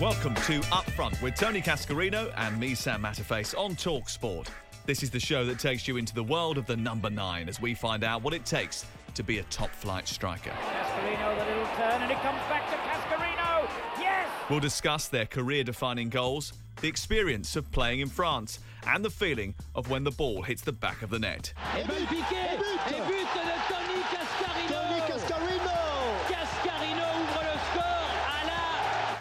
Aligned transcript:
Welcome 0.00 0.34
to 0.46 0.60
Upfront 0.70 1.20
with 1.20 1.34
Tony 1.34 1.60
Cascarino 1.60 2.32
and 2.38 2.58
me, 2.58 2.74
Sam 2.74 3.02
Matterface, 3.02 3.54
on 3.54 3.76
Talk 3.76 4.08
Sport. 4.08 4.48
This 4.86 5.02
is 5.02 5.10
the 5.10 5.20
show 5.20 5.44
that 5.44 5.58
takes 5.58 5.86
you 5.86 5.98
into 5.98 6.14
the 6.14 6.22
world 6.22 6.56
of 6.56 6.64
the 6.64 6.74
number 6.74 7.10
nine 7.10 7.50
as 7.50 7.60
we 7.60 7.74
find 7.74 8.02
out 8.02 8.22
what 8.22 8.32
it 8.32 8.46
takes 8.46 8.86
to 9.14 9.22
be 9.22 9.40
a 9.40 9.42
top 9.44 9.68
flight 9.68 10.08
striker. 10.08 10.52
Cascarino, 10.52 11.38
the 11.38 11.44
little 11.44 11.66
turn, 11.76 12.00
and 12.00 12.10
it 12.10 12.18
comes 12.22 12.40
back 12.48 12.70
to 12.70 12.76
Cascarino. 12.76 13.68
Yes! 14.00 14.30
We'll 14.48 14.58
discuss 14.58 15.08
their 15.08 15.26
career 15.26 15.64
defining 15.64 16.08
goals, 16.08 16.54
the 16.80 16.88
experience 16.88 17.54
of 17.54 17.70
playing 17.70 18.00
in 18.00 18.08
France, 18.08 18.60
and 18.86 19.04
the 19.04 19.10
feeling 19.10 19.54
of 19.74 19.90
when 19.90 20.04
the 20.04 20.12
ball 20.12 20.40
hits 20.40 20.62
the 20.62 20.72
back 20.72 21.02
of 21.02 21.10
the 21.10 21.18
net. 21.18 21.52
Et 21.74 23.19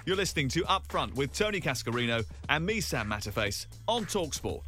You're 0.09 0.17
listening 0.17 0.47
to 0.49 0.63
Upfront 0.63 1.13
with 1.13 1.33
Tony 1.33 1.61
Cascarino 1.61 2.25
and 2.49 2.65
me, 2.65 2.81
Sam 2.81 3.07
Matterface, 3.07 3.67
on 3.87 4.05
Talksport. 4.05 4.63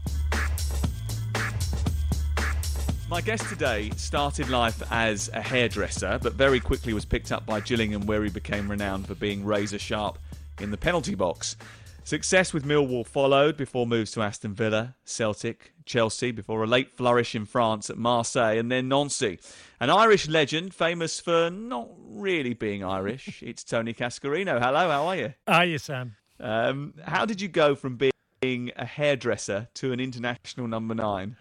My 3.10 3.22
guest 3.22 3.50
today 3.50 3.90
started 3.98 4.50
life 4.50 4.84
as 4.92 5.32
a 5.34 5.42
hairdresser, 5.42 6.20
but 6.22 6.34
very 6.34 6.60
quickly 6.60 6.94
was 6.94 7.06
picked 7.06 7.32
up 7.32 7.44
by 7.48 7.60
Gillingham, 7.60 8.06
where 8.06 8.24
he 8.24 8.30
became 8.30 8.70
renowned 8.70 9.08
for 9.08 9.16
being 9.16 9.44
razor 9.44 9.80
sharp 9.80 10.20
in 10.60 10.70
the 10.70 10.78
penalty 10.78 11.16
box. 11.16 11.58
Success 12.04 12.54
with 12.54 12.64
Millwall 12.64 13.04
followed 13.04 13.58
before 13.58 13.88
moves 13.88 14.12
to 14.12 14.22
Aston 14.22 14.54
Villa, 14.54 14.94
Celtic, 15.06 15.74
Chelsea, 15.92 16.32
before 16.32 16.64
a 16.64 16.68
late 16.68 16.90
flourish 16.90 17.36
in 17.36 17.46
France 17.46 17.90
at 17.90 17.98
Marseille 17.98 18.58
and 18.58 18.72
then 18.72 18.88
Nancy. 18.88 19.40
An 19.82 19.90
Irish 19.90 20.30
legend, 20.30 20.74
famous 20.74 21.20
for 21.20 21.50
not 21.50 21.90
really 21.98 22.54
being 22.54 22.82
Irish. 22.82 23.44
it's 23.46 23.62
Tony 23.62 23.94
Cascarino. 23.94 24.58
Hello, 24.58 24.90
how 24.90 25.08
are 25.08 25.16
you? 25.18 25.34
Are 25.48 25.66
you, 25.66 25.78
Sam? 25.78 26.16
Um, 26.40 26.94
how 27.04 27.26
did 27.26 27.42
you 27.42 27.50
go 27.50 27.76
from 27.76 28.00
being 28.42 28.72
a 28.78 28.86
hairdresser 28.86 29.68
to 29.76 29.92
an 29.92 30.00
international 30.00 30.66
number 30.66 30.96
nine? 30.96 31.36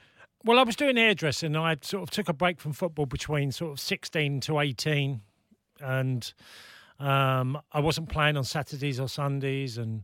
Well, 0.45 0.59
I 0.59 0.65
was 0.65 0.75
doing 0.75 0.97
hairdressing. 0.97 1.55
I 1.55 1.77
sort 1.83 2.03
of 2.03 2.11
took 2.11 2.29
a 2.29 2.33
break 2.33 2.61
from 2.61 2.73
football 2.73 3.07
between 3.07 3.53
sort 3.53 3.71
of 3.71 3.79
16 3.79 4.41
to 4.41 4.59
18. 4.59 5.21
And 5.81 6.33
um, 6.99 7.57
I 7.71 7.79
wasn't 7.79 8.09
playing 8.09 8.37
on 8.37 8.43
Saturdays 8.43 8.99
or 8.99 9.09
Sundays. 9.09 9.79
And 9.79 10.03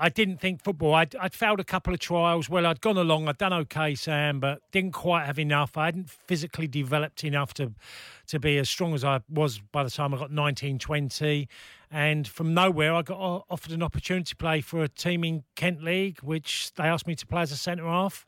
I 0.00 0.08
didn't 0.08 0.38
think 0.38 0.62
football. 0.62 0.94
I'd, 0.94 1.16
I'd 1.16 1.34
failed 1.34 1.58
a 1.58 1.64
couple 1.64 1.92
of 1.92 1.98
trials. 1.98 2.48
Well, 2.48 2.66
I'd 2.66 2.80
gone 2.80 2.96
along. 2.96 3.28
I'd 3.28 3.38
done 3.38 3.52
okay, 3.52 3.96
Sam, 3.96 4.38
but 4.38 4.60
didn't 4.70 4.92
quite 4.92 5.26
have 5.26 5.40
enough. 5.40 5.76
I 5.76 5.86
hadn't 5.86 6.08
physically 6.08 6.68
developed 6.68 7.24
enough 7.24 7.52
to 7.54 7.72
to 8.28 8.38
be 8.38 8.58
as 8.58 8.68
strong 8.68 8.94
as 8.94 9.04
I 9.04 9.20
was 9.28 9.58
by 9.58 9.82
the 9.82 9.90
time 9.90 10.14
I 10.14 10.18
got 10.18 10.30
19, 10.30 10.78
20. 10.78 11.48
And 11.90 12.28
from 12.28 12.52
nowhere, 12.52 12.94
I 12.94 13.02
got 13.02 13.44
offered 13.48 13.72
an 13.72 13.82
opportunity 13.82 14.28
to 14.28 14.36
play 14.36 14.60
for 14.60 14.82
a 14.82 14.88
team 14.88 15.24
in 15.24 15.44
Kent 15.56 15.82
League, 15.82 16.20
which 16.20 16.72
they 16.74 16.84
asked 16.84 17.06
me 17.06 17.14
to 17.16 17.26
play 17.26 17.42
as 17.42 17.52
a 17.52 17.56
centre 17.56 17.86
half. 17.86 18.26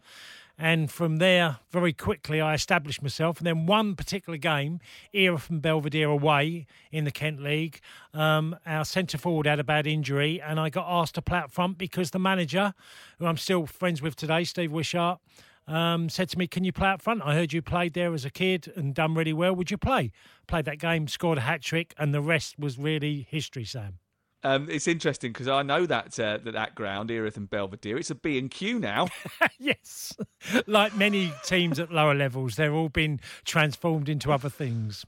And 0.63 0.91
from 0.91 1.17
there, 1.17 1.57
very 1.71 1.95
quickly, 1.95 2.39
I 2.39 2.53
established 2.53 3.01
myself. 3.01 3.39
And 3.39 3.47
then 3.47 3.65
one 3.65 3.97
particular 3.97 4.37
game, 4.37 4.79
Erith 5.15 5.45
from 5.45 5.61
Belvedere 5.61 6.11
away 6.11 6.67
in 6.93 7.05
the 7.05 7.11
Kent 7.11 7.43
League, 7.43 7.81
um, 8.13 8.55
our 8.67 8.85
centre 8.85 9.17
forward 9.17 9.47
had 9.47 9.59
a 9.59 9.65
bad 9.65 9.87
injury, 9.87 10.39
and 10.39 10.61
I 10.61 10.69
got 10.69 10.85
asked 10.87 11.15
to 11.15 11.23
play 11.23 11.39
up 11.39 11.51
front 11.51 11.79
because 11.79 12.11
the 12.11 12.19
manager, 12.19 12.75
who 13.19 13.25
I'm 13.25 13.39
still 13.39 13.65
friends 13.65 14.03
with 14.03 14.17
today, 14.17 14.45
Steve 14.45 14.71
Wishart, 14.71 15.19
um, 15.67 16.11
said 16.11 16.29
to 16.29 16.39
me, 16.39 16.47
Can 16.47 16.65
you 16.65 16.73
play 16.73 16.91
up 16.91 17.01
front? 17.01 17.23
I 17.25 17.33
heard 17.35 17.55
you 17.55 17.63
played 17.63 17.95
there 17.95 18.13
as 18.13 18.27
a 18.27 18.31
kid 18.31 18.71
and 18.77 18.95
done 18.95 19.15
really 19.15 19.33
well. 19.33 19.57
Would 19.57 19.71
you 19.71 19.79
play? 19.79 20.13
Played 20.47 20.67
that 20.67 20.79
game, 20.79 21.09
scored 21.09 21.39
a 21.39 21.43
hat 21.43 21.63
trick, 21.63 21.95
and 21.97 22.13
the 22.13 22.21
rest 22.21 22.59
was 22.59 22.79
really 22.79 23.27
history, 23.31 23.65
Sam. 23.65 23.99
Um, 24.43 24.69
it's 24.71 24.89
interesting 24.89 25.33
because 25.33 25.49
I 25.49 25.63
know 25.63 25.85
that, 25.87 26.19
uh, 26.19 26.39
that 26.45 26.53
that 26.53 26.75
ground, 26.75 27.11
Erith 27.11 27.37
and 27.37 27.49
Belvedere, 27.49 27.99
it's 27.99 28.11
a 28.11 28.15
B 28.15 28.39
and 28.39 28.51
Q 28.51 28.79
now. 28.79 29.09
yes. 29.59 30.17
Like 30.67 30.97
many 30.97 31.33
teams 31.45 31.79
at 31.79 31.93
lower 31.93 32.15
levels, 32.15 32.57
they're 32.57 32.73
all 32.73 32.89
been 32.89 33.21
transformed 33.45 34.09
into 34.09 34.33
other 34.33 34.49
things. 34.49 35.05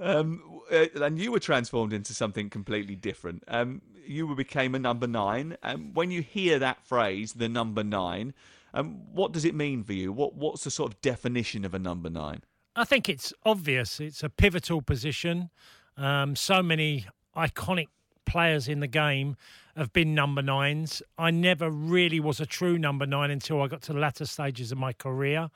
Um, 0.00 0.60
uh, 0.72 0.86
and 1.02 1.18
you 1.18 1.32
were 1.32 1.40
transformed 1.40 1.92
into 1.92 2.14
something 2.14 2.48
completely 2.48 2.94
different. 2.94 3.44
Um, 3.48 3.82
you 4.06 4.34
became 4.34 4.74
a 4.74 4.78
number 4.78 5.06
nine. 5.06 5.56
Um, 5.62 5.92
when 5.92 6.10
you 6.10 6.22
hear 6.22 6.58
that 6.58 6.84
phrase, 6.86 7.34
the 7.34 7.48
number 7.48 7.84
nine, 7.84 8.32
um, 8.72 9.00
what 9.12 9.32
does 9.32 9.44
it 9.44 9.54
mean 9.54 9.82
for 9.82 9.92
you? 9.92 10.12
What 10.12 10.34
What's 10.34 10.64
the 10.64 10.70
sort 10.70 10.92
of 10.92 11.00
definition 11.00 11.64
of 11.64 11.74
a 11.74 11.78
number 11.78 12.08
nine? 12.08 12.42
I 12.76 12.84
think 12.84 13.08
it's 13.08 13.32
obvious. 13.44 14.00
It's 14.00 14.22
a 14.22 14.28
pivotal 14.28 14.80
position. 14.80 15.50
Um, 15.96 16.36
so 16.36 16.62
many 16.62 17.06
iconic 17.36 17.88
players 18.24 18.68
in 18.68 18.80
the 18.80 18.86
game 18.86 19.36
have 19.76 19.92
been 19.92 20.14
number 20.14 20.42
nines. 20.42 21.02
I 21.18 21.30
never 21.30 21.70
really 21.70 22.20
was 22.20 22.40
a 22.40 22.46
true 22.46 22.78
number 22.78 23.06
nine 23.06 23.30
until 23.30 23.62
I 23.62 23.66
got 23.66 23.82
to 23.82 23.92
the 23.92 23.98
latter 23.98 24.26
stages 24.26 24.72
of 24.72 24.78
my 24.78 24.92
career. 24.92 25.50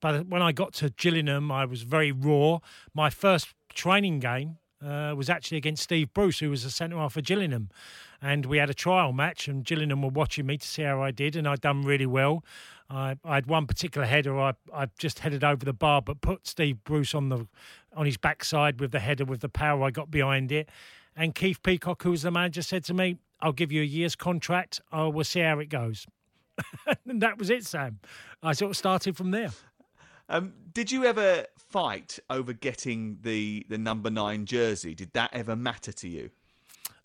But 0.00 0.26
when 0.26 0.42
I 0.42 0.52
got 0.52 0.72
to 0.74 0.90
Gillingham, 0.90 1.52
I 1.52 1.64
was 1.64 1.82
very 1.82 2.10
raw. 2.10 2.58
My 2.92 3.08
first 3.08 3.54
training 3.72 4.18
game 4.18 4.58
uh, 4.84 5.14
was 5.16 5.30
actually 5.30 5.58
against 5.58 5.84
Steve 5.84 6.12
Bruce, 6.12 6.40
who 6.40 6.50
was 6.50 6.64
a 6.64 6.70
centre 6.70 6.96
half 6.96 7.12
for 7.12 7.20
Gillingham. 7.20 7.70
And 8.20 8.46
we 8.46 8.58
had 8.58 8.68
a 8.68 8.74
trial 8.74 9.12
match, 9.12 9.48
and 9.48 9.64
Gillingham 9.64 10.02
were 10.02 10.08
watching 10.08 10.46
me 10.46 10.58
to 10.58 10.66
see 10.66 10.82
how 10.82 11.02
I 11.02 11.10
did, 11.12 11.36
and 11.36 11.46
I'd 11.46 11.60
done 11.60 11.82
really 11.82 12.06
well. 12.06 12.44
I, 12.90 13.16
I 13.24 13.36
had 13.36 13.46
one 13.46 13.66
particular 13.66 14.06
header, 14.06 14.38
I, 14.38 14.52
I 14.74 14.86
just 14.98 15.20
headed 15.20 15.44
over 15.44 15.64
the 15.64 15.72
bar, 15.72 16.02
but 16.02 16.20
put 16.20 16.46
Steve 16.46 16.82
Bruce 16.84 17.14
on 17.14 17.30
the 17.30 17.46
on 17.94 18.06
his 18.06 18.16
backside 18.16 18.80
with 18.80 18.90
the 18.90 19.00
header, 19.00 19.24
with 19.24 19.40
the 19.40 19.48
power 19.48 19.84
I 19.84 19.90
got 19.90 20.10
behind 20.10 20.50
it. 20.50 20.68
And 21.16 21.34
Keith 21.34 21.62
Peacock, 21.62 22.02
who 22.02 22.10
was 22.10 22.22
the 22.22 22.30
manager, 22.30 22.62
said 22.62 22.84
to 22.84 22.94
me, 22.94 23.18
I'll 23.40 23.52
give 23.52 23.72
you 23.72 23.82
a 23.82 23.84
year's 23.84 24.16
contract. 24.16 24.80
Oh, 24.92 25.08
we'll 25.08 25.24
see 25.24 25.40
how 25.40 25.58
it 25.58 25.68
goes. 25.68 26.06
and 27.08 27.20
that 27.22 27.38
was 27.38 27.50
it, 27.50 27.66
Sam. 27.66 27.98
I 28.42 28.52
sort 28.52 28.70
of 28.70 28.76
started 28.76 29.16
from 29.16 29.30
there. 29.30 29.50
Um, 30.28 30.54
did 30.72 30.90
you 30.90 31.04
ever 31.04 31.46
fight 31.56 32.18
over 32.30 32.52
getting 32.52 33.18
the, 33.22 33.66
the 33.68 33.78
number 33.78 34.10
nine 34.10 34.46
jersey? 34.46 34.94
Did 34.94 35.12
that 35.12 35.30
ever 35.32 35.56
matter 35.56 35.92
to 35.92 36.08
you? 36.08 36.30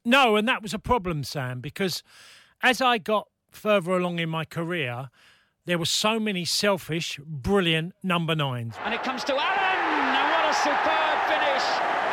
No, 0.05 0.37
and 0.37 0.47
that 0.47 0.61
was 0.61 0.73
a 0.73 0.79
problem, 0.79 1.23
Sam, 1.23 1.59
because 1.59 2.03
as 2.61 2.81
I 2.81 2.97
got 2.97 3.27
further 3.51 3.91
along 3.91 4.19
in 4.19 4.29
my 4.29 4.45
career, 4.45 5.09
there 5.65 5.77
were 5.77 5.85
so 5.85 6.19
many 6.19 6.45
selfish, 6.45 7.19
brilliant 7.25 7.93
number 8.01 8.35
nines. 8.35 8.75
And 8.85 8.93
it 8.93 9.03
comes 9.03 9.25
to 9.25 9.33
Allen! 9.33 9.43
And 9.43 10.31
what 10.31 10.49
a 10.49 10.53
superb 10.53 11.17
finish 11.27 11.63
by 11.67 11.75
Clive 11.75 11.97
Allen. 11.97 12.06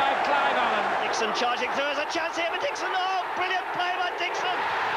Dixon 1.14 1.32
charging 1.36 1.70
through 1.70 1.84
as 1.84 1.98
a 1.98 2.12
chance 2.12 2.36
here 2.36 2.50
for 2.52 2.60
Dixon. 2.60 2.88
Oh, 2.90 3.24
brilliant 3.36 3.62
play 3.72 3.92
by 4.00 4.10
Dixon. 4.18 4.48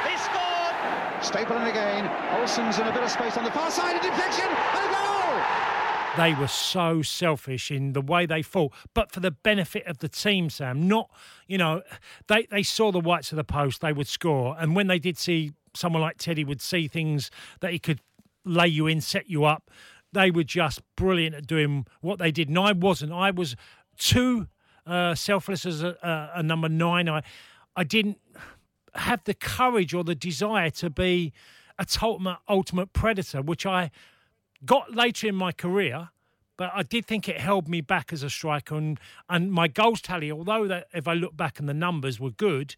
He 0.10 0.18
scored. 0.18 1.24
Stapleton 1.24 1.68
again. 1.68 2.10
Olsen's 2.40 2.80
in 2.80 2.88
a 2.88 2.92
bit 2.92 3.04
of 3.04 3.12
space 3.12 3.38
on 3.38 3.44
the 3.44 3.52
far 3.52 3.70
side. 3.70 3.98
A 3.98 4.02
deflection 4.02 4.48
and 4.48 4.90
a 4.90 4.96
goal. 4.96 5.42
They 6.18 6.34
were 6.34 6.48
so 6.48 7.04
selfish 7.04 7.70
in 7.70 7.94
the 7.94 8.02
way 8.02 8.26
they 8.26 8.42
fought, 8.42 8.74
but 8.96 9.12
for 9.12 9.20
the 9.20 9.30
benefit 9.30 9.86
of 9.86 10.00
the 10.00 10.10
team, 10.10 10.50
Sam. 10.50 10.88
Not, 10.88 11.12
you 11.46 11.60
know, 11.60 11.84
they, 12.28 12.48
they 12.50 12.64
saw 12.64 12.92
the 12.92 13.00
whites 13.00 13.32
of 13.32 13.36
the 13.36 13.44
post, 13.44 13.82
they 13.82 13.94
would 13.94 14.08
score. 14.08 14.56
And 14.58 14.76
when 14.76 14.88
they 14.88 14.98
did 14.98 15.20
see 15.20 15.52
someone 15.76 16.02
like 16.02 16.18
Teddy 16.18 16.44
would 16.44 16.62
see 16.62 16.88
things 16.88 17.30
that 17.60 17.74
he 17.74 17.78
could 17.78 18.02
lay 18.44 18.68
you 18.68 18.88
in, 18.88 19.02
set 19.02 19.30
you 19.30 19.46
up, 19.46 19.70
they 20.14 20.32
were 20.32 20.44
just 20.44 20.82
brilliant 20.96 21.36
at 21.36 21.46
doing 21.46 21.86
what 22.02 22.18
they 22.18 22.32
did. 22.32 22.50
And 22.50 22.58
I 22.58 22.72
wasn't. 22.72 23.12
I 23.12 23.30
was 23.30 23.56
too 24.00 24.48
uh, 24.88 25.16
selfless 25.16 25.66
as 25.66 25.84
a, 25.84 25.98
a, 26.02 26.40
a 26.40 26.44
number 26.44 26.70
nine. 26.70 27.10
I, 27.10 27.22
I 27.76 27.84
didn't 27.84 28.20
have 28.96 29.24
the 29.26 29.34
courage 29.34 29.94
or 29.94 30.04
the 30.04 30.16
desire 30.16 30.70
to 30.72 30.90
be 30.90 31.34
a 31.78 31.86
ultimate, 32.02 32.38
ultimate 32.50 32.94
predator, 32.94 33.42
which 33.42 33.66
I 33.66 33.92
got 34.66 34.96
later 34.96 35.28
in 35.28 35.36
my 35.36 35.52
career. 35.52 36.10
But 36.58 36.72
I 36.74 36.82
did 36.82 37.06
think 37.06 37.30
it 37.30 37.40
held 37.40 37.68
me 37.68 37.82
back 37.82 38.12
as 38.12 38.24
a 38.24 38.32
striker, 38.32 38.76
and, 38.76 39.00
and 39.30 39.52
my 39.52 39.68
goals 39.68 40.02
tally, 40.02 40.32
although 40.32 40.68
that 40.68 40.88
if 40.92 41.08
I 41.08 41.14
look 41.14 41.38
back 41.38 41.60
and 41.60 41.70
the 41.70 41.74
numbers 41.74 42.20
were 42.20 42.32
good, 42.32 42.76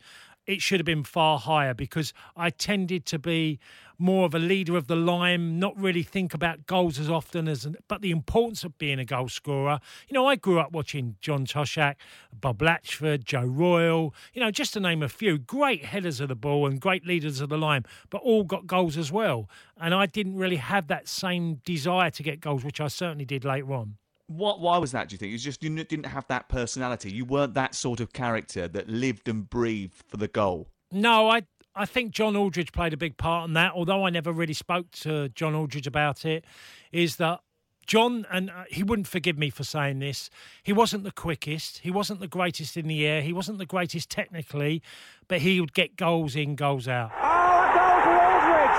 it 0.49 0.63
should 0.63 0.79
have 0.79 0.85
been 0.85 1.03
far 1.03 1.37
higher 1.37 1.75
because 1.75 2.11
I 2.35 2.49
tended 2.49 3.05
to 3.05 3.19
be 3.19 3.59
more 3.99 4.25
of 4.25 4.33
a 4.33 4.39
leader 4.39 4.75
of 4.75 4.87
the 4.87 4.95
line, 4.95 5.59
not 5.59 5.77
really 5.77 6.01
think 6.01 6.33
about 6.33 6.65
goals 6.65 6.97
as 6.97 7.07
often 7.07 7.47
as, 7.47 7.67
but 7.87 8.01
the 8.01 8.09
importance 8.09 8.63
of 8.63 8.75
being 8.79 8.97
a 8.97 9.05
goal 9.05 9.29
scorer. 9.29 9.79
You 10.07 10.15
know, 10.15 10.25
I 10.25 10.37
grew 10.37 10.59
up 10.59 10.71
watching 10.71 11.17
John 11.21 11.45
Toshack, 11.45 11.97
Bob 12.33 12.59
Latchford, 12.63 13.25
Joe 13.25 13.45
Royle, 13.45 14.11
you 14.33 14.41
know, 14.41 14.49
just 14.49 14.73
to 14.73 14.79
name 14.79 15.03
a 15.03 15.09
few 15.09 15.37
great 15.37 15.85
headers 15.85 16.19
of 16.19 16.29
the 16.29 16.35
ball 16.35 16.65
and 16.65 16.81
great 16.81 17.05
leaders 17.05 17.41
of 17.41 17.49
the 17.49 17.57
line, 17.57 17.85
but 18.09 18.21
all 18.23 18.43
got 18.43 18.65
goals 18.65 18.97
as 18.97 19.11
well. 19.11 19.47
And 19.77 19.93
I 19.93 20.07
didn't 20.07 20.35
really 20.35 20.55
have 20.55 20.87
that 20.87 21.07
same 21.07 21.61
desire 21.63 22.09
to 22.09 22.23
get 22.23 22.41
goals, 22.41 22.63
which 22.63 22.81
I 22.81 22.87
certainly 22.87 23.25
did 23.25 23.45
later 23.45 23.71
on. 23.71 23.97
What? 24.29 24.59
Why 24.59 24.77
was 24.77 24.91
that? 24.91 25.09
Do 25.09 25.13
you 25.13 25.17
think? 25.17 25.33
It's 25.33 25.43
just 25.43 25.63
you 25.63 25.75
didn't 25.83 26.05
have 26.05 26.27
that 26.27 26.49
personality. 26.49 27.11
You 27.11 27.25
weren't 27.25 27.55
that 27.55 27.73
sort 27.73 27.99
of 27.99 28.13
character 28.13 28.67
that 28.67 28.87
lived 28.87 29.27
and 29.27 29.49
breathed 29.49 30.03
for 30.07 30.17
the 30.17 30.27
goal. 30.27 30.69
No, 30.91 31.29
I 31.29 31.43
I 31.75 31.85
think 31.85 32.11
John 32.11 32.35
Aldridge 32.35 32.71
played 32.71 32.93
a 32.93 32.97
big 32.97 33.17
part 33.17 33.47
in 33.47 33.53
that. 33.53 33.73
Although 33.73 34.05
I 34.05 34.11
never 34.11 34.31
really 34.31 34.53
spoke 34.53 34.91
to 34.91 35.29
John 35.29 35.55
Aldridge 35.55 35.87
about 35.87 36.25
it, 36.25 36.45
is 36.91 37.15
that 37.15 37.39
John, 37.87 38.27
and 38.31 38.51
uh, 38.51 38.65
he 38.69 38.83
wouldn't 38.83 39.07
forgive 39.07 39.35
me 39.39 39.49
for 39.49 39.63
saying 39.63 39.97
this, 39.97 40.29
he 40.61 40.71
wasn't 40.71 41.03
the 41.03 41.11
quickest, 41.11 41.79
he 41.79 41.89
wasn't 41.89 42.19
the 42.19 42.27
greatest 42.27 42.77
in 42.77 42.87
the 42.87 43.07
air, 43.07 43.23
he 43.23 43.33
wasn't 43.33 43.57
the 43.57 43.65
greatest 43.65 44.11
technically, 44.11 44.83
but 45.27 45.39
he 45.41 45.59
would 45.59 45.73
get 45.73 45.95
goals 45.95 46.35
in, 46.35 46.55
goals 46.55 46.87
out. 46.87 47.09
Oh, 47.17 47.25
a 47.25 47.65
goal 47.73 48.01
for 48.05 48.13
Aldridge! 48.13 48.77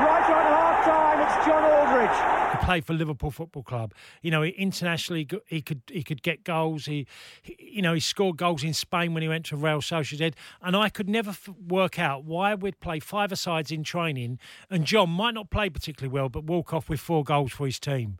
Right 0.00 0.30
on 0.32 0.46
half 0.48 0.84
time, 0.86 1.20
it's 1.20 1.46
John 1.46 1.62
Aldridge. 1.62 2.05
He 2.52 2.64
played 2.64 2.84
for 2.84 2.94
Liverpool 2.94 3.30
Football 3.30 3.62
Club. 3.62 3.92
You 4.22 4.30
know, 4.30 4.42
internationally 4.42 5.28
he 5.46 5.60
could 5.60 5.82
he 5.88 6.02
could 6.02 6.22
get 6.22 6.44
goals. 6.44 6.86
He, 6.86 7.06
he 7.42 7.56
you 7.58 7.82
know, 7.82 7.94
he 7.94 8.00
scored 8.00 8.36
goals 8.36 8.62
in 8.62 8.72
Spain 8.72 9.14
when 9.14 9.22
he 9.22 9.28
went 9.28 9.46
to 9.46 9.56
Real 9.56 9.80
Sociedad, 9.80 10.34
and 10.62 10.76
I 10.76 10.88
could 10.88 11.08
never 11.08 11.30
f- 11.30 11.48
work 11.68 11.98
out 11.98 12.24
why 12.24 12.54
we'd 12.54 12.80
play 12.80 13.00
five 13.00 13.36
sides 13.38 13.72
in 13.72 13.82
training, 13.82 14.38
and 14.70 14.84
John 14.84 15.10
might 15.10 15.34
not 15.34 15.50
play 15.50 15.68
particularly 15.68 16.12
well, 16.12 16.28
but 16.28 16.44
walk 16.44 16.72
off 16.72 16.88
with 16.88 17.00
four 17.00 17.24
goals 17.24 17.52
for 17.52 17.66
his 17.66 17.78
team 17.78 18.18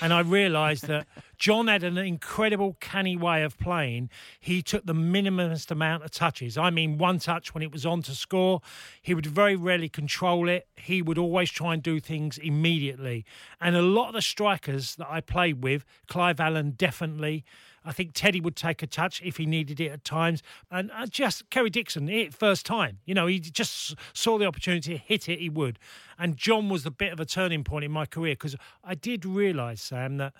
and 0.00 0.12
I 0.12 0.20
realised 0.20 0.86
that 0.86 1.06
John 1.36 1.68
had 1.68 1.82
an 1.82 1.98
incredible 1.98 2.76
canny 2.80 3.16
way 3.16 3.42
of 3.42 3.58
playing. 3.58 4.10
He 4.40 4.62
took 4.62 4.86
the 4.86 4.94
minimumest 4.94 5.70
amount 5.70 6.04
of 6.04 6.10
touches. 6.10 6.56
I 6.56 6.70
mean, 6.70 6.98
one 6.98 7.18
touch 7.18 7.52
when 7.52 7.62
it 7.62 7.72
was 7.72 7.84
on 7.84 8.02
to 8.02 8.14
score. 8.14 8.62
He 9.02 9.12
would 9.12 9.26
very 9.26 9.56
rarely 9.56 9.88
control 9.88 10.48
it. 10.48 10.66
He 10.76 11.02
would 11.02 11.18
always 11.18 11.50
try 11.50 11.74
and 11.74 11.82
do 11.82 12.00
things 12.00 12.38
immediately. 12.38 13.24
And 13.60 13.76
a 13.76 13.82
lot 13.82 14.08
of 14.08 14.14
the 14.14 14.22
strikers 14.22 14.96
that 14.96 15.08
I 15.10 15.20
played 15.20 15.62
with, 15.62 15.84
Clive 16.06 16.40
Allen 16.40 16.72
definitely. 16.72 17.44
I 17.84 17.92
think 17.92 18.12
Teddy 18.14 18.40
would 18.40 18.56
take 18.56 18.82
a 18.82 18.86
touch 18.86 19.20
if 19.22 19.36
he 19.36 19.46
needed 19.46 19.80
it 19.80 19.90
at 19.90 20.04
times. 20.04 20.42
And 20.70 20.90
uh, 20.92 21.06
just 21.06 21.48
Kerry 21.50 21.70
Dixon, 21.70 22.08
it 22.08 22.34
first 22.34 22.64
time. 22.66 22.98
You 23.04 23.14
know, 23.14 23.26
he 23.26 23.40
just 23.40 23.94
saw 24.12 24.38
the 24.38 24.46
opportunity, 24.46 24.96
hit 24.96 25.28
it, 25.28 25.40
he 25.40 25.48
would. 25.48 25.78
And 26.18 26.36
John 26.36 26.68
was 26.68 26.84
the 26.84 26.90
bit 26.90 27.12
of 27.12 27.20
a 27.20 27.24
turning 27.24 27.64
point 27.64 27.84
in 27.84 27.92
my 27.92 28.06
career 28.06 28.34
because 28.34 28.56
I 28.84 28.94
did 28.94 29.24
realise, 29.24 29.82
Sam, 29.82 30.18
that 30.18 30.32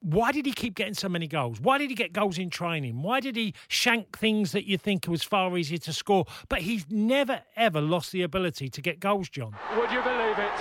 why 0.00 0.32
did 0.32 0.44
he 0.44 0.52
keep 0.52 0.74
getting 0.74 0.94
so 0.94 1.08
many 1.08 1.26
goals? 1.26 1.60
Why 1.60 1.78
did 1.78 1.88
he 1.88 1.96
get 1.96 2.12
goals 2.12 2.36
in 2.36 2.50
training? 2.50 3.02
Why 3.02 3.20
did 3.20 3.36
he 3.36 3.54
shank 3.68 4.18
things 4.18 4.52
that 4.52 4.68
you 4.68 4.76
think 4.76 5.06
was 5.08 5.22
far 5.22 5.56
easier 5.56 5.78
to 5.78 5.92
score? 5.94 6.26
But 6.48 6.60
he's 6.60 6.84
never, 6.90 7.40
ever 7.56 7.80
lost 7.80 8.12
the 8.12 8.22
ability 8.22 8.68
to 8.68 8.82
get 8.82 9.00
goals, 9.00 9.30
John. 9.30 9.56
Would 9.76 9.90
you 9.90 10.02
believe 10.02 10.38
it? 10.38 10.58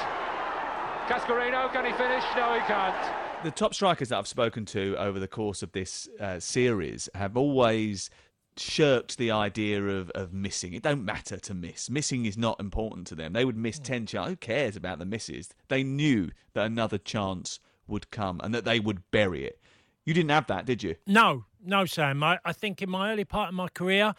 Cascarino, 1.07 1.71
can 1.73 1.85
he 1.85 1.91
finish? 1.91 2.23
No, 2.37 2.53
he 2.53 2.61
can't 2.61 3.22
the 3.43 3.51
top 3.51 3.73
strikers 3.73 4.09
that 4.09 4.17
I've 4.17 4.27
spoken 4.27 4.65
to 4.67 4.95
over 4.97 5.19
the 5.19 5.27
course 5.27 5.61
of 5.63 5.71
this 5.73 6.07
uh, 6.19 6.39
series 6.39 7.09
have 7.13 7.35
always 7.35 8.09
shirked 8.55 9.17
the 9.17 9.31
idea 9.31 9.83
of, 9.83 10.09
of 10.11 10.33
missing. 10.33 10.73
It 10.73 10.83
don't 10.83 11.03
matter 11.03 11.37
to 11.37 11.53
miss. 11.53 11.89
Missing 11.89 12.25
is 12.25 12.37
not 12.37 12.59
important 12.59 13.07
to 13.07 13.15
them. 13.15 13.33
They 13.33 13.45
would 13.45 13.57
miss 13.57 13.79
10 13.79 14.05
chances. 14.05 14.31
Who 14.31 14.35
cares 14.37 14.75
about 14.75 14.99
the 14.99 15.05
misses? 15.05 15.49
They 15.67 15.83
knew 15.83 16.31
that 16.53 16.65
another 16.65 16.97
chance 16.97 17.59
would 17.87 18.11
come 18.11 18.39
and 18.43 18.53
that 18.53 18.65
they 18.65 18.79
would 18.79 19.09
bury 19.11 19.45
it. 19.45 19.59
You 20.05 20.13
didn't 20.13 20.31
have 20.31 20.47
that, 20.47 20.65
did 20.65 20.83
you? 20.83 20.95
No, 21.07 21.45
no, 21.63 21.85
Sam. 21.85 22.23
I, 22.23 22.39
I 22.45 22.53
think 22.53 22.81
in 22.81 22.89
my 22.89 23.11
early 23.11 23.25
part 23.25 23.49
of 23.49 23.55
my 23.55 23.67
career, 23.69 24.13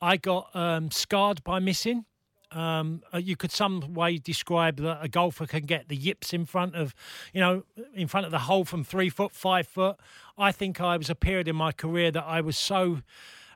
I 0.00 0.16
got 0.16 0.54
um, 0.54 0.90
scarred 0.90 1.42
by 1.44 1.58
missing. 1.58 2.04
Um, 2.52 3.02
uh, 3.14 3.18
you 3.18 3.36
could 3.36 3.52
some 3.52 3.94
way 3.94 4.18
describe 4.18 4.78
that 4.78 4.98
a 5.02 5.08
golfer 5.08 5.46
can 5.46 5.64
get 5.64 5.88
the 5.88 5.96
yips 5.96 6.32
in 6.32 6.46
front 6.46 6.74
of, 6.74 6.94
you 7.32 7.40
know, 7.40 7.64
in 7.94 8.08
front 8.08 8.26
of 8.26 8.32
the 8.32 8.40
hole 8.40 8.64
from 8.64 8.84
three 8.84 9.08
foot, 9.08 9.32
five 9.32 9.66
foot. 9.66 9.96
I 10.38 10.52
think 10.52 10.80
I 10.80 10.96
was 10.96 11.10
a 11.10 11.14
period 11.14 11.48
in 11.48 11.56
my 11.56 11.72
career 11.72 12.10
that 12.10 12.24
I 12.24 12.40
was 12.40 12.56
so 12.56 13.02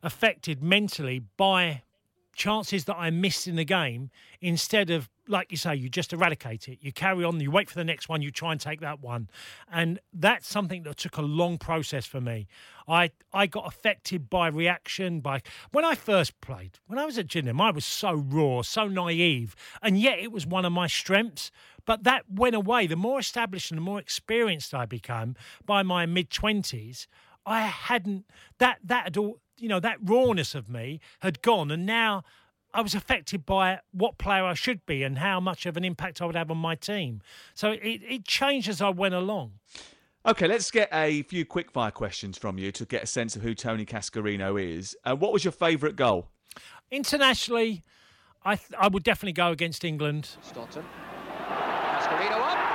affected 0.03 0.63
mentally 0.63 1.23
by 1.37 1.83
chances 2.35 2.85
that 2.85 2.97
I 2.97 3.11
missed 3.11 3.47
in 3.47 3.57
the 3.57 3.65
game 3.65 4.11
instead 4.41 4.91
of, 4.91 5.09
like 5.27 5.51
you 5.51 5.57
say, 5.57 5.75
you 5.75 5.89
just 5.89 6.13
eradicate 6.13 6.69
it. 6.69 6.79
You 6.83 6.93
carry 6.93 7.25
on, 7.25 7.41
you 7.41 7.51
wait 7.51 7.69
for 7.69 7.77
the 7.77 7.85
next 7.85 8.09
one, 8.09 8.23
you 8.23 8.31
try 8.31 8.53
and 8.53 8.61
take 8.61 8.81
that 8.81 9.01
one. 9.01 9.31
And 9.73 9.99
that's 10.13 10.47
something 10.47 10.83
that 10.83 10.99
took 10.99 11.17
a 11.17 11.23
long 11.23 11.59
process 11.59 12.07
for 12.07 12.21
me. 12.21 12.47
I, 12.87 13.11
I 13.33 13.47
got 13.47 13.67
affected 13.67 14.29
by 14.29 14.49
reaction, 14.49 15.21
by 15.21 15.43
when 15.73 15.85
I 15.85 15.95
first 15.95 16.41
played, 16.41 16.79
when 16.87 16.99
I 16.99 17.07
was 17.07 17.17
at 17.19 17.29
Gillingham, 17.29 17.61
I 17.61 17.71
was 17.71 17.85
so 17.85 18.13
raw, 18.13 18.63
so 18.63 18.89
naive, 18.89 19.57
and 19.81 19.99
yet 19.99 20.19
it 20.19 20.33
was 20.33 20.47
one 20.47 20.65
of 20.65 20.73
my 20.73 20.87
strengths. 20.87 21.51
But 21.87 22.05
that 22.05 22.25
went 22.31 22.55
away. 22.55 22.87
The 22.87 22.97
more 22.97 23.21
established 23.21 23.71
and 23.71 23.79
the 23.79 23.83
more 23.83 23.99
experienced 23.99 24.75
I 24.75 24.87
became 24.87 25.37
by 25.67 25.83
my 25.83 26.07
mid 26.07 26.31
20s, 26.31 27.07
I 27.47 27.63
hadn't 27.63 28.25
that 28.59 28.79
that 28.85 29.05
had 29.05 29.17
all 29.17 29.41
you 29.59 29.69
know, 29.69 29.81
that 29.81 29.99
rawness 30.03 30.55
of 30.55 30.69
me 30.69 31.01
had 31.21 31.43
gone, 31.43 31.71
and 31.71 31.87
now 31.87 32.25
I 32.75 32.81
was 32.81 32.95
affected 32.95 33.47
by 33.47 33.81
what 33.93 34.19
player 34.19 34.45
I 34.45 34.55
should 34.55 34.85
be 34.85 35.05
and 35.05 35.19
how 35.19 35.39
much 35.39 35.65
of 35.65 35.77
an 35.77 35.85
impact 35.85 36.21
I 36.21 36.27
would 36.27 36.35
have 36.35 36.51
on 36.51 36.59
my 36.59 36.75
team. 36.75 37.23
So 37.55 37.71
it, 37.71 37.81
it 37.83 38.25
changed 38.25 38.69
as 38.69 38.83
I 38.83 38.91
went 38.91 39.15
along. 39.15 39.53
Okay, 40.27 40.49
let's 40.49 40.71
get 40.71 40.89
a 40.93 41.23
few 41.23 41.45
quickfire 41.45 41.93
questions 41.93 42.37
from 42.37 42.59
you 42.59 42.73
to 42.73 42.85
get 42.85 43.03
a 43.03 43.07
sense 43.07 43.37
of 43.37 43.43
who 43.43 43.55
Tony 43.55 43.85
Cascarino 43.85 44.61
is. 44.61 44.97
Uh, 45.05 45.15
what 45.15 45.33
was 45.33 45.45
your 45.45 45.53
favourite 45.53 45.97
goal? 45.97 46.31
Internationally, 46.91 47.83
I 48.43 48.57
th- 48.57 48.73
I 48.79 48.89
would 48.89 49.05
definitely 49.05 49.35
go 49.35 49.51
against 49.51 49.85
England. 49.85 50.31
Staunton. 50.43 50.85
Cascarino 51.49 52.41
up. 52.41 52.75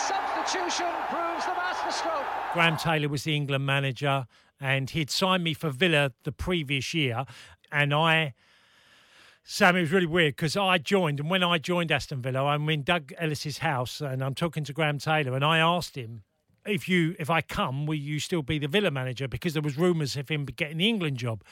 substitution 0.00 0.86
proves 1.08 1.46
the 1.46 1.54
masterstroke. 1.54 2.26
Graham 2.52 2.76
Taylor 2.76 3.08
was 3.08 3.24
the 3.24 3.36
England 3.36 3.64
manager, 3.64 4.26
and 4.60 4.90
he'd 4.90 5.10
signed 5.10 5.44
me 5.44 5.54
for 5.54 5.70
Villa 5.70 6.12
the 6.24 6.32
previous 6.32 6.92
year, 6.94 7.24
and 7.70 7.94
I. 7.94 8.34
Sam, 9.42 9.76
it 9.76 9.80
was 9.80 9.90
really 9.90 10.06
weird 10.06 10.36
because 10.36 10.56
I 10.56 10.78
joined, 10.78 11.18
and 11.18 11.30
when 11.30 11.42
I 11.42 11.58
joined 11.58 11.90
Aston 11.90 12.22
Villa, 12.22 12.44
I'm 12.44 12.68
in 12.68 12.82
Doug 12.82 13.12
Ellis's 13.18 13.58
house, 13.58 14.00
and 14.00 14.22
I'm 14.22 14.34
talking 14.34 14.64
to 14.64 14.72
Graham 14.72 14.98
Taylor, 14.98 15.34
and 15.34 15.44
I 15.44 15.58
asked 15.58 15.96
him 15.96 16.22
if 16.66 16.88
you 16.88 17.16
if 17.18 17.30
I 17.30 17.40
come, 17.40 17.86
will 17.86 17.94
you 17.96 18.20
still 18.20 18.42
be 18.42 18.58
the 18.58 18.68
Villa 18.68 18.90
manager? 18.90 19.28
Because 19.28 19.54
there 19.54 19.62
was 19.62 19.78
rumours 19.78 20.16
of 20.16 20.28
him 20.28 20.44
getting 20.44 20.78
the 20.78 20.88
England 20.88 21.16
job, 21.16 21.42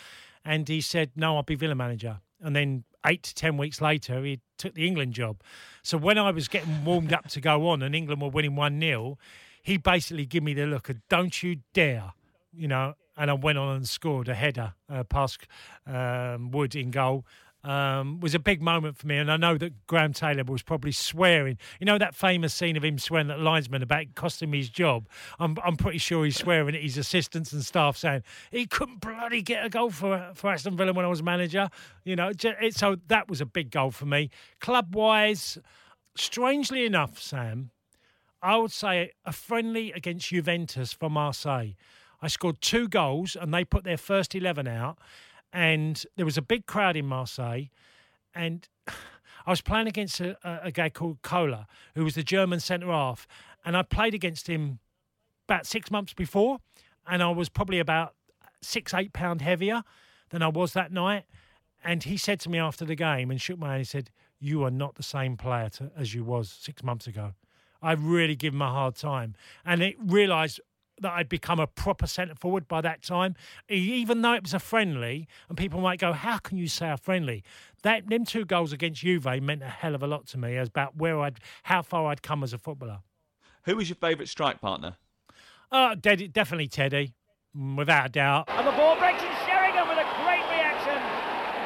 and 0.44 0.68
he 0.68 0.80
said 0.80 1.12
no, 1.16 1.36
I'll 1.36 1.42
be 1.42 1.54
Villa 1.54 1.74
manager. 1.74 2.20
And 2.40 2.54
then 2.54 2.84
eight 3.06 3.22
to 3.24 3.34
ten 3.34 3.56
weeks 3.56 3.80
later, 3.80 4.22
he 4.24 4.40
took 4.58 4.74
the 4.74 4.86
England 4.86 5.14
job. 5.14 5.40
So 5.82 5.96
when 5.96 6.18
I 6.18 6.30
was 6.30 6.48
getting 6.48 6.84
warmed 6.84 7.12
up 7.12 7.28
to 7.28 7.40
go 7.40 7.68
on 7.68 7.82
and 7.82 7.94
England 7.94 8.20
were 8.20 8.28
winning 8.28 8.54
1 8.54 8.80
0, 8.80 9.18
he 9.68 9.76
basically 9.76 10.24
gave 10.24 10.42
me 10.42 10.54
the 10.54 10.64
look 10.64 10.88
of, 10.88 10.96
don't 11.10 11.42
you 11.42 11.56
dare, 11.74 12.14
you 12.54 12.66
know. 12.66 12.94
And 13.18 13.30
I 13.30 13.34
went 13.34 13.58
on 13.58 13.76
and 13.76 13.86
scored 13.86 14.28
a 14.28 14.34
header 14.34 14.72
uh, 14.88 15.04
past 15.04 15.46
um, 15.86 16.50
Wood 16.52 16.74
in 16.74 16.90
goal 16.90 17.26
um, 17.64 18.20
was 18.20 18.34
a 18.34 18.38
big 18.38 18.62
moment 18.62 18.96
for 18.96 19.06
me. 19.06 19.18
And 19.18 19.30
I 19.30 19.36
know 19.36 19.58
that 19.58 19.86
Graham 19.86 20.14
Taylor 20.14 20.44
was 20.44 20.62
probably 20.62 20.92
swearing. 20.92 21.58
You 21.80 21.84
know 21.84 21.98
that 21.98 22.14
famous 22.14 22.54
scene 22.54 22.78
of 22.78 22.84
him 22.84 22.98
swearing 22.98 23.30
at 23.30 23.40
linesman 23.40 23.82
about 23.82 24.06
costing 24.14 24.50
me 24.50 24.58
his 24.58 24.70
job? 24.70 25.06
I'm, 25.38 25.58
I'm 25.62 25.76
pretty 25.76 25.98
sure 25.98 26.24
he's 26.24 26.38
swearing 26.38 26.74
at 26.74 26.80
his 26.80 26.96
assistants 26.96 27.52
and 27.52 27.62
staff 27.62 27.98
saying 27.98 28.22
he 28.50 28.64
couldn't 28.64 29.00
bloody 29.00 29.42
get 29.42 29.66
a 29.66 29.68
goal 29.68 29.90
for, 29.90 30.30
for 30.32 30.50
Aston 30.50 30.78
Villa 30.78 30.94
when 30.94 31.04
I 31.04 31.08
was 31.08 31.22
manager. 31.22 31.68
You 32.04 32.16
know, 32.16 32.32
so 32.70 32.96
that 33.08 33.28
was 33.28 33.42
a 33.42 33.46
big 33.46 33.70
goal 33.70 33.90
for 33.90 34.06
me. 34.06 34.30
Club 34.60 34.94
wise, 34.94 35.58
strangely 36.16 36.86
enough, 36.86 37.20
Sam, 37.20 37.70
I 38.42 38.56
would 38.56 38.72
say 38.72 39.12
a 39.24 39.32
friendly 39.32 39.92
against 39.92 40.28
Juventus 40.28 40.92
for 40.92 41.10
Marseille. 41.10 41.72
I 42.20 42.28
scored 42.28 42.60
two 42.60 42.88
goals 42.88 43.36
and 43.40 43.52
they 43.52 43.64
put 43.64 43.84
their 43.84 43.96
first 43.96 44.34
11 44.34 44.66
out 44.66 44.98
and 45.52 46.04
there 46.16 46.26
was 46.26 46.36
a 46.36 46.42
big 46.42 46.66
crowd 46.66 46.96
in 46.96 47.06
Marseille, 47.06 47.64
and 48.34 48.68
I 49.46 49.50
was 49.50 49.60
playing 49.60 49.88
against 49.88 50.20
a, 50.20 50.36
a, 50.46 50.66
a 50.66 50.70
guy 50.70 50.90
called 50.90 51.22
Kohler, 51.22 51.66
who 51.94 52.04
was 52.04 52.14
the 52.14 52.22
German 52.22 52.60
centre 52.60 52.88
half, 52.88 53.26
and 53.64 53.76
I 53.76 53.82
played 53.82 54.14
against 54.14 54.46
him 54.46 54.78
about 55.48 55.66
six 55.66 55.90
months 55.90 56.12
before, 56.12 56.58
and 57.06 57.22
I 57.22 57.30
was 57.30 57.48
probably 57.48 57.78
about 57.78 58.14
six, 58.60 58.92
eight 58.92 59.12
pound 59.12 59.40
heavier 59.40 59.82
than 60.30 60.42
I 60.42 60.48
was 60.48 60.74
that 60.74 60.92
night. 60.92 61.24
And 61.82 62.02
he 62.02 62.16
said 62.16 62.40
to 62.40 62.50
me 62.50 62.58
after 62.58 62.84
the 62.84 62.96
game 62.96 63.30
and 63.30 63.40
shook 63.40 63.58
my 63.58 63.68
hand, 63.68 63.78
he 63.78 63.84
said, 63.84 64.10
You 64.38 64.64
are 64.64 64.70
not 64.70 64.96
the 64.96 65.02
same 65.02 65.36
player 65.36 65.70
to, 65.70 65.90
as 65.96 66.12
you 66.12 66.24
was 66.24 66.50
six 66.50 66.82
months 66.82 67.06
ago. 67.06 67.32
I 67.82 67.92
really 67.92 68.36
give 68.36 68.54
him 68.54 68.62
a 68.62 68.70
hard 68.70 68.96
time. 68.96 69.34
And 69.64 69.82
it 69.82 69.96
realised 69.98 70.60
that 71.00 71.12
I'd 71.12 71.28
become 71.28 71.60
a 71.60 71.66
proper 71.66 72.06
centre 72.06 72.34
forward 72.34 72.66
by 72.66 72.80
that 72.80 73.02
time. 73.02 73.34
Even 73.68 74.22
though 74.22 74.34
it 74.34 74.42
was 74.42 74.54
a 74.54 74.58
friendly, 74.58 75.28
and 75.48 75.56
people 75.56 75.80
might 75.80 76.00
go, 76.00 76.12
How 76.12 76.38
can 76.38 76.58
you 76.58 76.68
say 76.68 76.90
a 76.90 76.96
friendly? 76.96 77.44
That 77.82 78.08
them 78.08 78.24
two 78.24 78.44
goals 78.44 78.72
against 78.72 79.02
Juve 79.02 79.24
meant 79.42 79.62
a 79.62 79.68
hell 79.68 79.94
of 79.94 80.02
a 80.02 80.06
lot 80.06 80.26
to 80.28 80.38
me 80.38 80.56
as 80.56 80.68
about 80.68 80.96
where 80.96 81.20
I'd 81.20 81.38
how 81.64 81.82
far 81.82 82.06
I'd 82.06 82.22
come 82.22 82.42
as 82.42 82.52
a 82.52 82.58
footballer. 82.58 83.00
Who 83.64 83.76
was 83.76 83.88
your 83.88 83.96
favourite 83.96 84.28
strike 84.28 84.60
partner? 84.60 84.96
Uh, 85.70 85.94
definitely 85.94 86.68
Teddy, 86.68 87.14
without 87.76 88.06
a 88.06 88.08
doubt. 88.08 88.48
And 88.48 88.66
the 88.66 88.72
ball 88.72 88.98
breaks 88.98 89.22
in 89.22 89.28
Sheringham 89.46 89.88
with 89.88 89.98
a 89.98 90.08
great 90.24 90.42
reaction. 90.48 90.96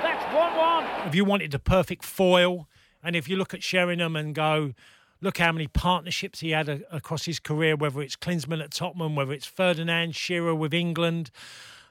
That's 0.03 0.35
1 0.35 0.57
1. 0.57 1.09
If 1.09 1.15
you 1.15 1.25
wanted 1.25 1.53
the 1.53 1.61
perfect 1.61 2.05
foil, 2.05 2.69
and 3.03 3.15
if 3.15 3.29
you 3.29 3.37
look 3.37 3.55
at 3.55 3.63
Sheringham 3.63 4.17
and 4.17 4.35
go, 4.35 4.73
look 5.23 5.39
how 5.39 5.53
many 5.53 5.69
partnerships 5.69 6.41
he 6.41 6.51
had 6.51 6.69
a, 6.69 6.81
across 6.95 7.25
his 7.25 7.39
career, 7.39 7.77
whether 7.77 8.03
it's 8.03 8.17
Klinsmann 8.17 8.63
at 8.63 8.73
Tottenham, 8.73 9.17
whether 9.17 9.33
it's 9.33 9.47
Ferdinand 9.47 10.15
Shearer 10.15 10.55
with 10.55 10.75
England, 10.75 11.31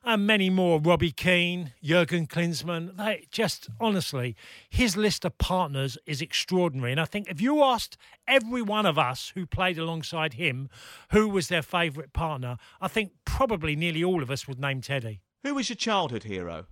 and 0.04 0.28
many 0.28 0.50
more. 0.50 0.80
Robbie 0.80 1.12
Keane, 1.12 1.74
Jurgen 1.82 2.28
Klinsmann. 2.28 2.98
They 2.98 3.28
just 3.32 3.70
honestly, 3.80 4.36
his 4.70 4.98
list 4.98 5.26
of 5.26 5.38
partners 5.38 5.98
is 6.06 6.22
extraordinary. 6.22 6.92
And 6.92 7.00
I 7.00 7.06
think 7.06 7.30
if 7.30 7.40
you 7.40 7.64
asked 7.64 7.98
every 8.28 8.62
one 8.62 8.86
of 8.86 8.98
us 8.98 9.32
who 9.36 9.46
played 9.46 9.78
alongside 9.78 10.34
him 10.34 10.70
who 11.12 11.30
was 11.30 11.48
their 11.48 11.62
favourite 11.62 12.14
partner, 12.14 12.58
I 12.82 12.88
think 12.88 13.12
probably 13.26 13.76
nearly 13.76 14.04
all 14.04 14.22
of 14.22 14.32
us 14.32 14.48
would 14.48 14.60
name 14.60 14.82
Teddy. 14.82 15.22
Who 15.44 15.56
was 15.56 15.70
your 15.70 15.76
childhood 15.76 16.24
hero? 16.24 16.66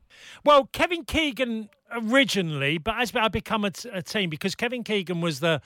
Well, 0.45 0.69
Kevin 0.71 1.03
Keegan 1.03 1.69
originally, 1.91 2.77
but 2.77 2.95
as 2.99 3.15
I 3.15 3.27
become 3.27 3.65
a, 3.65 3.71
t- 3.71 3.89
a 3.91 4.01
team 4.01 4.29
because 4.29 4.55
Kevin 4.55 4.83
Keegan 4.83 5.21
was 5.21 5.39
the 5.39 5.61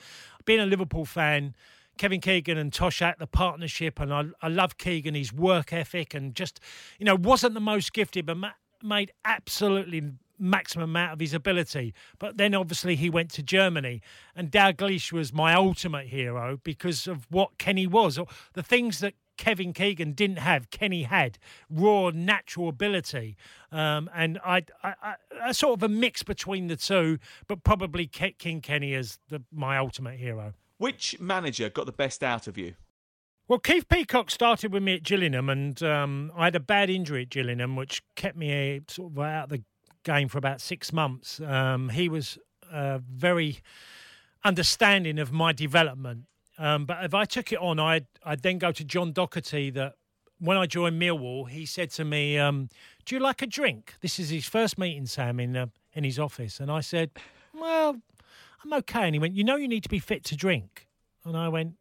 being 0.46 0.60
a 0.60 0.66
Liverpool 0.66 1.04
fan 1.04 1.54
Kevin 1.96 2.20
Keegan 2.20 2.58
and 2.58 2.72
Toshack, 2.72 3.18
the 3.18 3.26
partnership, 3.26 4.00
and 4.00 4.12
I, 4.12 4.24
I 4.42 4.48
love 4.48 4.78
Keegan, 4.78 5.14
his 5.14 5.32
work 5.32 5.72
ethic, 5.72 6.14
and 6.14 6.34
just, 6.34 6.60
you 6.98 7.06
know, 7.06 7.14
wasn't 7.14 7.54
the 7.54 7.60
most 7.60 7.92
gifted, 7.92 8.26
but 8.26 8.36
ma- 8.36 8.50
made 8.82 9.12
absolutely 9.24 10.02
maximum 10.38 10.90
amount 10.90 11.12
of 11.12 11.20
his 11.20 11.32
ability. 11.32 11.94
But 12.18 12.36
then 12.36 12.54
obviously 12.54 12.96
he 12.96 13.08
went 13.10 13.30
to 13.32 13.42
Germany, 13.42 14.02
and 14.34 14.50
Dalglish 14.50 15.12
was 15.12 15.32
my 15.32 15.54
ultimate 15.54 16.08
hero 16.08 16.58
because 16.64 17.06
of 17.06 17.26
what 17.30 17.58
Kenny 17.58 17.86
was. 17.86 18.18
or 18.18 18.26
The 18.54 18.62
things 18.62 18.98
that 18.98 19.14
Kevin 19.36 19.72
Keegan 19.72 20.12
didn't 20.12 20.38
have, 20.38 20.70
Kenny 20.70 21.04
had 21.04 21.38
raw 21.68 22.10
natural 22.10 22.68
ability, 22.68 23.36
um, 23.72 24.08
and 24.14 24.38
I, 24.44 24.64
I, 24.82 24.94
I, 25.02 25.14
a 25.46 25.54
sort 25.54 25.78
of 25.78 25.82
a 25.82 25.88
mix 25.88 26.22
between 26.22 26.68
the 26.68 26.76
two, 26.76 27.18
but 27.46 27.64
probably 27.64 28.06
Ke- 28.06 28.38
King 28.38 28.60
Kenny 28.60 28.94
as 28.94 29.18
the, 29.28 29.42
my 29.52 29.76
ultimate 29.78 30.18
hero. 30.18 30.54
Which 30.78 31.18
manager 31.20 31.68
got 31.68 31.86
the 31.86 31.92
best 31.92 32.22
out 32.22 32.46
of 32.46 32.58
you? 32.58 32.74
Well, 33.46 33.58
Keith 33.58 33.88
Peacock 33.88 34.30
started 34.30 34.72
with 34.72 34.82
me 34.82 34.94
at 34.94 35.02
Gillingham, 35.02 35.50
and 35.50 35.82
um, 35.82 36.32
I 36.34 36.44
had 36.44 36.56
a 36.56 36.60
bad 36.60 36.88
injury 36.88 37.22
at 37.22 37.30
Gillingham, 37.30 37.76
which 37.76 38.02
kept 38.16 38.36
me 38.36 38.76
uh, 38.76 38.80
sort 38.88 39.12
of 39.12 39.18
out 39.18 39.44
of 39.44 39.50
the 39.50 39.62
game 40.02 40.28
for 40.28 40.38
about 40.38 40.60
six 40.60 40.92
months. 40.92 41.40
Um, 41.40 41.90
he 41.90 42.08
was 42.08 42.38
uh, 42.72 43.00
very 43.06 43.58
understanding 44.44 45.18
of 45.18 45.30
my 45.30 45.52
development. 45.52 46.24
Um, 46.58 46.86
but 46.86 47.04
if 47.04 47.14
I 47.14 47.24
took 47.24 47.52
it 47.52 47.58
on, 47.58 47.78
I'd, 47.78 48.06
I'd 48.24 48.42
then 48.42 48.58
go 48.58 48.72
to 48.72 48.84
John 48.84 49.12
Docherty. 49.12 49.72
That 49.74 49.94
when 50.38 50.56
I 50.56 50.66
joined 50.66 51.00
Millwall, 51.00 51.48
he 51.48 51.66
said 51.66 51.90
to 51.92 52.04
me, 52.04 52.38
um, 52.38 52.68
"Do 53.04 53.14
you 53.14 53.20
like 53.20 53.42
a 53.42 53.46
drink?" 53.46 53.94
This 54.00 54.18
is 54.18 54.30
his 54.30 54.46
first 54.46 54.78
meeting, 54.78 55.06
Sam, 55.06 55.40
in 55.40 55.56
uh, 55.56 55.66
in 55.92 56.04
his 56.04 56.18
office, 56.18 56.60
and 56.60 56.70
I 56.70 56.80
said, 56.80 57.10
"Well, 57.52 58.00
I'm 58.64 58.72
okay. 58.72 59.04
And 59.04 59.14
he 59.14 59.18
went, 59.18 59.34
You 59.34 59.44
know, 59.44 59.56
you 59.56 59.68
need 59.68 59.82
to 59.82 59.88
be 59.88 59.98
fit 59.98 60.24
to 60.24 60.36
drink. 60.36 60.86
And 61.24 61.36
I 61.36 61.48
went, 61.48 61.74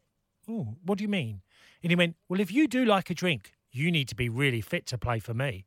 Oh, 0.50 0.76
what 0.84 0.98
do 0.98 1.04
you 1.04 1.10
mean? 1.10 1.42
And 1.82 1.92
he 1.92 1.96
went, 1.96 2.16
Well, 2.28 2.40
if 2.40 2.52
you 2.52 2.68
do 2.68 2.86
like 2.86 3.10
a 3.10 3.14
drink, 3.14 3.54
you 3.72 3.92
need 3.92 4.08
to 4.10 4.16
be 4.16 4.30
really 4.30 4.62
fit 4.62 4.86
to 4.88 4.98
play 4.98 5.20
for 5.20 5.34
me. 5.34 5.66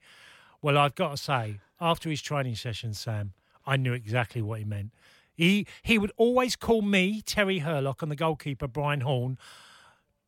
Well, 0.62 0.78
I've 0.78 0.94
got 0.94 1.10
to 1.10 1.16
say, 1.16 1.60
after 1.80 2.08
his 2.08 2.22
training 2.22 2.56
session, 2.56 2.94
Sam, 2.94 3.32
I 3.66 3.76
knew 3.76 3.92
exactly 3.92 4.42
what 4.42 4.58
he 4.58 4.64
meant. 4.64 4.92
He 5.36 5.66
he 5.82 5.98
would 5.98 6.12
always 6.16 6.56
call 6.56 6.82
me, 6.82 7.22
Terry 7.22 7.58
Hurlock, 7.58 8.02
and 8.02 8.10
the 8.10 8.16
goalkeeper, 8.16 8.66
Brian 8.66 9.02
Horne. 9.02 9.38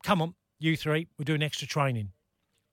Come 0.05 0.23
on, 0.23 0.35
you 0.59 0.77
three, 0.77 1.09
we're 1.19 1.25
doing 1.25 1.43
extra 1.43 1.67
training 1.67 2.13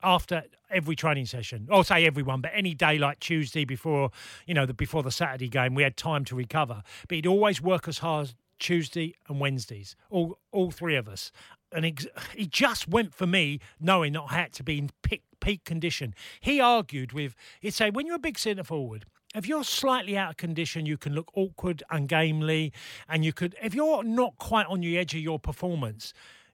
after 0.04 0.44
every 0.70 0.96
training 0.96 1.26
session. 1.26 1.68
I'll 1.72 1.84
say 1.84 2.06
everyone, 2.06 2.42
but 2.42 2.52
any 2.54 2.74
day 2.74 2.98
like 2.98 3.20
Tuesday 3.20 3.66
before, 3.66 4.12
you 4.46 4.54
know, 4.54 4.66
the 4.66 4.74
before 4.74 5.04
the 5.04 5.12
Saturday 5.12 5.50
game, 5.50 5.74
we 5.74 5.84
had 5.84 5.98
time 5.98 6.24
to 6.26 6.36
recover. 6.36 6.84
But 7.08 7.16
he'd 7.16 7.28
always 7.28 7.62
work 7.62 7.88
as 7.88 8.00
hard 8.00 8.34
Tuesday 8.60 9.16
and 9.28 9.40
Wednesdays, 9.40 9.96
all 10.10 10.38
all 10.52 10.72
three 10.72 10.96
of 10.96 11.10
us. 11.10 11.32
And 11.76 11.84
he, 11.84 11.96
he 12.36 12.48
just 12.48 12.88
went 12.88 13.14
for 13.14 13.28
me, 13.28 13.60
knowing 13.80 14.14
that 14.14 14.24
I 14.30 14.34
had 14.36 14.54
to 14.54 14.64
be 14.64 14.78
in 14.78 14.92
peak, 15.04 15.24
peak 15.42 15.66
condition. 15.66 16.16
He 16.40 16.62
argued 16.62 17.12
with, 17.12 17.36
he'd 17.60 17.74
say, 17.74 17.90
when 17.90 18.08
you're 18.08 18.16
a 18.16 18.20
big 18.20 18.40
centre 18.40 18.64
forward, 18.64 19.06
if 19.36 19.46
you're 19.46 19.66
slightly 19.66 20.18
out 20.18 20.30
of 20.30 20.38
condition, 20.38 20.86
you 20.86 20.98
can 20.98 21.14
look 21.14 21.30
awkward, 21.36 21.84
ungamely, 21.92 22.72
and 23.10 23.26
you 23.26 23.34
could, 23.34 23.56
if 23.62 23.76
you're 23.76 24.04
not 24.04 24.38
quite 24.38 24.66
on 24.68 24.80
the 24.80 24.98
edge 24.98 25.14
of 25.14 25.20
your 25.20 25.38
performance, 25.38 26.14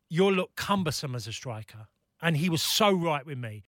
you'll 0.09 0.33
look 0.33 0.55
cumbersome 0.55 1.13
as 1.13 1.27
a 1.27 1.31
striker. 1.31 1.87
And 2.21 2.37
he 2.37 2.49
was 2.49 2.63
so 2.63 2.91
right 2.91 3.25
with 3.25 3.37
me. 3.37 3.63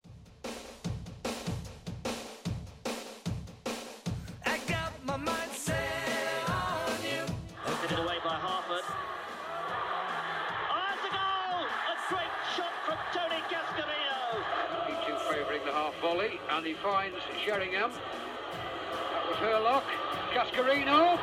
Volley 16.33 16.41
and 16.51 16.67
he 16.67 16.75
finds 16.75 17.17
Sheringham. 17.45 17.91
That 17.91 19.29
was 19.29 19.37
Hurlock. 19.39 19.85
Cascarino. 20.33 21.19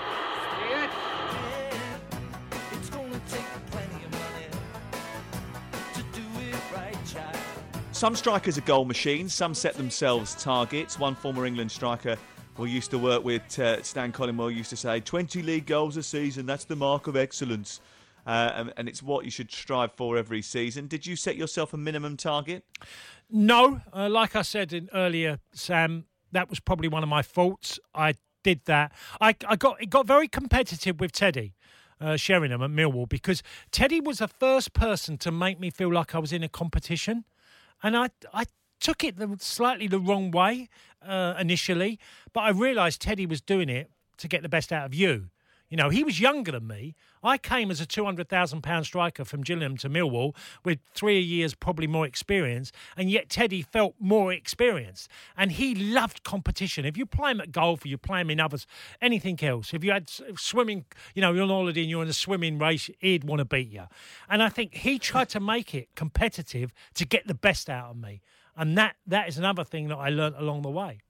Yes. 0.70 0.94
Some 7.92 8.16
strikers 8.16 8.58
are 8.58 8.62
goal 8.62 8.86
machines, 8.86 9.34
some 9.34 9.54
set 9.54 9.74
themselves 9.74 10.42
targets. 10.42 10.98
One 10.98 11.16
former 11.16 11.46
England 11.46 11.70
striker 11.70 12.16
we 12.58 12.70
used 12.70 12.92
to 12.92 12.98
work 12.98 13.26
with, 13.26 13.60
uh, 13.60 13.82
Stan 13.84 14.14
Collymore, 14.14 14.56
used 14.56 14.70
to 14.70 14.78
say 14.78 15.02
20 15.02 15.42
league 15.42 15.66
goals 15.66 15.98
a 15.98 16.04
season, 16.04 16.46
that's 16.46 16.64
the 16.64 16.78
mark 16.78 17.08
of 17.08 17.18
excellence. 17.18 17.82
Uh, 18.26 18.52
and, 18.56 18.74
and, 18.78 18.90
it's 18.90 19.02
what 19.02 19.26
you 19.26 19.32
should 19.32 19.52
strive 19.52 19.92
for 19.94 20.18
every 20.18 20.42
season. 20.42 20.88
Did 20.88 21.06
you 21.06 21.16
set 21.16 21.36
yourself 21.36 21.74
a 21.74 21.78
minimum 21.78 22.16
target? 22.16 22.64
No. 23.30 23.82
Uh, 23.94 24.10
like 24.10 24.36
I 24.36 24.42
said 24.42 24.74
in 24.74 24.90
earlier, 24.94 25.40
Sam, 25.54 26.06
that 26.32 26.50
was 26.50 26.60
probably 26.60 26.88
one 26.88 27.04
of 27.04 27.10
my 27.10 27.22
faults. 27.22 27.80
I 27.94 28.16
did 28.44 28.62
that. 28.66 28.92
I, 29.22 29.36
I 29.48 29.56
got 29.56 29.82
it 29.82 29.90
got 29.90 30.08
very 30.08 30.28
competitive 30.28 31.00
with 31.00 31.12
Teddy. 31.12 31.54
Uh, 32.02 32.16
Sheringham 32.16 32.62
at 32.62 32.70
Millwall 32.70 33.10
because 33.10 33.44
Teddy 33.72 34.00
was 34.00 34.20
the 34.20 34.30
first 34.30 34.72
person 34.72 35.18
to 35.18 35.32
make 35.32 35.60
me 35.60 35.70
feel 35.70 35.92
like 35.94 36.16
I 36.16 36.20
was 36.20 36.32
in 36.32 36.44
a 36.44 36.48
competition 36.48 37.26
and 37.84 37.98
I 37.98 38.10
I 38.34 38.46
took 38.80 39.04
it 39.04 39.18
the, 39.18 39.36
slightly 39.40 39.88
the 39.88 40.00
wrong 40.00 40.32
way 40.32 40.70
uh, 41.06 41.34
initially, 41.38 42.00
but 42.32 42.42
I 42.42 42.52
realised 42.52 43.02
Teddy 43.02 43.26
was 43.26 43.42
doing 43.42 43.68
it 43.68 43.92
to 44.18 44.30
get 44.30 44.44
the 44.44 44.50
best 44.50 44.72
out 44.72 44.86
of 44.86 44.94
you. 44.94 45.30
You 45.70 45.78
know, 45.78 45.90
he 45.90 46.04
was 46.04 46.20
younger 46.20 46.52
than 46.52 46.68
me. 46.68 46.96
I 47.24 47.38
came 47.38 47.70
as 47.70 47.80
a 47.80 47.86
£200,000 47.86 48.86
striker 48.86 49.24
from 49.24 49.42
Gillingham 49.42 49.78
to 49.78 49.90
Millwall 49.90 50.36
with 50.64 50.80
three 50.96 51.20
years 51.20 51.54
probably 51.54 51.86
more 51.86 52.06
experience, 52.06 52.72
and 52.98 53.10
yet 53.10 53.30
Teddy 53.30 53.62
felt 53.62 53.94
more 54.00 54.34
experienced. 54.34 55.10
And 55.38 55.52
he 55.52 55.76
loved 55.76 56.24
competition. 56.24 56.86
If 56.86 56.98
you 56.98 57.06
play 57.06 57.32
him 57.32 57.42
at 57.42 57.52
golf 57.52 57.86
or 57.86 57.88
you 57.88 57.98
play 57.98 58.22
him 58.22 58.32
in 58.32 58.40
others, 58.40 58.66
anything 59.02 59.38
else, 59.44 59.74
if 59.74 59.84
you 59.84 59.92
had 59.92 60.10
swimming, 60.38 60.86
you 61.14 61.22
know, 61.22 61.34
you're 61.34 61.44
on 61.44 61.50
holiday 61.50 61.82
and 61.82 61.90
you're 61.90 62.04
in 62.04 62.10
a 62.10 62.14
swimming 62.14 62.58
race, 62.58 62.90
he'd 63.00 63.24
want 63.24 63.40
to 63.40 63.46
beat 63.46 63.70
you. 63.70 63.84
And 64.28 64.42
I 64.42 64.50
think 64.50 64.74
he 64.74 64.98
tried 64.98 65.30
to 65.30 65.40
make 65.40 65.76
it 65.76 65.90
competitive 65.96 66.74
to 66.96 67.06
get 67.06 67.28
the 67.28 67.36
best 67.36 67.70
out 67.70 67.92
of 67.92 67.98
me. 67.98 68.22
And 68.58 68.78
that 68.78 68.96
that 69.08 69.30
is 69.30 69.38
another 69.38 69.64
thing 69.64 69.88
that 69.90 69.98
I 69.98 70.10
learnt 70.10 70.36
along 70.38 70.64
the 70.64 70.70
way. 70.70 71.02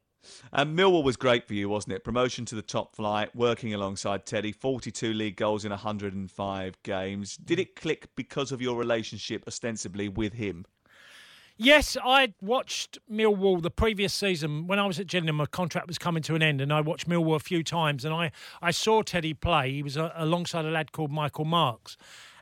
And 0.52 0.78
Millwall 0.78 1.04
was 1.04 1.18
great 1.18 1.48
for 1.48 1.54
you, 1.54 1.70
wasn't 1.70 1.94
it? 1.94 2.04
Promotion 2.04 2.46
to 2.46 2.56
the 2.56 2.62
top 2.62 2.96
flight, 2.96 3.36
working 3.36 3.74
alongside 3.74 4.26
Teddy, 4.26 4.52
42 4.52 5.14
league 5.14 5.38
goals 5.38 5.66
in 5.66 5.72
105 5.72 6.84
games. 6.84 7.38
Did 7.38 7.60
it 7.60 7.76
click 7.76 8.10
because 8.16 8.52
of 8.52 8.62
your 8.62 8.78
relationship 8.78 9.44
ostensibly 9.48 10.10
with 10.10 10.34
him? 10.34 10.66
Yes, 11.62 11.98
I 12.02 12.34
watched 12.42 13.00
Millwall 13.12 13.62
the 13.62 13.70
previous 13.70 14.14
season 14.14 14.66
when 14.66 14.80
I 14.80 14.86
was 14.86 14.98
at 14.98 15.08
Gillingham. 15.08 15.36
My 15.36 15.46
contract 15.46 15.88
was 15.88 15.98
coming 15.98 16.24
to 16.24 16.36
an 16.36 16.42
end, 16.42 16.62
and 16.62 16.72
I 16.72 16.80
watched 16.80 17.10
Millwall 17.10 17.36
a 17.36 17.40
few 17.40 17.64
times. 17.64 18.06
And 18.06 18.14
I, 18.14 18.32
I 18.62 18.72
saw 18.72 19.02
Teddy 19.02 19.34
play. 19.34 19.74
He 19.74 19.84
was 19.84 19.98
a, 19.98 20.14
alongside 20.16 20.64
a 20.64 20.70
lad 20.70 20.94
called 20.94 21.12
Michael 21.12 21.44
Marks, 21.44 21.98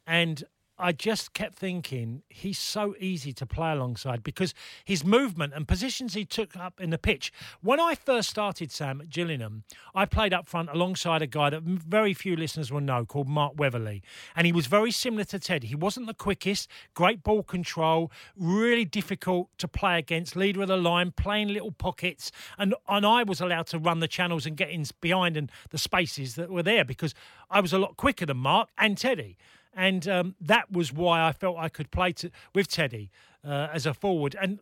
and 0.06 0.44
I 0.80 0.92
just 0.92 1.34
kept 1.34 1.56
thinking 1.56 2.22
he's 2.30 2.60
so 2.60 2.96
easy 3.00 3.34
to 3.34 3.46
play 3.46 3.72
alongside 3.72 4.22
because 4.22 4.54
his 4.86 5.04
movement 5.04 5.54
and 5.56 5.68
positions 5.68 6.14
he 6.14 6.24
took 6.24 6.56
up 6.56 6.80
in 6.80 6.92
the 6.92 7.00
pitch. 7.00 7.34
When 7.62 7.80
I 7.80 7.96
first 7.96 8.30
started 8.30 8.72
Sam 8.72 9.02
at 9.02 9.10
Gillingham, 9.10 9.64
I 9.96 10.06
played 10.06 10.34
up 10.34 10.48
front 10.48 10.70
alongside 10.70 11.24
a 11.24 11.28
guy 11.28 11.50
that 11.50 11.64
very 11.64 12.14
few 12.14 12.36
listeners 12.36 12.72
will 12.72 12.82
know 12.82 13.06
called 13.06 13.28
Mark 13.28 13.54
Weatherly. 13.58 14.04
And 14.36 14.46
he 14.46 14.54
was 14.54 14.68
very 14.68 14.92
similar 14.92 15.24
to 15.26 15.40
Ted. 15.40 15.64
He 15.64 15.76
wasn't 15.76 16.06
the 16.06 16.14
quickest, 16.14 16.70
great 16.94 17.24
ball 17.24 17.42
control, 17.42 18.12
really 18.36 18.86
difficult 18.86 19.50
to 19.58 19.68
play 19.68 19.98
against, 19.98 20.36
leader 20.36 20.62
of 20.62 20.68
the 20.68 20.78
line, 20.78 21.12
playing 21.12 21.48
little 21.48 21.72
pockets. 21.72 22.32
And, 22.58 22.76
and 22.88 23.06
I 23.06 23.24
was 23.24 23.42
allowed 23.42 23.68
to 23.68 23.80
run 23.80 24.00
the 24.00 24.08
channels 24.08 24.46
and 24.46 24.56
get 24.56 24.70
in 24.70 24.86
behind 25.02 25.38
and 25.38 25.52
the 25.72 25.78
spaces 25.80 26.36
that 26.36 26.52
were 26.52 26.64
there 26.64 26.86
because 26.86 27.16
I 27.50 27.62
was 27.62 27.74
a 27.74 27.80
lot 27.80 27.98
quicker 27.98 28.28
than 28.28 28.38
Mark 28.38 28.70
and 28.78 28.96
Teddy 28.96 29.38
and 29.78 30.08
um, 30.08 30.36
that 30.42 30.72
was 30.72 30.92
why 30.92 31.26
I 31.26 31.32
felt 31.32 31.58
I 31.58 31.70
could 31.70 31.92
play 31.92 32.12
to, 32.14 32.32
with 32.54 32.68
Teddy 32.68 33.12
uh, 33.46 33.70
as 33.72 33.86
a 33.86 33.94
forward. 33.94 34.36
And 34.42 34.60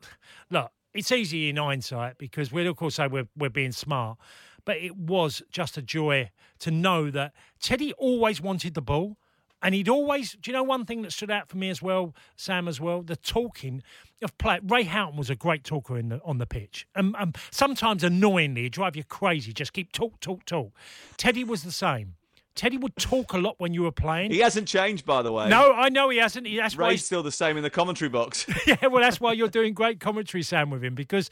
look, 0.51 0.71
it's 0.93 1.11
easy 1.11 1.49
in 1.49 1.55
hindsight 1.55 2.17
because 2.17 2.51
we'd 2.51 2.67
of 2.67 2.75
course 2.75 2.95
say 2.95 3.07
we're 3.07 3.27
we're 3.35 3.49
being 3.49 3.71
smart, 3.71 4.17
but 4.65 4.77
it 4.77 4.95
was 4.95 5.41
just 5.49 5.77
a 5.77 5.81
joy 5.81 6.29
to 6.59 6.69
know 6.69 7.09
that 7.09 7.33
Teddy 7.59 7.93
always 7.93 8.41
wanted 8.41 8.75
the 8.75 8.81
ball. 8.81 9.17
And 9.61 9.73
he'd 9.73 9.89
always, 9.89 10.33
do 10.33 10.51
you 10.51 10.53
know 10.53 10.61
one 10.61 10.85
thing 10.85 11.01
that 11.01 11.11
stood 11.11 11.31
out 11.31 11.49
for 11.49 11.57
me 11.57 11.71
as 11.71 11.81
well, 11.81 12.13
Sam 12.35 12.67
as 12.67 12.79
well? 12.79 13.01
The 13.01 13.15
talking 13.15 13.81
of 14.21 14.37
play. 14.37 14.59
Ray 14.61 14.83
Houghton 14.83 15.17
was 15.17 15.31
a 15.31 15.35
great 15.35 15.63
talker 15.63 15.97
in 15.97 16.09
the, 16.09 16.21
on 16.23 16.37
the 16.37 16.45
pitch. 16.45 16.85
Um, 16.93 17.15
um, 17.17 17.33
sometimes 17.49 18.03
annoyingly, 18.03 18.69
drive 18.69 18.95
you 18.95 19.03
crazy. 19.03 19.53
Just 19.53 19.73
keep 19.73 19.91
talk, 19.91 20.19
talk, 20.19 20.45
talk. 20.45 20.71
Teddy 21.17 21.43
was 21.43 21.63
the 21.63 21.71
same. 21.71 22.13
Teddy 22.55 22.77
would 22.77 22.95
talk 22.95 23.33
a 23.33 23.37
lot 23.37 23.55
when 23.57 23.73
you 23.73 23.83
were 23.83 23.91
playing. 23.91 24.31
He 24.31 24.39
hasn't 24.39 24.67
changed, 24.67 25.05
by 25.05 25.21
the 25.21 25.31
way. 25.31 25.49
No, 25.49 25.73
I 25.73 25.89
know 25.89 26.09
he 26.09 26.17
hasn't. 26.17 26.47
That's 26.55 26.77
Ray's 26.77 26.87
why 26.87 26.95
still 26.95 27.23
the 27.23 27.31
same 27.31 27.57
in 27.57 27.63
the 27.63 27.69
commentary 27.69 28.09
box. 28.09 28.45
yeah, 28.67 28.87
well, 28.87 29.01
that's 29.01 29.19
why 29.19 29.33
you're 29.33 29.49
doing 29.49 29.73
great 29.73 29.99
commentary, 29.99 30.41
Sam, 30.41 30.69
with 30.69 30.83
him 30.83 30.95
because 30.95 31.29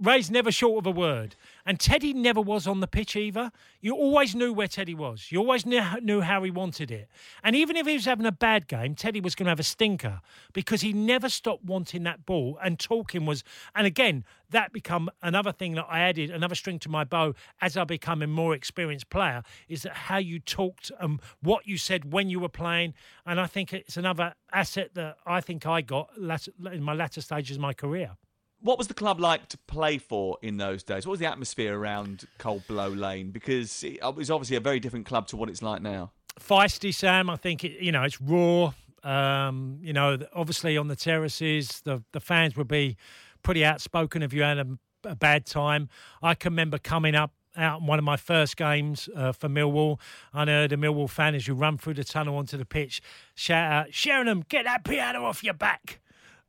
Ray's 0.00 0.30
never 0.30 0.52
short 0.52 0.78
of 0.78 0.86
a 0.86 0.90
word. 0.92 1.34
And 1.66 1.80
Teddy 1.80 2.14
never 2.14 2.40
was 2.40 2.66
on 2.66 2.80
the 2.80 2.86
pitch 2.86 3.16
either. 3.16 3.50
You 3.80 3.94
always 3.94 4.34
knew 4.34 4.52
where 4.52 4.68
Teddy 4.68 4.94
was. 4.94 5.30
You 5.30 5.40
always 5.40 5.66
knew 5.66 6.20
how 6.20 6.42
he 6.42 6.50
wanted 6.50 6.90
it. 6.90 7.08
And 7.42 7.56
even 7.56 7.76
if 7.76 7.86
he 7.86 7.94
was 7.94 8.04
having 8.04 8.24
a 8.24 8.32
bad 8.32 8.68
game, 8.68 8.94
Teddy 8.94 9.20
was 9.20 9.34
going 9.34 9.46
to 9.46 9.50
have 9.50 9.60
a 9.60 9.64
stinker 9.64 10.20
because 10.52 10.82
he 10.82 10.92
never 10.92 11.28
stopped 11.28 11.64
wanting 11.64 12.04
that 12.04 12.24
ball. 12.24 12.58
And 12.62 12.78
talking 12.78 13.26
was, 13.26 13.42
and 13.74 13.86
again, 13.86 14.24
that 14.50 14.72
become 14.72 15.10
another 15.20 15.52
thing 15.52 15.74
that 15.74 15.86
I 15.90 16.00
added, 16.00 16.30
another 16.30 16.54
string 16.54 16.78
to 16.80 16.88
my 16.88 17.04
bow 17.04 17.34
as 17.60 17.76
I 17.76 17.84
become 17.84 18.22
a 18.22 18.26
more 18.28 18.54
experienced 18.54 19.10
player, 19.10 19.42
is 19.68 19.82
that 19.82 19.94
how 19.94 20.18
you 20.18 20.38
talked 20.38 20.92
and 21.00 21.20
what 21.42 21.66
you 21.66 21.76
said 21.76 22.12
when 22.12 22.30
you 22.30 22.38
were 22.38 22.48
playing. 22.48 22.94
And 23.26 23.40
I 23.40 23.46
think 23.46 23.72
it's 23.72 23.96
another 23.96 24.34
asset 24.52 24.94
that 24.94 25.16
I 25.26 25.40
think 25.40 25.66
I 25.66 25.80
got 25.80 26.10
in 26.16 26.82
my 26.82 26.94
latter 26.94 27.20
stages 27.20 27.56
of 27.56 27.62
my 27.62 27.74
career. 27.74 28.12
What 28.60 28.78
was 28.78 28.88
the 28.88 28.94
club 28.94 29.20
like 29.20 29.48
to 29.48 29.58
play 29.58 29.98
for 29.98 30.38
in 30.42 30.56
those 30.56 30.82
days? 30.82 31.06
What 31.06 31.12
was 31.12 31.20
the 31.20 31.26
atmosphere 31.26 31.78
around 31.78 32.26
Cold 32.38 32.66
Blow 32.66 32.88
Lane? 32.88 33.30
Because 33.30 33.84
it 33.84 34.00
was 34.14 34.30
obviously 34.30 34.56
a 34.56 34.60
very 34.60 34.80
different 34.80 35.06
club 35.06 35.28
to 35.28 35.36
what 35.36 35.48
it's 35.48 35.62
like 35.62 35.80
now. 35.80 36.10
Feisty, 36.40 36.94
Sam. 36.94 37.30
I 37.30 37.36
think 37.36 37.64
it, 37.64 37.80
you 37.80 37.92
know 37.92 38.02
it's 38.02 38.20
raw. 38.20 38.72
Um, 39.04 39.78
you 39.80 39.92
know, 39.92 40.18
obviously 40.34 40.76
on 40.76 40.88
the 40.88 40.96
terraces, 40.96 41.80
the 41.84 42.02
the 42.12 42.20
fans 42.20 42.56
would 42.56 42.68
be 42.68 42.96
pretty 43.42 43.64
outspoken 43.64 44.22
if 44.22 44.32
you 44.32 44.42
had 44.42 44.58
a, 44.58 44.66
a 45.04 45.14
bad 45.14 45.46
time. 45.46 45.88
I 46.22 46.34
can 46.34 46.52
remember 46.52 46.78
coming 46.78 47.14
up 47.14 47.32
out 47.56 47.80
in 47.80 47.86
one 47.86 47.98
of 47.98 48.04
my 48.04 48.16
first 48.16 48.56
games 48.56 49.08
uh, 49.14 49.32
for 49.32 49.48
Millwall. 49.48 49.98
I 50.32 50.46
heard 50.46 50.72
a 50.72 50.76
Millwall 50.76 51.10
fan 51.10 51.34
as 51.34 51.48
you 51.48 51.54
run 51.54 51.76
through 51.78 51.94
the 51.94 52.04
tunnel 52.04 52.36
onto 52.36 52.56
the 52.56 52.64
pitch 52.64 53.02
shout 53.34 53.70
out, 53.70 53.94
Sheringham, 53.94 54.44
get 54.48 54.64
that 54.64 54.84
piano 54.84 55.24
off 55.24 55.42
your 55.42 55.54
back. 55.54 56.00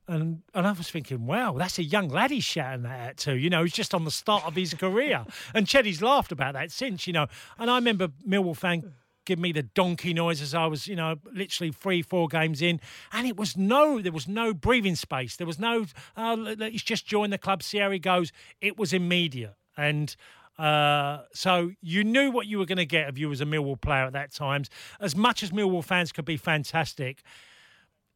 And 0.09 0.41
and 0.55 0.65
I 0.65 0.71
was 0.71 0.89
thinking, 0.89 1.27
wow, 1.27 1.53
that's 1.53 1.77
a 1.77 1.83
young 1.83 2.09
lad 2.09 2.31
he's 2.31 2.43
shouting 2.43 2.81
that 2.81 2.99
at 2.99 3.17
too. 3.17 3.37
You 3.37 3.51
know, 3.51 3.61
he's 3.61 3.73
just 3.73 3.93
on 3.93 4.05
the 4.05 4.11
start 4.11 4.43
of 4.45 4.55
his 4.55 4.73
career. 4.73 5.25
And 5.53 5.67
Teddy's 5.67 6.01
laughed 6.01 6.31
about 6.31 6.53
that 6.53 6.71
since, 6.71 7.05
you 7.05 7.13
know. 7.13 7.27
And 7.57 7.69
I 7.69 7.75
remember 7.75 8.09
Millwall 8.27 8.55
fan 8.55 8.93
give 9.25 9.37
me 9.37 9.51
the 9.51 9.61
donkey 9.61 10.13
noise 10.13 10.41
as 10.41 10.55
I 10.55 10.65
was, 10.65 10.87
you 10.87 10.95
know, 10.95 11.17
literally 11.31 11.71
three, 11.71 12.01
four 12.01 12.27
games 12.27 12.61
in, 12.61 12.81
and 13.13 13.27
it 13.27 13.37
was 13.37 13.55
no, 13.55 14.01
there 14.01 14.11
was 14.11 14.27
no 14.27 14.53
breathing 14.55 14.95
space. 14.95 15.35
There 15.35 15.45
was 15.45 15.59
no, 15.59 15.85
uh, 16.17 16.55
he's 16.71 16.81
just 16.81 17.05
joined 17.05 17.31
the 17.31 17.37
club. 17.37 17.61
See 17.61 17.77
how 17.77 17.91
he 17.91 17.99
goes. 17.99 18.31
It 18.59 18.77
was 18.77 18.91
immediate, 18.91 19.55
and 19.77 20.15
uh, 20.57 21.19
so 21.33 21.71
you 21.81 22.03
knew 22.03 22.31
what 22.31 22.47
you 22.47 22.57
were 22.57 22.65
going 22.65 22.79
to 22.79 22.85
get 22.85 23.07
if 23.07 23.19
you 23.19 23.29
was 23.29 23.41
a 23.41 23.45
Millwall 23.45 23.79
player 23.79 24.05
at 24.05 24.13
that 24.13 24.33
time. 24.33 24.63
As 24.99 25.15
much 25.15 25.43
as 25.43 25.51
Millwall 25.51 25.83
fans 25.83 26.11
could 26.11 26.25
be 26.25 26.37
fantastic, 26.37 27.21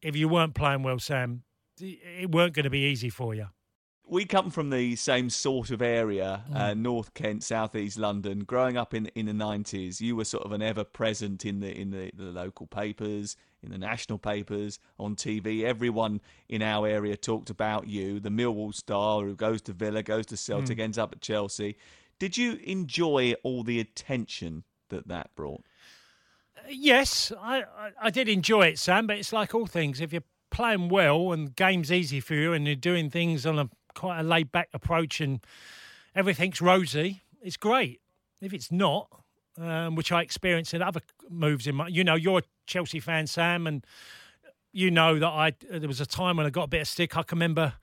if 0.02 0.16
you 0.16 0.28
weren't 0.28 0.54
playing 0.54 0.82
well, 0.82 0.98
Sam, 0.98 1.42
it 1.80 2.30
weren't 2.30 2.54
going 2.54 2.64
to 2.64 2.70
be 2.70 2.84
easy 2.84 3.10
for 3.10 3.34
you. 3.34 3.48
We 4.06 4.26
come 4.26 4.50
from 4.50 4.68
the 4.68 4.96
same 4.96 5.30
sort 5.30 5.70
of 5.70 5.80
area, 5.80 6.44
mm. 6.50 6.56
uh, 6.56 6.74
North 6.74 7.14
Kent, 7.14 7.42
Southeast 7.42 7.98
London. 7.98 8.40
Growing 8.40 8.76
up 8.76 8.92
in 8.92 9.06
in 9.14 9.26
the 9.26 9.32
nineties, 9.32 10.00
you 10.00 10.14
were 10.14 10.26
sort 10.26 10.44
of 10.44 10.52
an 10.52 10.60
ever 10.60 10.84
present 10.84 11.46
in 11.46 11.60
the 11.60 11.74
in 11.74 11.90
the, 11.90 12.10
the 12.14 12.24
local 12.24 12.66
papers, 12.66 13.34
in 13.62 13.70
the 13.70 13.78
national 13.78 14.18
papers, 14.18 14.78
on 14.98 15.16
TV. 15.16 15.62
Everyone 15.62 16.20
in 16.50 16.60
our 16.60 16.86
area 16.86 17.16
talked 17.16 17.48
about 17.48 17.86
you, 17.88 18.20
the 18.20 18.28
Millwall 18.28 18.74
star 18.74 19.22
who 19.22 19.34
goes 19.34 19.62
to 19.62 19.72
Villa, 19.72 20.02
goes 20.02 20.26
to 20.26 20.36
Celtic, 20.36 20.76
mm. 20.76 20.82
ends 20.82 20.98
up 20.98 21.12
at 21.12 21.22
Chelsea. 21.22 21.76
Did 22.18 22.36
you 22.36 22.58
enjoy 22.62 23.34
all 23.42 23.62
the 23.62 23.80
attention 23.80 24.64
that 24.90 25.08
that 25.08 25.34
brought? 25.34 25.64
Yes, 26.68 27.32
I, 27.40 27.62
I, 27.62 27.90
I 28.02 28.10
did 28.10 28.28
enjoy 28.28 28.66
it, 28.66 28.78
Sam. 28.78 29.06
But 29.06 29.16
it's 29.18 29.32
like 29.32 29.54
all 29.54 29.66
things: 29.66 30.00
if 30.02 30.12
you're 30.12 30.22
playing 30.54 30.88
well 30.88 31.32
and 31.32 31.54
game's 31.56 31.90
easy 31.90 32.20
for 32.20 32.34
you 32.34 32.52
and 32.52 32.64
you're 32.64 32.76
doing 32.76 33.10
things 33.10 33.44
on 33.44 33.58
a 33.58 33.68
quite 33.94 34.20
a 34.20 34.22
laid 34.22 34.52
back 34.52 34.68
approach 34.72 35.20
and 35.20 35.40
everything's 36.14 36.60
rosy, 36.60 37.22
it's 37.42 37.56
great. 37.56 38.00
If 38.40 38.52
it's 38.52 38.70
not, 38.70 39.08
um, 39.60 39.96
which 39.96 40.12
I 40.12 40.22
experienced 40.22 40.72
in 40.72 40.80
other 40.80 41.00
moves 41.28 41.66
in 41.66 41.74
my, 41.74 41.88
you 41.88 42.04
know, 42.04 42.14
you're 42.14 42.38
a 42.38 42.42
Chelsea 42.66 43.00
fan, 43.00 43.26
Sam, 43.26 43.66
and 43.66 43.84
you 44.72 44.90
know 44.90 45.18
that 45.18 45.26
I 45.26 45.54
there 45.70 45.88
was 45.88 46.00
a 46.00 46.06
time 46.06 46.36
when 46.36 46.46
I 46.46 46.50
got 46.50 46.64
a 46.64 46.68
bit 46.68 46.82
of 46.82 46.88
stick. 46.88 47.16
I 47.16 47.22
can 47.24 47.36
remember 47.36 47.74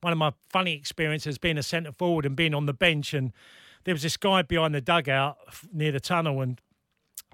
one 0.00 0.12
of 0.12 0.18
my 0.18 0.32
funny 0.50 0.74
experiences 0.74 1.38
being 1.38 1.58
a 1.58 1.62
centre 1.62 1.92
forward 1.92 2.26
and 2.26 2.36
being 2.36 2.54
on 2.54 2.66
the 2.66 2.74
bench, 2.74 3.14
and 3.14 3.32
there 3.84 3.94
was 3.94 4.02
this 4.02 4.16
guy 4.16 4.42
behind 4.42 4.74
the 4.74 4.80
dugout 4.80 5.38
near 5.72 5.92
the 5.92 6.00
tunnel, 6.00 6.40
and 6.40 6.60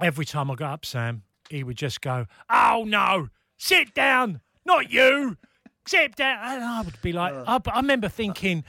every 0.00 0.24
time 0.24 0.50
I 0.50 0.54
got 0.54 0.72
up, 0.72 0.84
Sam, 0.84 1.22
he 1.50 1.64
would 1.64 1.76
just 1.76 2.00
go, 2.00 2.26
"Oh 2.48 2.84
no, 2.86 3.28
sit 3.56 3.94
down." 3.94 4.40
Not 4.64 4.90
you. 4.90 5.36
Except 5.82 6.16
that, 6.16 6.40
and 6.42 6.64
I 6.64 6.80
would 6.80 7.00
be 7.02 7.12
like, 7.12 7.34
uh. 7.34 7.44
I, 7.46 7.70
I 7.70 7.76
remember 7.76 8.08
thinking, 8.08 8.64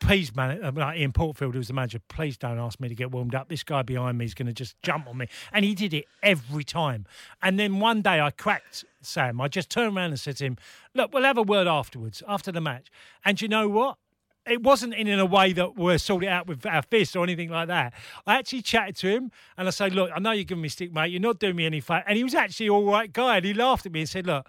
please, 0.00 0.34
man, 0.34 0.64
uh, 0.64 0.72
like 0.74 0.98
Ian 0.98 1.12
Porterfield, 1.12 1.54
who 1.54 1.58
was 1.58 1.68
the 1.68 1.74
manager, 1.74 2.00
please 2.08 2.36
don't 2.36 2.58
ask 2.58 2.80
me 2.80 2.88
to 2.88 2.94
get 2.94 3.10
warmed 3.10 3.34
up. 3.34 3.48
This 3.48 3.62
guy 3.62 3.82
behind 3.82 4.18
me 4.18 4.24
is 4.24 4.34
going 4.34 4.46
to 4.46 4.52
just 4.52 4.80
jump 4.82 5.06
on 5.06 5.18
me. 5.18 5.28
And 5.52 5.64
he 5.64 5.74
did 5.74 5.92
it 5.92 6.06
every 6.22 6.64
time. 6.64 7.06
And 7.42 7.58
then 7.58 7.78
one 7.78 8.00
day 8.00 8.20
I 8.20 8.30
cracked 8.30 8.84
Sam. 9.02 9.40
I 9.40 9.48
just 9.48 9.70
turned 9.70 9.96
around 9.96 10.10
and 10.10 10.20
said 10.20 10.38
to 10.38 10.44
him, 10.44 10.56
look, 10.94 11.12
we'll 11.12 11.24
have 11.24 11.38
a 11.38 11.42
word 11.42 11.66
afterwards, 11.66 12.22
after 12.26 12.50
the 12.50 12.60
match. 12.60 12.88
And 13.24 13.40
you 13.40 13.48
know 13.48 13.68
what? 13.68 13.98
it 14.46 14.62
wasn't 14.62 14.94
in, 14.94 15.06
in 15.06 15.18
a 15.18 15.26
way 15.26 15.52
that 15.52 15.76
we're 15.76 15.98
sorted 15.98 16.28
out 16.28 16.46
with 16.46 16.64
our 16.64 16.82
fists 16.82 17.14
or 17.14 17.22
anything 17.22 17.50
like 17.50 17.68
that. 17.68 17.92
I 18.26 18.38
actually 18.38 18.62
chatted 18.62 18.96
to 18.96 19.08
him 19.08 19.30
and 19.56 19.68
I 19.68 19.70
said, 19.70 19.94
Look, 19.94 20.10
I 20.14 20.18
know 20.18 20.32
you're 20.32 20.44
giving 20.44 20.62
me 20.62 20.68
stick, 20.68 20.92
mate. 20.92 21.10
You're 21.12 21.20
not 21.20 21.38
doing 21.38 21.56
me 21.56 21.66
any 21.66 21.80
favour. 21.80 22.04
And 22.06 22.16
he 22.16 22.24
was 22.24 22.34
actually 22.34 22.68
all 22.68 22.84
right 22.84 23.12
guy. 23.12 23.36
And 23.36 23.44
he 23.44 23.54
laughed 23.54 23.86
at 23.86 23.92
me 23.92 24.00
and 24.00 24.08
said, 24.08 24.26
Look, 24.26 24.48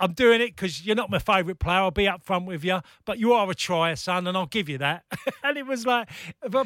I'm 0.00 0.12
doing 0.12 0.40
it 0.40 0.54
because 0.54 0.86
you're 0.86 0.96
not 0.96 1.10
my 1.10 1.18
favourite 1.18 1.58
player. 1.58 1.78
I'll 1.78 1.90
be 1.90 2.06
up 2.06 2.22
front 2.22 2.46
with 2.46 2.64
you, 2.64 2.80
but 3.04 3.18
you 3.18 3.32
are 3.32 3.50
a 3.50 3.54
trier, 3.54 3.96
son, 3.96 4.26
and 4.26 4.36
I'll 4.36 4.46
give 4.46 4.68
you 4.68 4.78
that. 4.78 5.04
and 5.42 5.56
it 5.56 5.66
was 5.66 5.86
like, 5.86 6.08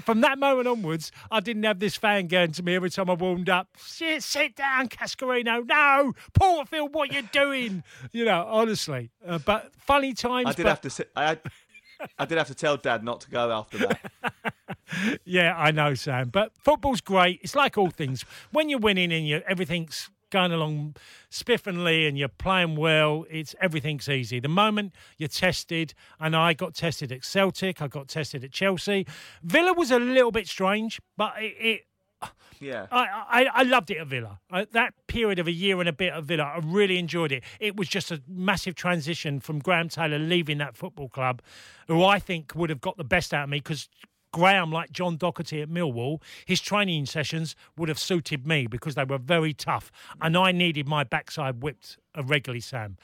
from 0.05 0.21
that 0.21 0.39
moment 0.39 0.69
onwards, 0.69 1.11
I 1.31 1.41
didn't 1.41 1.63
have 1.63 1.79
this 1.79 1.97
fan 1.97 2.27
going 2.27 2.53
to 2.53 2.63
me 2.63 2.75
every 2.75 2.91
time 2.91 3.09
I 3.09 3.15
warmed 3.15 3.49
up. 3.49 3.69
Sit, 3.79 4.23
sit 4.23 4.57
down, 4.57 4.89
Cascarino. 4.89 5.67
No, 5.67 6.13
Porterfield, 6.35 6.95
what 6.95 7.13
you're 7.13 7.23
doing? 7.23 7.83
You 8.13 8.25
know, 8.25 8.47
honestly. 8.49 9.11
Uh, 9.27 9.39
but 9.39 9.73
funny 9.79 10.13
times. 10.13 10.49
I 10.49 10.53
did 10.53 10.65
but... 10.65 10.69
have 10.69 10.81
to. 10.83 10.91
Sit, 10.91 11.11
I, 11.17 11.39
I 12.19 12.25
did 12.25 12.39
have 12.39 12.49
to 12.49 12.55
tell 12.55 12.77
Dad 12.77 13.05
not 13.05 13.21
to 13.23 13.31
go 13.31 13.51
after 13.51 13.79
that. 13.79 14.55
yeah, 15.25 15.55
I 15.57 15.71
know, 15.71 15.95
Sam. 15.95 16.29
But 16.29 16.53
football's 16.59 17.01
great. 17.01 17.41
It's 17.43 17.55
like 17.55 17.79
all 17.79 17.91
things. 17.91 18.25
When 18.51 18.69
you're 18.69 18.79
winning 18.79 19.13
and 19.13 19.27
you 19.27 19.43
everything's 19.47 20.11
going 20.33 20.51
along 20.51 20.97
spiffingly 21.31 22.09
and 22.09 22.19
you're 22.19 22.27
playing 22.29 22.75
well, 22.75 23.25
it's 23.31 23.55
everything's 23.61 24.09
easy. 24.09 24.41
The 24.41 24.49
moment 24.49 24.95
you're 25.19 25.29
tested, 25.29 25.95
and 26.19 26.35
I 26.35 26.55
got 26.55 26.75
tested 26.75 27.13
at 27.13 27.25
Celtic, 27.25 27.81
I 27.81 27.87
got 27.87 28.09
tested 28.09 28.43
at 28.43 28.51
Chelsea. 28.51 29.07
Villa 29.45 29.73
was 29.73 29.93
a 29.93 30.01
little 30.01 30.33
bit 30.33 30.49
strange, 30.49 31.01
but 31.17 31.35
it, 31.39 31.55
it 31.61 31.81
Yeah. 32.61 32.87
I, 32.91 33.07
I, 33.29 33.47
I 33.53 33.63
loved 33.65 33.91
it 33.91 33.99
at 33.99 34.07
Villa. 34.07 34.41
I, 34.51 34.67
that 34.73 34.95
period 35.07 35.39
of 35.39 35.47
a 35.47 35.53
year 35.53 35.79
and 35.81 35.89
a 35.89 35.93
bit 35.93 36.13
at 36.13 36.25
Villa, 36.25 36.45
I 36.45 36.61
really 36.63 36.99
enjoyed 36.99 37.33
it. 37.33 37.45
It 37.61 37.77
was 37.77 37.89
just 37.89 38.11
a 38.11 38.23
massive 38.27 38.75
transition 38.75 39.41
from 39.41 39.59
Graham 39.59 39.89
Taylor 39.89 40.19
leaving 40.19 40.59
that 40.59 40.77
football 40.77 41.09
club, 41.09 41.43
who 41.89 42.05
I 42.05 42.19
think 42.19 42.55
would 42.55 42.71
have 42.71 42.81
got 42.81 42.97
the 42.97 43.05
best 43.05 43.35
out 43.35 43.45
of 43.45 43.51
me 43.51 43.59
because 43.59 43.89
Graham, 44.33 44.73
like 44.73 44.91
John 44.93 45.17
Docherty 45.19 45.63
at 45.63 45.69
Millwall, 45.69 46.21
his 46.47 46.61
training 46.61 47.07
sessions 47.07 47.55
would 47.77 47.89
have 47.89 47.99
suited 47.99 48.47
me 48.47 48.67
because 48.67 48.95
they 48.95 49.05
were 49.05 49.19
very 49.19 49.53
tough. 49.53 49.93
And 50.21 50.37
I 50.37 50.53
needed 50.53 50.89
my 50.89 51.05
backside 51.05 51.63
whipped 51.63 51.99
regularly, 52.17 52.61
Sam. 52.61 52.97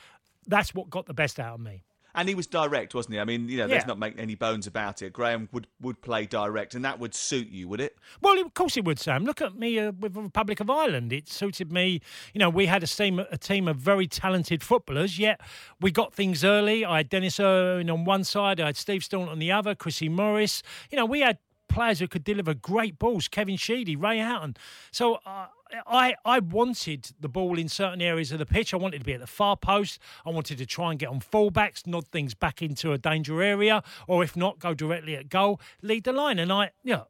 That's 0.46 0.74
what 0.74 0.90
got 0.90 1.06
the 1.06 1.14
best 1.14 1.38
out 1.38 1.54
of 1.54 1.60
me. 1.60 1.84
And 2.18 2.28
he 2.28 2.34
was 2.34 2.48
direct, 2.48 2.96
wasn't 2.96 3.14
he? 3.14 3.20
I 3.20 3.24
mean, 3.24 3.48
you 3.48 3.58
know, 3.58 3.66
Yeah. 3.66 3.74
let's 3.74 3.86
not 3.86 3.96
make 4.00 4.18
any 4.18 4.34
bones 4.34 4.66
about 4.66 5.02
it. 5.02 5.12
Graham 5.12 5.48
would, 5.52 5.68
would 5.80 6.00
play 6.02 6.26
direct, 6.26 6.74
and 6.74 6.84
that 6.84 6.98
would 6.98 7.14
suit 7.14 7.48
you, 7.48 7.68
would 7.68 7.80
it? 7.80 7.96
Well, 8.20 8.40
of 8.40 8.52
course 8.54 8.76
it 8.76 8.84
would, 8.84 8.98
Sam. 8.98 9.24
Look 9.24 9.40
at 9.40 9.56
me 9.56 9.78
uh, 9.78 9.92
with 9.92 10.14
the 10.14 10.22
Republic 10.22 10.58
of 10.58 10.68
Ireland. 10.68 11.12
It 11.12 11.28
suited 11.28 11.70
me. 11.70 12.00
You 12.34 12.40
know, 12.40 12.50
we 12.50 12.66
had 12.66 12.82
a 12.82 12.88
team, 12.88 13.20
a 13.20 13.38
team 13.38 13.68
of 13.68 13.76
very 13.76 14.08
talented 14.08 14.64
footballers, 14.64 15.16
yet 15.18 15.40
we 15.80 15.92
got 15.92 16.12
things 16.12 16.42
early. 16.44 16.84
I 16.84 16.96
had 16.98 17.08
Denis 17.08 17.38
Irwin 17.38 17.88
on 17.88 18.04
one 18.04 18.24
side, 18.24 18.58
I 18.58 18.66
had 18.66 18.76
Steve 18.76 19.04
Staunton 19.04 19.28
on 19.28 19.38
the 19.38 19.52
other, 19.52 19.76
Chrissy 19.76 20.08
Morris. 20.08 20.64
You 20.90 20.96
know, 20.96 21.06
we 21.06 21.20
had 21.20 21.38
players 21.68 22.00
who 22.00 22.08
could 22.08 22.24
deliver 22.24 22.54
great 22.54 22.98
balls. 22.98 23.28
Kevin 23.28 23.56
Sheedy, 23.56 23.96
Ray 23.96 24.18
Houghton. 24.18 24.56
So 24.90 25.18
uh, 25.26 25.46
I 25.86 26.14
I 26.24 26.38
wanted 26.38 27.10
the 27.20 27.28
ball 27.28 27.58
in 27.58 27.68
certain 27.68 28.02
areas 28.02 28.32
of 28.32 28.38
the 28.38 28.46
pitch. 28.46 28.72
I 28.72 28.76
wanted 28.76 28.98
to 29.00 29.04
be 29.04 29.12
at 29.12 29.20
the 29.20 29.26
far 29.26 29.56
post. 29.56 30.00
I 30.24 30.30
wanted 30.30 30.58
to 30.58 30.66
try 30.66 30.90
and 30.90 30.98
get 30.98 31.08
on 31.08 31.20
fullbacks, 31.20 31.86
nod 31.86 32.08
things 32.08 32.34
back 32.34 32.62
into 32.62 32.92
a 32.92 32.98
danger 32.98 33.42
area, 33.42 33.82
or 34.06 34.22
if 34.24 34.36
not, 34.36 34.58
go 34.58 34.74
directly 34.74 35.16
at 35.16 35.28
goal, 35.28 35.60
lead 35.82 36.04
the 36.04 36.12
line. 36.12 36.38
And 36.38 36.52
I, 36.52 36.70
yeah, 36.82 37.02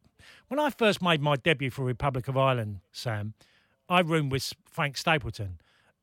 when 0.49 0.59
I 0.59 0.71
first 0.71 1.01
made 1.03 1.21
my 1.21 1.37
debut 1.37 1.71
for 1.71 1.85
Republic 1.85 2.29
of 2.29 2.37
Ireland, 2.37 2.81
Sam, 2.93 3.35
I 3.89 4.01
roomed 4.01 4.33
with 4.33 4.53
Frank 4.71 4.97
Stapleton. 4.97 5.61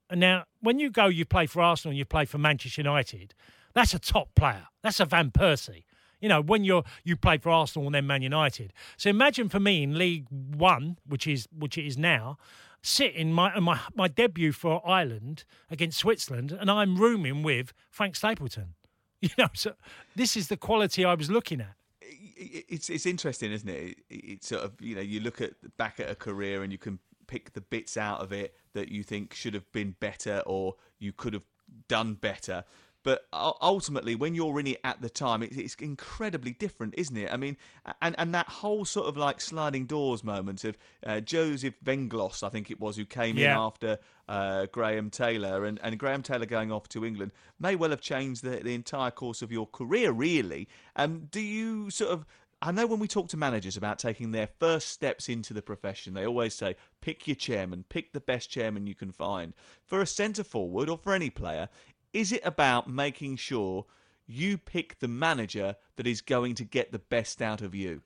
And 0.09 0.19
now, 0.19 0.45
when 0.61 0.79
you 0.79 0.89
go, 0.89 1.07
you 1.07 1.25
play 1.25 1.47
for 1.47 1.61
Arsenal, 1.61 1.91
and 1.91 1.97
you 1.97 2.05
play 2.05 2.25
for 2.25 2.37
Manchester 2.37 2.81
United. 2.81 3.33
That's 3.73 3.93
a 3.93 3.99
top 3.99 4.35
player. 4.35 4.67
That's 4.83 4.99
a 4.99 5.05
Van 5.05 5.31
Persie. 5.31 5.83
You 6.21 6.29
know, 6.29 6.41
when 6.41 6.63
you're 6.63 6.83
you 7.03 7.15
play 7.15 7.37
for 7.37 7.49
Arsenal 7.49 7.85
and 7.87 7.95
then 7.95 8.07
Man 8.07 8.21
United. 8.21 8.73
So 8.97 9.09
imagine 9.09 9.49
for 9.49 9.59
me 9.59 9.83
in 9.83 9.97
League 9.97 10.25
One, 10.29 10.97
which 11.07 11.27
is 11.27 11.47
which 11.57 11.77
it 11.77 11.85
is 11.85 11.97
now, 11.97 12.37
sitting 12.81 13.31
my 13.33 13.59
my 13.59 13.79
my 13.95 14.07
debut 14.07 14.51
for 14.51 14.81
Ireland 14.87 15.43
against 15.69 15.97
Switzerland, 15.99 16.51
and 16.51 16.69
I'm 16.71 16.97
rooming 16.97 17.43
with 17.43 17.73
Frank 17.89 18.15
Stapleton. 18.15 18.75
You 19.21 19.29
know, 19.39 19.47
so 19.53 19.73
this 20.15 20.37
is 20.37 20.49
the 20.49 20.57
quality 20.57 21.03
I 21.03 21.15
was 21.15 21.31
looking 21.31 21.59
at. 21.61 21.73
It's 22.01 22.89
it's 22.89 23.05
interesting, 23.05 23.51
isn't 23.51 23.67
it? 23.69 23.97
It- 24.09 24.25
It's 24.33 24.47
sort 24.49 24.63
of 24.63 24.73
you 24.81 24.93
know 24.95 25.01
you 25.01 25.19
look 25.19 25.41
at 25.41 25.53
back 25.77 25.99
at 25.99 26.09
a 26.11 26.15
career 26.15 26.61
and 26.63 26.71
you 26.71 26.77
can 26.77 26.99
pick 27.27 27.53
the 27.53 27.61
bits 27.61 27.97
out 27.97 28.19
of 28.21 28.31
it 28.31 28.53
that 28.73 28.89
you 28.89 29.01
think 29.03 29.33
should 29.33 29.53
have 29.55 29.71
been 29.71 29.95
better 29.99 30.43
or 30.45 30.75
you 30.99 31.11
could 31.11 31.33
have 31.33 31.45
done 31.87 32.13
better. 32.13 32.63
But 33.05 33.27
ultimately, 33.61 34.15
when 34.15 34.33
you're 34.33 34.59
in 34.59 34.65
it 34.65 34.81
at 34.83 34.99
the 34.99 35.11
time, 35.11 35.43
it- 35.43 35.55
it's 35.55 35.75
incredibly 35.75 36.53
different, 36.53 36.95
isn't 36.97 37.15
it? 37.15 37.31
I 37.31 37.37
mean, 37.37 37.55
and 38.01 38.15
and 38.17 38.33
that 38.33 38.47
whole 38.49 38.83
sort 38.83 39.07
of 39.07 39.15
like 39.15 39.39
sliding 39.39 39.85
doors 39.85 40.23
moment 40.23 40.63
of 40.65 40.75
uh, 41.05 41.19
Joseph 41.21 41.75
Venglos, 41.85 42.41
I 42.41 42.49
think 42.49 42.71
it 42.71 42.79
was, 42.79 42.97
who 42.97 43.05
came 43.05 43.37
in 43.37 43.43
after 43.59 43.99
uh, 44.27 44.65
Graham 44.71 45.11
Taylor, 45.11 45.65
and, 45.65 45.79
and 45.83 45.99
Graham 45.99 46.23
Taylor 46.23 46.47
going 46.47 46.71
off 46.71 46.89
to 46.89 47.05
England 47.05 47.31
may 47.59 47.75
well 47.75 47.91
have 47.91 48.01
changed 48.01 48.43
the, 48.43 48.57
the 48.57 48.73
entire 48.73 49.11
course 49.11 49.43
of 49.43 49.51
your 49.51 49.67
career, 49.67 50.11
really. 50.11 50.67
Um, 50.95 51.27
do 51.29 51.39
you 51.39 51.91
sort 51.91 52.09
of. 52.11 52.25
I 52.61 52.71
know 52.71 52.87
when 52.87 52.99
we 52.99 53.07
talk 53.07 53.27
to 53.29 53.37
managers 53.37 53.77
about 53.77 53.99
taking 53.99 54.31
their 54.31 54.47
first 54.59 54.87
steps 54.87 55.29
into 55.29 55.53
the 55.53 55.61
profession, 55.61 56.13
they 56.15 56.25
always 56.25 56.55
say, 56.55 56.77
pick 57.01 57.27
your 57.27 57.35
chairman, 57.35 57.83
pick 57.89 58.13
the 58.13 58.21
best 58.21 58.49
chairman 58.49 58.87
you 58.87 58.95
can 58.95 59.11
find. 59.11 59.53
For 59.85 60.01
a 60.01 60.07
centre 60.07 60.43
forward 60.43 60.89
or 60.89 60.97
for 60.97 61.13
any 61.13 61.29
player, 61.29 61.69
is 62.15 62.31
it 62.31 62.41
about 62.45 62.89
making 62.89 63.35
sure 63.35 63.85
you 64.25 64.57
pick 64.57 64.97
the 64.99 65.07
manager 65.07 65.75
that 65.97 66.07
is 66.07 66.21
going 66.21 66.55
to 66.55 66.63
get 66.63 66.93
the 66.93 66.99
best 66.99 67.41
out 67.41 67.61
of 67.61 67.75
you? 67.75 68.01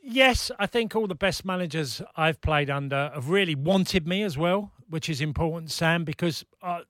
Yes, 0.00 0.52
I 0.58 0.66
think 0.66 0.94
all 0.94 1.08
the 1.08 1.16
best 1.16 1.44
managers 1.44 2.00
I've 2.16 2.40
played 2.40 2.70
under 2.70 3.10
have 3.12 3.30
really 3.30 3.56
wanted 3.56 4.06
me 4.06 4.22
as 4.22 4.38
well, 4.38 4.70
which 4.88 5.08
is 5.08 5.20
important, 5.20 5.72
Sam, 5.72 6.04
because 6.04 6.44
uh, 6.62 6.82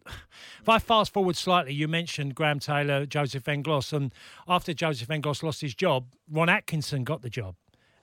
if 0.61 0.69
I 0.69 0.79
fast 0.79 1.15
forward 1.15 1.37
slightly, 1.37 1.73
you 1.73 1.89
mentioned 1.89 2.35
Graham 2.35 2.59
Taylor, 2.59 3.07
Joseph 3.07 3.45
Venglos, 3.45 3.93
and 3.93 4.13
after 4.47 4.75
Joseph 4.75 5.09
Venglos 5.09 5.43
lost 5.43 5.63
his 5.63 5.75
job, 5.75 6.09
Ron 6.31 6.51
Atkinson 6.51 7.05
got 7.05 7.23
the 7.23 7.31
job. 7.31 7.55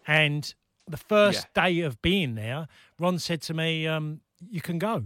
And 0.07 0.51
the 0.87 0.97
first 0.97 1.53
day 1.53 1.81
of 1.81 2.01
being 2.01 2.33
there, 2.33 2.67
Ron 2.97 3.19
said 3.19 3.43
to 3.43 3.53
me, 3.53 3.85
um, 3.85 4.21
You 4.49 4.61
can 4.61 4.79
go. 4.79 5.05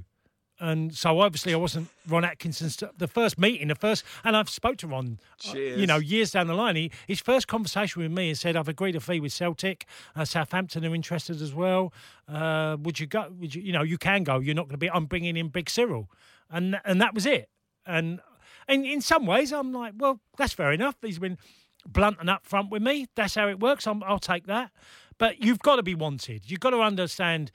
And 0.60 0.96
so 0.96 1.20
obviously 1.20 1.54
I 1.54 1.58
wasn't 1.58 1.90
Ron 2.08 2.24
Atkinson's 2.24 2.82
the 2.98 3.08
first 3.08 3.38
meeting, 3.38 3.68
the 3.68 3.76
first, 3.76 4.06
and 4.24 4.38
I've 4.38 4.50
spoke 4.50 4.78
to 4.78 4.88
Ron, 4.88 5.20
uh, 5.22 5.52
Cheers. 5.52 5.80
you 5.82 5.86
know, 5.86 5.98
years 5.98 6.32
down 6.32 6.48
the 6.48 6.54
line. 6.54 6.78
He, 6.78 6.92
his 7.08 7.20
first 7.20 7.48
conversation 7.48 8.02
with 8.02 8.12
me, 8.12 8.30
he 8.30 8.36
said, 8.36 8.56
"I've 8.56 8.70
agreed 8.70 8.96
a 8.96 9.02
fee 9.02 9.20
with 9.20 9.34
Celtic. 9.34 9.86
Uh, 10.16 10.24
Southampton 10.24 10.86
are 10.86 10.96
interested 10.96 11.42
as 11.42 11.54
well. 11.54 11.92
Uh, 12.28 12.78
would 12.80 13.02
you 13.02 13.06
go? 13.08 13.28
Would 13.40 13.54
you? 13.54 13.62
You 13.64 13.74
know, 13.74 13.84
you 13.84 13.98
can 13.98 14.24
go. 14.24 14.40
You're 14.40 14.56
not 14.56 14.64
going 14.64 14.76
to 14.76 14.78
be. 14.78 14.90
I'm 14.90 15.06
bringing 15.08 15.36
in 15.36 15.50
Big 15.50 15.70
Cyril, 15.70 16.10
and 16.50 16.80
and 16.86 17.02
that 17.02 17.14
was 17.14 17.26
it. 17.26 17.50
And 17.86 18.22
and 18.68 18.86
in 18.86 19.02
some 19.02 19.26
ways, 19.26 19.52
I'm 19.52 19.74
like, 19.74 19.94
well, 19.98 20.22
that's 20.38 20.54
fair 20.54 20.72
enough. 20.72 20.96
He's 21.02 21.20
been 21.20 21.38
blunt 21.86 22.18
and 22.20 22.30
upfront 22.30 22.70
with 22.70 22.82
me. 22.82 23.08
That's 23.16 23.36
how 23.36 23.48
it 23.50 23.60
works. 23.60 23.86
I'm, 23.88 24.02
I'll 24.04 24.20
take 24.20 24.48
that. 24.48 24.72
But 25.18 25.44
you've 25.44 25.60
got 25.60 25.78
to 25.78 25.84
be 25.84 25.96
wanted. 25.96 26.50
You've 26.50 26.60
got 26.60 26.72
to 26.72 26.82
understand 26.82 27.52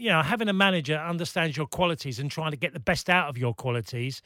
you 0.00 0.08
know, 0.08 0.22
having 0.22 0.48
a 0.48 0.52
manager 0.52 0.96
understands 0.96 1.56
your 1.56 1.66
qualities 1.66 2.18
and 2.18 2.30
trying 2.30 2.52
to 2.52 2.56
get 2.56 2.72
the 2.72 2.80
best 2.80 3.10
out 3.10 3.28
of 3.28 3.36
your 3.36 3.52
qualities 3.54 4.22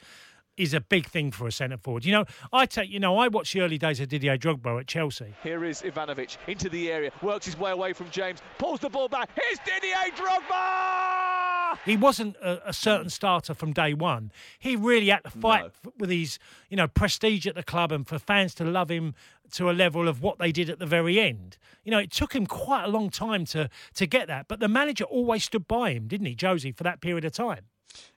is 0.57 0.73
a 0.73 0.81
big 0.81 1.07
thing 1.07 1.31
for 1.31 1.47
a 1.47 1.51
centre 1.51 1.77
forward. 1.77 2.05
You 2.05 2.13
know, 2.13 2.25
I 2.53 2.65
take, 2.65 2.89
you 2.89 2.99
know, 2.99 3.17
I 3.17 3.27
watched 3.27 3.53
the 3.53 3.61
early 3.61 3.77
days 3.77 3.99
of 3.99 4.07
Didier 4.09 4.37
Drogba 4.37 4.79
at 4.79 4.87
Chelsea. 4.87 5.33
Here 5.43 5.63
is 5.65 5.81
Ivanovic 5.81 6.37
into 6.47 6.69
the 6.69 6.91
area, 6.91 7.11
works 7.21 7.45
his 7.45 7.57
way 7.57 7.71
away 7.71 7.93
from 7.93 8.09
James, 8.09 8.41
pulls 8.57 8.79
the 8.79 8.89
ball 8.89 9.07
back. 9.07 9.29
Here's 9.35 9.59
Didier 9.59 10.15
Drogba! 10.15 11.77
He 11.83 11.97
wasn't 11.97 12.37
a, 12.37 12.69
a 12.69 12.73
certain 12.73 13.09
starter 13.09 13.53
from 13.53 13.73
day 13.73 13.93
one. 13.93 14.31
He 14.59 14.75
really 14.75 15.09
had 15.09 15.23
to 15.23 15.29
fight 15.29 15.65
f- 15.65 15.91
with 15.97 16.09
his, 16.09 16.39
you 16.69 16.77
know, 16.77 16.87
prestige 16.87 17.45
at 17.47 17.55
the 17.55 17.63
club 17.63 17.91
and 17.91 18.07
for 18.07 18.17
fans 18.17 18.55
to 18.55 18.63
love 18.63 18.89
him 18.89 19.13
to 19.53 19.69
a 19.69 19.73
level 19.73 20.07
of 20.07 20.21
what 20.21 20.39
they 20.39 20.51
did 20.51 20.69
at 20.69 20.79
the 20.79 20.85
very 20.85 21.19
end. 21.19 21.57
You 21.83 21.91
know, 21.91 21.99
it 21.99 22.11
took 22.11 22.33
him 22.33 22.47
quite 22.47 22.85
a 22.85 22.87
long 22.87 23.09
time 23.09 23.45
to 23.47 23.69
to 23.95 24.07
get 24.07 24.27
that, 24.27 24.47
but 24.47 24.59
the 24.59 24.67
manager 24.67 25.03
always 25.03 25.43
stood 25.43 25.67
by 25.67 25.91
him, 25.91 26.07
didn't 26.07 26.27
he, 26.27 26.37
Jose, 26.39 26.71
for 26.71 26.83
that 26.83 27.01
period 27.01 27.25
of 27.25 27.33
time? 27.33 27.65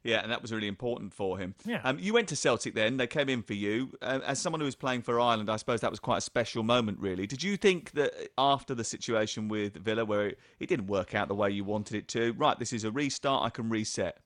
Yeah, 0.03 0.21
and 0.23 0.31
that 0.33 0.43
was 0.43 0.53
really 0.53 0.69
important 0.69 1.13
for 1.13 1.39
him. 1.39 1.55
Yeah. 1.65 1.81
Um, 1.85 1.99
you 1.99 2.13
went 2.13 2.29
to 2.29 2.37
Celtic 2.37 2.75
then, 2.75 2.97
they 2.97 3.07
came 3.07 3.29
in 3.29 3.43
for 3.43 3.55
you. 3.55 3.93
Uh, 4.03 4.21
as 4.27 4.39
someone 4.39 4.61
who 4.61 4.65
was 4.65 4.75
playing 4.75 5.03
for 5.03 5.21
Ireland, 5.21 5.51
I 5.51 5.57
suppose 5.57 5.81
that 5.81 5.91
was 5.91 6.01
quite 6.01 6.19
a 6.19 6.23
special 6.23 6.63
moment, 6.63 6.99
really. 7.01 7.27
Did 7.27 7.43
you 7.43 7.57
think 7.57 7.93
that 7.93 8.13
after 8.37 8.75
the 8.75 8.85
situation 8.85 9.49
with 9.49 9.77
Villa, 9.77 10.05
where 10.05 10.29
it, 10.29 10.39
it 10.59 10.69
didn't 10.69 10.87
work 10.87 11.15
out 11.15 11.29
the 11.29 11.35
way 11.35 11.51
you 11.51 11.65
wanted 11.65 11.97
it 11.97 12.09
to, 12.09 12.33
right, 12.33 12.59
this 12.59 12.73
is 12.73 12.85
a 12.85 12.91
restart, 12.91 13.45
I 13.45 13.51
can 13.51 13.69
reset? 13.69 14.19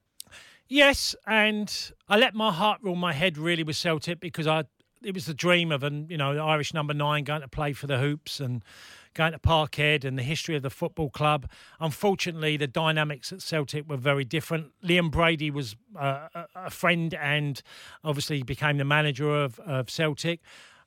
Yes, 0.69 1.15
and 1.27 1.93
I 2.09 2.17
let 2.17 2.35
my 2.35 2.53
heart 2.53 2.81
rule 2.83 2.95
my 2.95 3.13
head 3.13 3.37
really 3.37 3.63
with 3.63 3.77
Celtic 3.77 4.21
because 4.21 4.47
I 4.47 4.65
it 5.05 5.15
was 5.15 5.27
the 5.27 5.35
dream 5.35 5.73
of 5.73 5.83
an 5.83 6.07
you 6.09 6.17
know 6.17 6.39
Irish 6.39 6.73
number 6.73 6.95
nine 6.95 7.25
going 7.25 7.43
to 7.43 7.49
play 7.49 7.73
for 7.73 7.87
the 7.87 7.99
hoops 7.99 8.41
and 8.41 8.65
going 9.15 9.33
to 9.33 9.39
Parkhead 9.39 10.05
and 10.05 10.19
the 10.19 10.23
history 10.23 10.57
of 10.57 10.63
the 10.63 10.71
football 10.71 11.11
club. 11.11 11.49
Unfortunately, 11.81 12.57
the 12.57 12.67
dynamics 12.67 13.33
at 13.33 13.43
Celtic 13.43 13.89
were 13.89 13.97
very 13.97 14.25
different. 14.25 14.73
Liam 14.85 15.11
Brady 15.11 15.51
was 15.51 15.77
uh, 15.99 16.29
a- 16.55 16.71
friend 16.71 17.15
and 17.15 17.63
obviously 18.05 18.43
became 18.43 18.79
the 18.79 18.85
manager 18.85 19.43
of, 19.43 19.59
of 19.61 19.91
Celtic. 19.91 20.41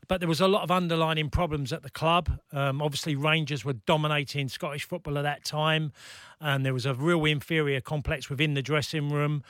But 0.08 0.20
there 0.20 0.30
was 0.30 0.42
a 0.42 0.48
lot 0.48 0.64
of 0.64 0.70
underlining 0.70 1.30
problems 1.30 1.74
at 1.74 1.82
the 1.82 1.90
club. 1.90 2.40
Um, 2.52 2.82
obviously, 2.82 3.16
Rangers 3.16 3.66
were 3.66 3.74
dominating 3.74 4.50
Scottish 4.50 4.86
football 4.86 5.18
at 5.18 5.24
that 5.24 5.44
time, 5.44 5.94
and 6.40 6.64
there 6.64 6.74
was 6.74 6.86
a 6.86 6.94
real 6.94 7.26
inferior 7.26 7.82
complex 7.82 8.30
within 8.30 8.54
the 8.54 8.62
dressing 8.62 9.10
room. 9.10 9.44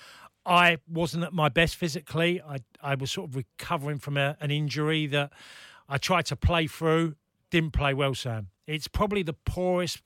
I 0.46 0.78
wasn't 0.88 1.24
at 1.24 1.34
my 1.34 1.50
best 1.50 1.76
physically. 1.76 2.42
I 2.42 2.60
I 2.82 2.96
was 2.96 3.12
sort 3.12 3.30
of 3.30 3.36
recovering 3.36 4.00
from 4.00 4.16
a, 4.16 4.38
an 4.40 4.52
injury 4.52 5.08
that 5.08 5.34
I 5.90 5.98
tried 5.98 6.26
to 6.28 6.36
play 6.36 6.68
through. 6.68 7.16
Didn't 7.52 7.72
play 7.72 7.94
well, 7.94 8.16
Sam. 8.16 8.48
It's 8.68 8.88
probably 8.88 9.24
the 9.24 9.34
poorest 9.34 10.02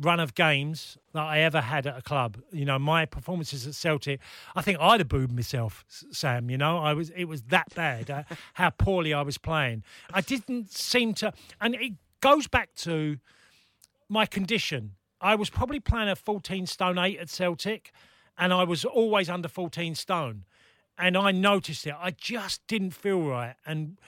run 0.00 0.20
of 0.20 0.34
games 0.34 0.96
that 1.12 1.24
I 1.24 1.40
ever 1.40 1.60
had 1.60 1.86
at 1.86 1.98
a 1.98 2.02
club. 2.02 2.38
You 2.52 2.64
know, 2.64 2.78
my 2.78 3.04
performances 3.04 3.66
at 3.66 3.74
Celtic, 3.74 4.20
I 4.54 4.62
think 4.62 4.78
I'd 4.80 5.00
have 5.00 5.08
booed 5.08 5.32
myself, 5.32 5.84
Sam. 5.88 6.50
You 6.50 6.58
know, 6.58 6.78
I 6.78 6.92
was 6.92 7.10
it 7.10 7.24
was 7.24 7.42
that 7.44 7.74
bad 7.74 8.10
uh, 8.10 8.22
how 8.54 8.70
poorly 8.70 9.12
I 9.12 9.22
was 9.22 9.38
playing. 9.38 9.82
I 10.12 10.20
didn't 10.20 10.70
seem 10.70 11.14
to, 11.14 11.32
and 11.60 11.74
it 11.74 11.94
goes 12.20 12.46
back 12.46 12.74
to 12.76 13.18
my 14.08 14.26
condition. 14.26 14.92
I 15.20 15.34
was 15.34 15.50
probably 15.50 15.80
playing 15.80 16.08
at 16.08 16.18
14 16.18 16.66
stone 16.66 16.98
8 16.98 17.18
at 17.18 17.28
Celtic 17.28 17.92
and 18.38 18.52
I 18.52 18.62
was 18.62 18.84
always 18.84 19.28
under 19.28 19.48
14 19.48 19.94
stone. 19.94 20.44
And 20.96 21.16
I 21.16 21.32
noticed 21.32 21.86
it. 21.86 21.94
I 21.98 22.10
just 22.10 22.66
didn't 22.66 22.90
feel 22.90 23.22
right. 23.22 23.54
And 23.66 23.98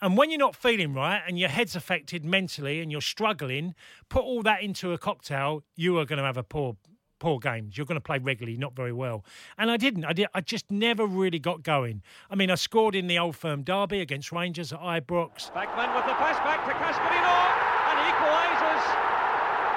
And 0.00 0.16
when 0.16 0.30
you're 0.30 0.38
not 0.38 0.54
feeling 0.54 0.94
right 0.94 1.22
and 1.26 1.38
your 1.38 1.48
head's 1.48 1.74
affected 1.74 2.24
mentally 2.24 2.80
and 2.80 2.92
you're 2.92 3.00
struggling, 3.00 3.74
put 4.08 4.22
all 4.22 4.42
that 4.42 4.62
into 4.62 4.92
a 4.92 4.98
cocktail, 4.98 5.64
you 5.74 5.98
are 5.98 6.04
going 6.04 6.18
to 6.18 6.24
have 6.24 6.36
a 6.36 6.44
poor 6.44 6.76
poor 7.18 7.40
games. 7.40 7.76
You're 7.76 7.86
going 7.86 7.96
to 7.96 8.00
play 8.00 8.18
regularly, 8.18 8.56
not 8.56 8.76
very 8.76 8.92
well. 8.92 9.24
And 9.56 9.72
I 9.72 9.76
didn't. 9.76 10.04
I 10.04 10.12
did. 10.12 10.28
I 10.34 10.40
just 10.40 10.70
never 10.70 11.04
really 11.04 11.40
got 11.40 11.64
going. 11.64 12.02
I 12.30 12.36
mean, 12.36 12.48
I 12.48 12.54
scored 12.54 12.94
in 12.94 13.08
the 13.08 13.18
Old 13.18 13.34
Firm 13.34 13.64
derby 13.64 14.00
against 14.00 14.30
Rangers 14.30 14.72
at 14.72 14.78
Ibrox. 14.78 15.50
Backman 15.52 15.94
with 15.96 16.06
the 16.06 16.14
pass 16.14 16.38
back 16.46 16.64
to 16.64 16.72
Cascarino 16.78 17.36
and 17.90 17.98
equalises 18.06 18.82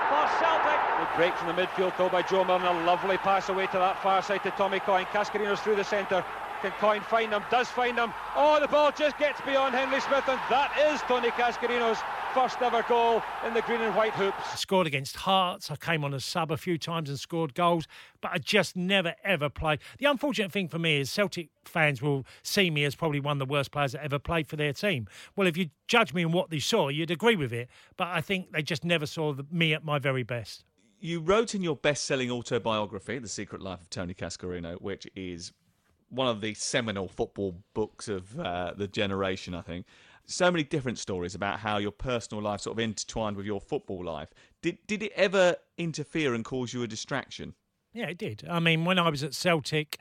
for 0.10 0.23
Celtic. 0.38 0.79
Good 0.99 1.15
break 1.17 1.36
from 1.36 1.47
the 1.47 1.60
midfield 1.60 1.97
though 1.97 2.10
by 2.10 2.21
Joe 2.21 2.43
Miller. 2.43 2.63
A 2.63 2.86
lovely 2.86 3.17
pass 3.17 3.49
away 3.49 3.65
to 3.67 3.77
that 3.77 4.01
far 4.03 4.21
side 4.21 4.43
to 4.43 4.51
Tommy 4.51 4.79
Coyne. 4.79 5.05
Cascarino's 5.05 5.62
through 5.62 5.77
the 5.77 5.84
centre. 5.84 6.23
Can 6.62 6.71
Coyne 6.80 7.02
find 7.02 7.32
him? 7.32 7.41
Does 7.50 7.69
find 7.69 7.97
him. 7.97 8.13
Oh, 8.36 8.60
the 8.62 8.67
ball 8.67 8.91
just 8.91 9.17
gets 9.17 9.41
beyond 9.41 9.74
Henry 9.74 10.00
Smith, 10.00 10.24
and 10.28 10.39
that 10.50 10.71
is 10.91 11.02
Tony 11.02 11.30
Cascarino's 11.30 11.97
first 12.36 12.62
ever 12.62 12.86
goal 12.88 13.24
in 13.47 13.56
the 13.56 13.63
green 13.63 13.82
and 13.82 13.95
white 13.95 14.13
hoops. 14.13 14.38
I 14.54 14.56
scored 14.58 14.86
against 14.86 15.15
Hearts. 15.15 15.71
I 15.71 15.76
came 15.76 16.04
on 16.04 16.13
as 16.13 16.24
sub 16.24 16.52
a 16.52 16.58
few 16.58 16.78
times 16.78 17.10
and 17.10 17.19
scored 17.19 17.56
goals, 17.56 17.88
but 18.21 18.32
I 18.32 18.38
just 18.38 18.76
never 18.76 19.15
ever 19.24 19.50
played. 19.50 19.80
The 19.97 20.06
unfortunate 20.06 20.52
thing 20.52 20.67
for 20.67 20.78
me 20.78 21.00
is 21.00 21.10
Celtic 21.10 21.50
fans 21.65 22.00
will 22.00 22.28
see 22.43 22.69
me 22.69 22.86
as 22.86 22.93
probably 22.93 23.19
one 23.19 23.41
of 23.41 23.47
the 23.47 23.52
worst 23.52 23.71
players 23.71 23.93
that 23.93 24.04
ever 24.04 24.19
played 24.19 24.45
for 24.45 24.56
their 24.56 24.71
team. 24.71 25.08
Well, 25.36 25.47
if 25.47 25.58
you 25.58 25.71
judge 25.88 26.13
me 26.13 26.24
on 26.24 26.32
what 26.32 26.52
they 26.52 26.60
saw, 26.60 26.89
you'd 26.89 27.10
agree 27.10 27.36
with 27.36 27.52
it, 27.52 27.69
but 27.97 28.10
I 28.10 28.21
think 28.21 28.52
they 28.52 28.62
just 28.62 28.86
never 28.86 29.08
saw 29.08 29.34
the, 29.34 29.47
me 29.52 29.74
at 29.74 29.84
my 29.84 29.97
very 29.97 30.24
best. 30.24 30.63
You 31.00 31.21
wrote 31.21 31.56
in 31.56 31.63
your 31.63 31.76
best 31.76 32.04
selling 32.06 32.30
autobiography, 32.30 33.17
The 33.17 33.28
Secret 33.28 33.63
Life 33.63 33.82
of 33.82 33.89
Tony 33.89 34.13
Cascarino, 34.13 34.80
which 34.80 35.08
is 35.15 35.52
one 36.12 36.28
of 36.28 36.41
the 36.41 36.54
seminal 36.54 37.08
football 37.08 37.56
books 37.74 38.08
of 38.08 38.39
uh, 38.39 38.74
the 38.76 38.88
generation, 38.88 39.56
I 39.56 39.62
think. 39.62 39.86
So 40.26 40.52
many 40.52 40.63
different 40.63 41.00
stories 41.00 41.36
about 41.36 41.60
how 41.60 41.78
your 41.78 41.91
personal 41.91 42.43
life 42.43 42.62
sort 42.62 42.76
of 42.76 42.80
intertwined 42.80 43.38
with 43.38 43.45
your 43.45 43.60
football 43.60 44.04
life. 44.04 44.30
Did 44.62 44.78
did 44.88 45.02
it 45.04 45.12
ever 45.15 45.56
interfere 45.78 46.34
and 46.36 46.45
cause 46.45 46.74
you 46.74 46.84
a 46.84 46.88
distraction? 46.88 47.56
Yeah, 47.93 48.08
it 48.08 48.17
did. 48.17 48.45
I 48.50 48.60
mean, 48.60 48.86
when 48.86 49.00
I 49.00 49.10
was 49.10 49.24
at 49.24 49.34
Celtic, 49.34 49.97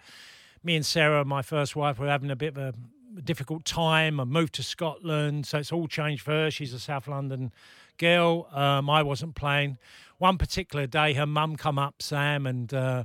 me 0.62 0.76
and 0.76 0.86
Sarah, 0.86 1.24
my 1.24 1.42
first 1.42 1.74
wife, 1.74 1.98
were 1.98 2.06
having 2.06 2.30
a 2.30 2.36
bit 2.36 2.56
of 2.56 2.76
a 3.16 3.22
difficult 3.22 3.64
time. 3.64 4.20
I 4.20 4.24
moved 4.24 4.54
to 4.54 4.62
Scotland, 4.62 5.46
so 5.46 5.58
it's 5.58 5.72
all 5.72 5.88
changed 5.88 6.22
for 6.22 6.32
her. 6.32 6.50
She's 6.50 6.74
a 6.74 6.78
South 6.78 7.08
London 7.08 7.52
girl. 7.98 8.48
Um, 8.52 8.88
I 8.88 9.02
wasn't 9.02 9.34
playing. 9.34 9.78
One 10.18 10.38
particular 10.38 10.86
day, 10.86 11.14
her 11.14 11.26
mum 11.26 11.56
come 11.56 11.78
up, 11.78 12.02
Sam, 12.02 12.46
and. 12.46 12.74
Uh, 12.74 13.04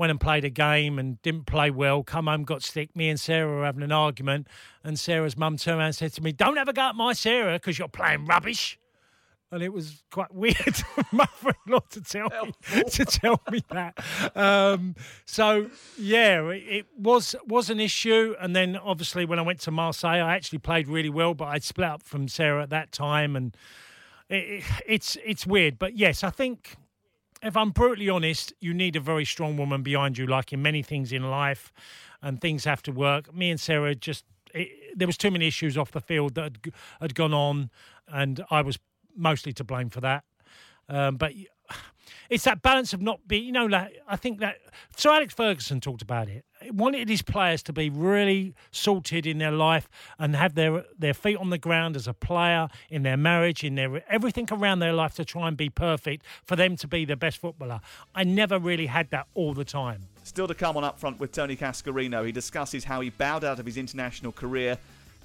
went 0.00 0.10
and 0.10 0.18
played 0.18 0.46
a 0.46 0.50
game 0.50 0.98
and 0.98 1.20
didn't 1.20 1.44
play 1.44 1.70
well. 1.70 2.02
Come 2.02 2.26
home, 2.26 2.42
got 2.42 2.62
sick. 2.62 2.96
Me 2.96 3.10
and 3.10 3.20
Sarah 3.20 3.54
were 3.54 3.64
having 3.66 3.82
an 3.82 3.92
argument, 3.92 4.48
and 4.82 4.98
Sarah's 4.98 5.36
mum 5.36 5.58
turned 5.58 5.78
around 5.78 5.88
and 5.88 5.94
said 5.94 6.14
to 6.14 6.22
me, 6.22 6.32
"Don't 6.32 6.56
ever 6.56 6.72
go 6.72 6.88
at 6.88 6.96
my 6.96 7.12
Sarah 7.12 7.56
because 7.56 7.78
you're 7.78 7.86
playing 7.86 8.24
rubbish." 8.24 8.78
And 9.52 9.62
it 9.62 9.72
was 9.72 10.02
quite 10.10 10.32
weird 10.34 10.76
for 10.76 11.04
mother-in-law 11.12 11.80
to 11.90 12.00
tell 12.00 12.30
me 12.30 12.82
to 12.90 13.04
tell 13.04 13.42
me 13.50 13.62
that. 13.68 14.02
Um, 14.34 14.96
so 15.26 15.68
yeah, 15.98 16.48
it, 16.48 16.62
it 16.66 16.86
was 16.96 17.36
was 17.46 17.68
an 17.68 17.78
issue. 17.78 18.34
And 18.40 18.56
then 18.56 18.76
obviously 18.76 19.26
when 19.26 19.38
I 19.38 19.42
went 19.42 19.60
to 19.60 19.70
Marseille, 19.70 20.24
I 20.24 20.34
actually 20.34 20.60
played 20.60 20.88
really 20.88 21.10
well, 21.10 21.34
but 21.34 21.48
I'd 21.48 21.62
split 21.62 21.88
up 21.88 22.02
from 22.02 22.26
Sarah 22.26 22.62
at 22.62 22.70
that 22.70 22.90
time, 22.90 23.36
and 23.36 23.54
it, 24.30 24.64
it's 24.86 25.18
it's 25.22 25.46
weird. 25.46 25.78
But 25.78 25.98
yes, 25.98 26.24
I 26.24 26.30
think 26.30 26.76
if 27.42 27.56
I'm 27.56 27.70
brutally 27.70 28.08
honest, 28.08 28.52
you 28.60 28.74
need 28.74 28.96
a 28.96 29.00
very 29.00 29.24
strong 29.24 29.56
woman 29.56 29.82
behind 29.82 30.18
you, 30.18 30.26
like 30.26 30.52
in 30.52 30.62
many 30.62 30.82
things 30.82 31.12
in 31.12 31.30
life, 31.30 31.72
and 32.22 32.40
things 32.40 32.64
have 32.64 32.82
to 32.82 32.92
work. 32.92 33.34
Me 33.34 33.50
and 33.50 33.58
Sarah 33.58 33.94
just 33.94 34.24
it, 34.54 34.68
there 34.96 35.06
was 35.06 35.16
too 35.16 35.30
many 35.30 35.46
issues 35.46 35.78
off 35.78 35.92
the 35.92 36.00
field 36.00 36.34
that 36.34 36.42
had, 36.42 36.58
had 37.00 37.14
gone 37.14 37.32
on, 37.32 37.70
and 38.08 38.44
I 38.50 38.62
was 38.62 38.78
mostly 39.16 39.52
to 39.54 39.64
blame 39.64 39.90
for 39.90 40.00
that. 40.00 40.24
Um, 40.88 41.16
but 41.16 41.32
it's 42.30 42.44
that 42.44 42.62
balance 42.62 42.92
of 42.92 43.02
not 43.02 43.26
being, 43.26 43.44
you 43.44 43.52
know, 43.52 43.66
like, 43.66 44.00
I 44.08 44.16
think 44.16 44.38
that 44.38 44.58
Sir 44.96 45.10
Alex 45.10 45.34
Ferguson 45.34 45.80
talked 45.80 46.00
about 46.00 46.28
it. 46.28 46.44
He 46.62 46.70
wanted 46.70 47.08
his 47.08 47.22
players 47.22 47.62
to 47.64 47.72
be 47.72 47.90
really 47.90 48.54
sorted 48.70 49.26
in 49.26 49.38
their 49.38 49.50
life 49.50 49.88
and 50.18 50.36
have 50.36 50.54
their 50.54 50.84
their 50.96 51.14
feet 51.14 51.36
on 51.38 51.50
the 51.50 51.58
ground 51.58 51.96
as 51.96 52.06
a 52.06 52.14
player 52.14 52.68
in 52.88 53.02
their 53.02 53.16
marriage, 53.16 53.64
in 53.64 53.74
their 53.74 54.04
everything 54.08 54.46
around 54.52 54.78
their 54.78 54.92
life 54.92 55.14
to 55.14 55.24
try 55.24 55.48
and 55.48 55.56
be 55.56 55.68
perfect 55.68 56.24
for 56.44 56.56
them 56.56 56.76
to 56.76 56.86
be 56.86 57.04
the 57.04 57.16
best 57.16 57.38
footballer. 57.38 57.80
I 58.14 58.24
never 58.24 58.58
really 58.58 58.86
had 58.86 59.10
that 59.10 59.26
all 59.34 59.52
the 59.52 59.64
time. 59.64 60.02
Still 60.22 60.46
to 60.46 60.54
come 60.54 60.76
on 60.76 60.84
up 60.84 61.00
front 61.00 61.18
with 61.18 61.32
Tony 61.32 61.56
Cascarino. 61.56 62.24
He 62.24 62.32
discusses 62.32 62.84
how 62.84 63.00
he 63.00 63.10
bowed 63.10 63.42
out 63.42 63.58
of 63.58 63.66
his 63.66 63.76
international 63.76 64.30
career 64.30 64.78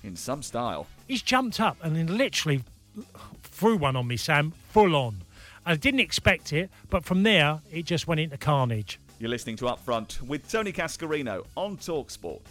in 0.03 0.15
some 0.15 0.41
style. 0.41 0.87
He's 1.07 1.21
jumped 1.21 1.59
up 1.59 1.77
and 1.83 1.95
then 1.95 2.17
literally 2.17 2.63
threw 3.43 3.77
one 3.77 3.95
on 3.95 4.07
me, 4.07 4.17
Sam, 4.17 4.53
full 4.69 4.95
on. 4.95 5.17
I 5.65 5.75
didn't 5.75 6.01
expect 6.01 6.53
it, 6.53 6.69
but 6.89 7.03
from 7.03 7.23
there, 7.23 7.59
it 7.71 7.85
just 7.85 8.07
went 8.07 8.19
into 8.19 8.37
carnage. 8.37 8.99
You're 9.19 9.29
listening 9.29 9.55
to 9.57 9.65
Upfront 9.65 10.21
with 10.21 10.49
Tony 10.51 10.71
Cascarino 10.71 11.45
on 11.55 11.77
Talksport. 11.77 12.41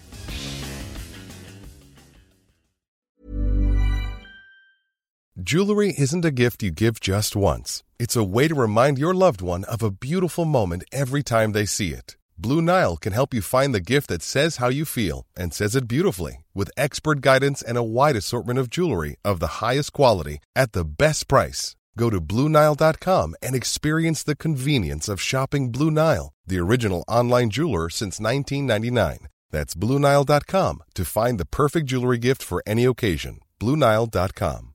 Jewelry 5.43 5.95
isn't 5.99 6.25
a 6.25 6.31
gift 6.31 6.63
you 6.63 6.71
give 6.71 7.01
just 7.01 7.37
once. 7.37 7.83
It's 7.99 8.17
a 8.17 8.25
way 8.25 8.49
to 8.49 8.55
remind 8.55 8.99
your 8.99 9.13
loved 9.13 9.43
one 9.43 9.65
of 9.65 9.83
a 9.83 9.91
beautiful 9.91 10.45
moment 10.45 10.85
every 10.91 11.23
time 11.23 11.53
they 11.53 11.67
see 11.67 11.91
it. 11.91 12.17
Blue 12.39 12.63
Nile 12.63 12.97
can 12.97 13.13
help 13.13 13.35
you 13.35 13.43
find 13.43 13.75
the 13.75 13.81
gift 13.81 14.09
that 14.09 14.23
says 14.23 14.57
how 14.57 14.69
you 14.69 14.85
feel 14.85 15.27
and 15.37 15.53
says 15.53 15.77
it 15.77 15.87
beautifully 15.87 16.45
with 16.55 16.71
expert 16.77 17.21
guidance 17.21 17.63
and 17.63 17.77
a 17.77 17.83
wide 17.83 18.17
assortment 18.17 18.59
of 18.59 18.71
jewelry 18.71 19.17
of 19.25 19.39
the 19.39 19.61
highest 19.61 19.93
quality 19.93 20.39
at 20.57 20.73
the 20.73 20.85
best 20.85 21.29
price. 21.29 21.77
Go 21.97 22.11
to 22.11 22.21
BlueNile.com 22.21 23.37
and 23.43 23.55
experience 23.55 24.23
the 24.23 24.37
convenience 24.37 25.09
of 25.09 25.21
shopping 25.21 25.71
Blue 25.71 25.91
Nile, 25.91 26.33
the 26.47 26.59
original 26.59 27.05
online 27.07 27.51
jeweler 27.51 27.89
since 27.91 28.21
1999. 28.21 29.29
That's 29.51 29.75
BlueNile.com 29.75 30.83
to 30.95 31.05
find 31.05 31.39
the 31.39 31.47
perfect 31.47 31.87
jewelry 31.87 32.19
gift 32.19 32.43
for 32.43 32.63
any 32.67 32.85
occasion. 32.85 33.39
BlueNile.com. 33.61 34.75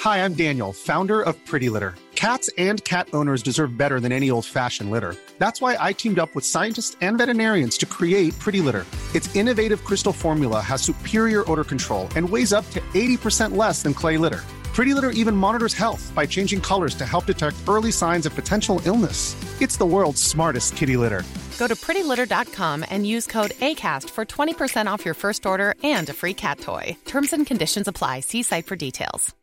Hi, 0.00 0.18
I'm 0.24 0.34
Daniel, 0.34 0.72
founder 0.72 1.22
of 1.22 1.34
Pretty 1.44 1.70
Litter. 1.70 1.94
Cats 2.14 2.50
and 2.58 2.84
cat 2.84 3.08
owners 3.12 3.42
deserve 3.42 3.76
better 3.76 4.00
than 4.00 4.12
any 4.12 4.30
old 4.30 4.44
fashioned 4.44 4.90
litter. 4.90 5.14
That's 5.38 5.60
why 5.60 5.76
I 5.78 5.92
teamed 5.92 6.18
up 6.18 6.34
with 6.34 6.44
scientists 6.44 6.96
and 7.00 7.16
veterinarians 7.16 7.78
to 7.78 7.86
create 7.86 8.38
Pretty 8.38 8.60
Litter. 8.60 8.84
Its 9.14 9.34
innovative 9.34 9.84
crystal 9.84 10.12
formula 10.12 10.60
has 10.60 10.82
superior 10.82 11.50
odor 11.50 11.64
control 11.64 12.08
and 12.16 12.28
weighs 12.28 12.52
up 12.52 12.68
to 12.70 12.80
80% 12.92 13.56
less 13.56 13.82
than 13.82 13.94
clay 13.94 14.18
litter. 14.18 14.42
Pretty 14.74 14.94
Litter 14.94 15.10
even 15.10 15.34
monitors 15.34 15.74
health 15.74 16.12
by 16.14 16.24
changing 16.24 16.60
colors 16.60 16.94
to 16.94 17.04
help 17.04 17.26
detect 17.26 17.56
early 17.68 17.90
signs 17.92 18.26
of 18.26 18.34
potential 18.34 18.80
illness. 18.84 19.34
It's 19.60 19.76
the 19.76 19.86
world's 19.86 20.22
smartest 20.22 20.76
kitty 20.76 20.96
litter. 20.96 21.24
Go 21.58 21.66
to 21.66 21.74
prettylitter.com 21.74 22.84
and 22.88 23.04
use 23.04 23.26
code 23.26 23.50
ACAST 23.60 24.08
for 24.10 24.24
20% 24.24 24.86
off 24.86 25.04
your 25.04 25.14
first 25.14 25.44
order 25.44 25.74
and 25.82 26.08
a 26.08 26.12
free 26.12 26.34
cat 26.34 26.60
toy. 26.60 26.96
Terms 27.04 27.32
and 27.32 27.44
conditions 27.44 27.88
apply. 27.88 28.20
See 28.20 28.44
site 28.44 28.66
for 28.66 28.76
details. 28.76 29.34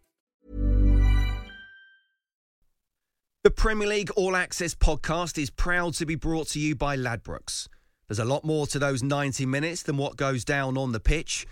The 3.44 3.52
Premier 3.52 3.88
League 3.88 4.10
All 4.16 4.36
Access 4.36 4.74
podcast 4.74 5.38
is 5.38 5.52
proud 5.52 5.94
to 5.96 6.06
be 6.08 6.16
brought 6.16 6.48
to 6.50 6.60
you 6.60 6.76
by 6.76 6.98
Ladbrokes. 6.98 7.68
There's 8.08 8.18
a 8.18 8.26
lot 8.26 8.44
more 8.44 8.66
to 8.68 8.80
those 8.80 9.04
90 9.04 9.46
minutes 9.46 9.84
than 9.84 9.98
what 9.98 10.16
goes 10.18 10.44
down 10.44 10.78
on 10.80 10.94
the 10.94 11.00
pitch. 11.00 11.46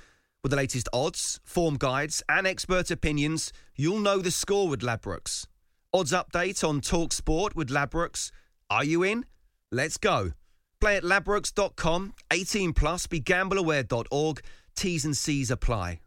With 0.44 0.50
the 0.50 0.58
latest 0.58 0.90
odds, 0.92 1.40
form 1.46 1.78
guides, 1.78 2.22
and 2.28 2.46
expert 2.46 2.92
opinions, 2.92 3.54
you'll 3.78 4.00
know 4.00 4.20
the 4.20 4.30
score 4.30 4.68
with 4.68 4.82
Ladbrokes. 4.82 5.48
Odds 5.94 6.12
update 6.12 6.68
on 6.68 6.82
Talk 6.82 7.14
Sport 7.14 7.56
with 7.56 7.70
Ladbrokes. 7.70 8.30
Are 8.70 8.84
you 8.84 9.04
in? 9.04 9.24
Let's 9.72 9.96
go. 9.96 10.34
Play 10.82 10.98
at 10.98 11.04
ladbrokes.com, 11.04 12.14
18 12.30 12.74
plus, 12.74 13.08
begambleaware.org. 13.08 14.42
T's 14.76 15.06
and 15.06 15.16
C's 15.16 15.50
apply. 15.50 16.02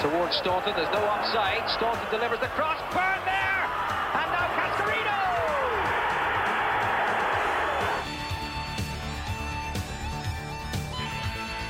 Towards 0.00 0.36
Staunton, 0.36 0.72
there's 0.76 0.92
no 0.92 1.04
offside. 1.04 1.68
Staunton 1.68 2.06
delivers 2.10 2.38
the 2.38 2.46
cross. 2.48 2.80
Burn 2.94 3.24
there! 3.24 3.55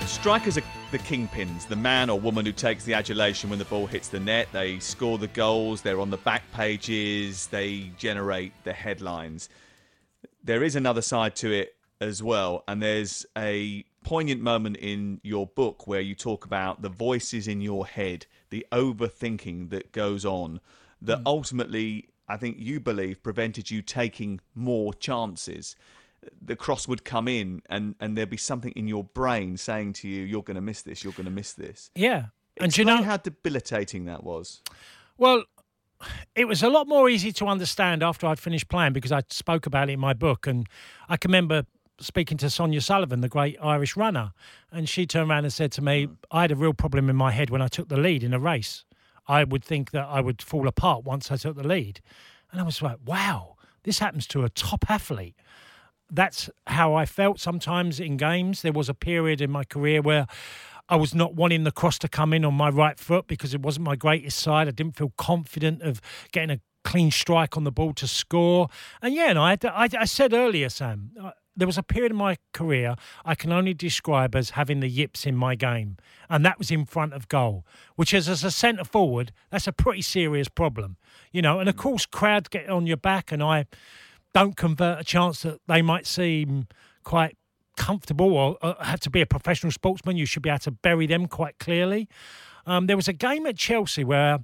Strikers 0.07 0.59
are 0.59 0.63
the 0.91 0.99
kingpins, 0.99 1.69
the 1.69 1.77
man 1.77 2.11
or 2.11 2.19
woman 2.19 2.45
who 2.47 2.51
takes 2.51 2.85
the 2.85 2.95
adulation 2.95 3.49
when 3.49 3.61
the 3.61 3.65
ball 3.65 3.87
hits 3.87 4.09
the 4.09 4.19
net. 4.19 4.49
They 4.53 4.79
score 4.81 5.19
the 5.19 5.29
goals, 5.29 5.83
they're 5.83 6.01
on 6.01 6.11
the 6.11 6.17
back 6.17 6.43
pages, 6.53 7.47
they 7.49 7.93
generate 7.97 8.53
the 8.65 8.73
headlines. 8.73 9.49
There 10.43 10.65
is 10.65 10.75
another 10.75 11.03
side 11.03 11.37
to 11.37 11.53
it 11.53 11.77
as 12.01 12.23
well, 12.23 12.65
and 12.67 12.83
there's 12.83 13.25
a 13.37 13.85
poignant 14.05 14.41
moment 14.41 14.79
in 14.79 15.21
your 15.23 15.47
book 15.47 15.87
where 15.87 16.01
you 16.01 16.15
talk 16.15 16.45
about 16.45 16.83
the 16.83 16.89
voices 16.89 17.47
in 17.47 17.61
your 17.61 17.87
head, 17.87 18.27
the 18.51 18.67
overthinking 18.73 19.71
that 19.71 19.93
goes 19.93 20.25
on, 20.25 20.61
that 21.03 21.19
hmm. 21.19 21.27
ultimately 21.27 22.09
I 22.29 22.37
think 22.37 22.57
you 22.59 22.81
believe 22.81 23.23
prevented 23.23 23.71
you 23.71 23.83
taking 23.83 24.41
more 24.55 24.93
chances. 24.95 25.77
The 26.43 26.57
cross 26.57 26.89
would 26.89 27.05
come 27.05 27.29
in, 27.29 27.63
and, 27.69 27.95
and 28.01 28.17
there'd 28.17 28.31
be 28.31 28.37
something 28.37 28.73
in 28.73 28.89
your 28.89 29.05
brain 29.05 29.57
saying 29.57 29.93
to 29.95 30.09
you, 30.09 30.25
"You're 30.25 30.43
going 30.43 30.57
to 30.57 30.61
miss 30.61 30.83
this. 30.83 31.05
You're 31.05 31.13
going 31.13 31.27
to 31.27 31.31
miss 31.31 31.53
this." 31.53 31.91
Yeah, 31.95 32.27
and 32.59 32.73
do 32.73 32.81
you 32.81 32.85
know 32.85 33.03
how 33.03 33.17
debilitating 33.17 34.07
that 34.07 34.25
was? 34.25 34.63
Well, 35.19 35.45
it 36.35 36.47
was 36.47 36.63
a 36.63 36.69
lot 36.69 36.89
more 36.89 37.09
easy 37.09 37.33
to 37.33 37.47
understand 37.47 38.03
after 38.03 38.27
I'd 38.27 38.41
finished 38.41 38.69
playing 38.69 38.93
because 38.93 39.13
I 39.13 39.23
spoke 39.31 39.67
about 39.67 39.89
it 39.89 39.93
in 39.93 40.01
my 40.01 40.15
book, 40.15 40.47
and 40.47 40.67
I 41.09 41.17
can 41.17 41.31
remember 41.31 41.65
speaking 41.99 42.37
to 42.39 42.51
Sonia 42.51 42.79
O'Sullivan, 42.79 43.21
the 43.21 43.29
great 43.29 43.57
Irish 43.63 43.97
runner, 43.97 44.33
and 44.71 44.89
she 44.89 45.07
turned 45.07 45.31
around 45.31 45.45
and 45.45 45.53
said 45.53 45.73
to 45.73 45.83
me, 45.83 46.05
hmm. 46.05 46.15
I 46.31 46.43
had 46.43 46.53
a 46.53 46.57
real 46.57 46.75
problem 46.75 47.09
in 47.09 47.17
my 47.17 47.31
head 47.31 47.51
when 47.51 47.63
I 47.63 47.69
took 47.69 47.89
the 47.89 47.97
lead 47.97 48.23
in 48.23 48.35
a 48.35 48.39
race. 48.39 48.85
I 49.29 49.45
would 49.45 49.65
think 49.65 49.91
that 49.91 50.07
I 50.09 50.21
would 50.21 50.43
fall 50.43 50.69
apart 50.69 51.05
once 51.05 51.31
I 51.31 51.37
took 51.37 51.57
the 51.57 51.67
lead. 51.67 52.01
And 52.53 52.61
I 52.61 52.65
was 52.65 52.81
like, 52.83 52.99
wow, 53.05 53.57
this 53.83 53.99
happens 53.99 54.27
to 54.29 54.45
a 54.45 54.49
top 54.49 54.91
athlete. 54.91 55.37
That's 56.11 56.49
how 56.69 56.95
I 56.95 57.05
felt 57.05 57.41
sometimes 57.41 57.99
in 57.99 58.17
games. 58.17 58.63
There 58.63 58.73
was 58.73 58.89
a 58.89 58.95
period 58.95 59.41
in 59.41 59.51
my 59.51 59.65
career 59.65 60.01
where 60.01 60.27
I 60.89 60.97
was 60.97 61.15
not 61.15 61.35
wanting 61.35 61.65
the 61.65 61.73
cross 61.73 61.99
to 62.01 62.09
come 62.09 62.33
in 62.33 62.45
on 62.45 62.55
my 62.55 62.69
right 62.71 62.99
foot 62.99 63.27
because 63.27 63.55
it 63.55 63.63
wasn't 63.63 63.87
my 63.87 63.97
greatest 63.97 64.39
side. 64.39 64.69
I 64.69 64.71
didn't 64.71 64.97
feel 64.97 65.13
confident 65.17 65.83
of 65.83 66.01
getting 66.31 66.51
a 66.51 66.61
clean 66.85 67.11
strike 67.11 67.57
on 67.57 67.65
the 67.65 67.73
ball 67.73 67.93
to 67.95 68.07
score. 68.07 68.69
And 69.03 69.13
yeah, 69.13 69.31
and 69.31 69.39
I, 69.39 69.59
I, 69.65 69.89
I 69.99 70.05
said 70.05 70.33
earlier, 70.33 70.69
Sam, 70.69 71.11
uh, 71.21 71.33
there 71.57 71.67
was 71.67 71.79
a 71.79 71.83
period 71.83 72.13
in 72.13 72.19
my 72.19 72.37
career 72.53 72.97
I 73.25 73.35
can 73.35 73.51
only 73.53 73.75
describe 73.75 74.35
as 74.35 74.51
having 74.51 74.81
the 74.81 74.89
yips 74.89 75.27
in 75.27 75.35
my 75.37 75.55
game, 75.55 75.97
and 76.29 76.45
that 76.45 76.59
was 76.59 76.71
in 76.71 76.85
front 76.85 77.15
of 77.15 77.29
goal, 77.29 77.65
which 77.97 78.13
is 78.13 78.29
as 78.29 78.45
a 78.45 78.51
centre 78.51 78.85
forward, 78.85 79.33
that's 79.51 79.67
a 79.67 79.73
pretty 79.73 80.03
serious 80.03 80.49
problem, 80.49 80.97
you 81.33 81.43
know. 81.43 81.59
And 81.59 81.69
of 81.69 81.77
course, 81.77 82.07
crowds 82.07 82.49
get 82.49 82.69
on 82.69 82.87
your 82.87 82.97
back, 82.97 83.33
and 83.33 83.43
I 83.43 83.67
don't 84.35 84.57
convert 84.57 85.01
a 85.01 85.05
chance 85.05 85.43
that 85.43 85.61
they 85.67 85.81
might 85.81 86.07
seem 86.07 86.67
quite 87.05 87.37
comfortable 87.77 88.33
or, 88.35 88.59
or 88.63 88.77
have 88.81 89.01
to 89.01 89.11
be 89.11 89.21
a 89.21 89.27
professional 89.27 89.73
sportsman. 89.73 90.17
You 90.17 90.27
should 90.27 90.43
be 90.43 90.51
able 90.51 90.59
to 90.61 90.71
bury 90.71 91.07
them 91.07 91.27
quite 91.27 91.59
clearly. 91.59 92.09
Um, 92.67 92.87
there 92.87 92.97
was 92.97 93.09
a 93.09 93.13
game 93.13 93.47
at 93.47 93.57
Chelsea 93.57 94.05
where 94.05 94.41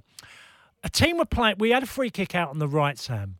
a 0.83 0.89
team 0.89 1.17
were 1.17 1.25
playing. 1.25 1.57
We 1.59 1.71
had 1.71 1.83
a 1.83 1.87
free 1.87 2.09
kick 2.09 2.33
out 2.33 2.49
on 2.49 2.59
the 2.59 2.67
right, 2.67 2.97
Sam, 2.97 3.35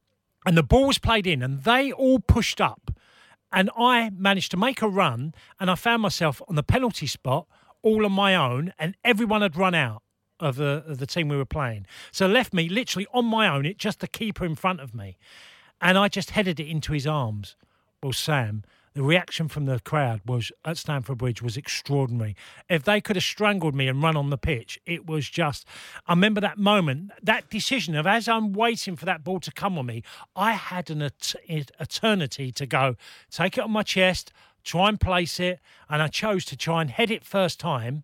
and 0.45 0.57
the 0.57 0.63
ball 0.63 0.87
was 0.87 0.99
played 0.99 1.25
in, 1.25 1.41
and 1.41 1.63
they 1.63 1.91
all 1.91 2.19
pushed 2.19 2.59
up 2.59 2.91
and 3.53 3.69
I 3.77 4.09
managed 4.09 4.51
to 4.51 4.57
make 4.57 4.81
a 4.81 4.87
run, 4.89 5.33
and 5.59 5.69
I 5.69 5.75
found 5.75 6.01
myself 6.01 6.41
on 6.49 6.55
the 6.55 6.63
penalty 6.63 7.07
spot 7.07 7.47
all 7.83 8.05
on 8.05 8.11
my 8.11 8.35
own, 8.35 8.73
and 8.79 8.97
everyone 9.03 9.41
had 9.41 9.55
run 9.55 9.75
out 9.75 10.01
of 10.39 10.55
the, 10.55 10.83
of 10.87 10.97
the 10.97 11.05
team 11.05 11.29
we 11.29 11.37
were 11.37 11.45
playing. 11.45 11.85
So 12.11 12.27
left 12.27 12.53
me 12.53 12.67
literally 12.67 13.07
on 13.13 13.25
my 13.25 13.47
own, 13.47 13.65
it 13.65 13.77
just 13.77 13.99
the 13.99 14.07
keeper 14.07 14.43
in 14.43 14.55
front 14.55 14.81
of 14.81 14.95
me. 14.95 15.17
And 15.79 15.97
I 15.97 16.07
just 16.07 16.31
headed 16.31 16.59
it 16.59 16.67
into 16.67 16.93
his 16.93 17.05
arms. 17.05 17.55
Well, 18.01 18.13
Sam, 18.13 18.63
the 18.93 19.03
reaction 19.03 19.47
from 19.47 19.65
the 19.65 19.79
crowd 19.79 20.21
was 20.25 20.51
at 20.63 20.77
Stamford 20.77 21.17
Bridge 21.17 21.41
was 21.41 21.57
extraordinary. 21.57 22.35
If 22.69 22.83
they 22.83 23.01
could 23.01 23.15
have 23.15 23.23
strangled 23.23 23.73
me 23.73 23.87
and 23.87 24.01
run 24.03 24.15
on 24.15 24.29
the 24.29 24.37
pitch, 24.37 24.79
it 24.85 25.07
was 25.07 25.29
just. 25.29 25.65
I 26.07 26.13
remember 26.13 26.41
that 26.41 26.57
moment, 26.57 27.11
that 27.21 27.49
decision 27.49 27.95
of 27.95 28.05
as 28.05 28.27
I'm 28.27 28.53
waiting 28.53 28.95
for 28.95 29.05
that 29.05 29.23
ball 29.23 29.39
to 29.41 29.51
come 29.51 29.77
on 29.77 29.87
me, 29.87 30.03
I 30.35 30.53
had 30.53 30.89
an 30.89 31.01
et- 31.01 31.35
eternity 31.79 32.51
to 32.51 32.65
go. 32.65 32.95
Take 33.31 33.57
it 33.57 33.63
on 33.63 33.71
my 33.71 33.83
chest, 33.83 34.31
try 34.63 34.89
and 34.89 34.99
place 34.99 35.39
it, 35.39 35.59
and 35.89 36.01
I 36.01 36.07
chose 36.07 36.45
to 36.45 36.57
try 36.57 36.81
and 36.81 36.91
head 36.91 37.09
it 37.09 37.25
first 37.25 37.59
time 37.59 38.03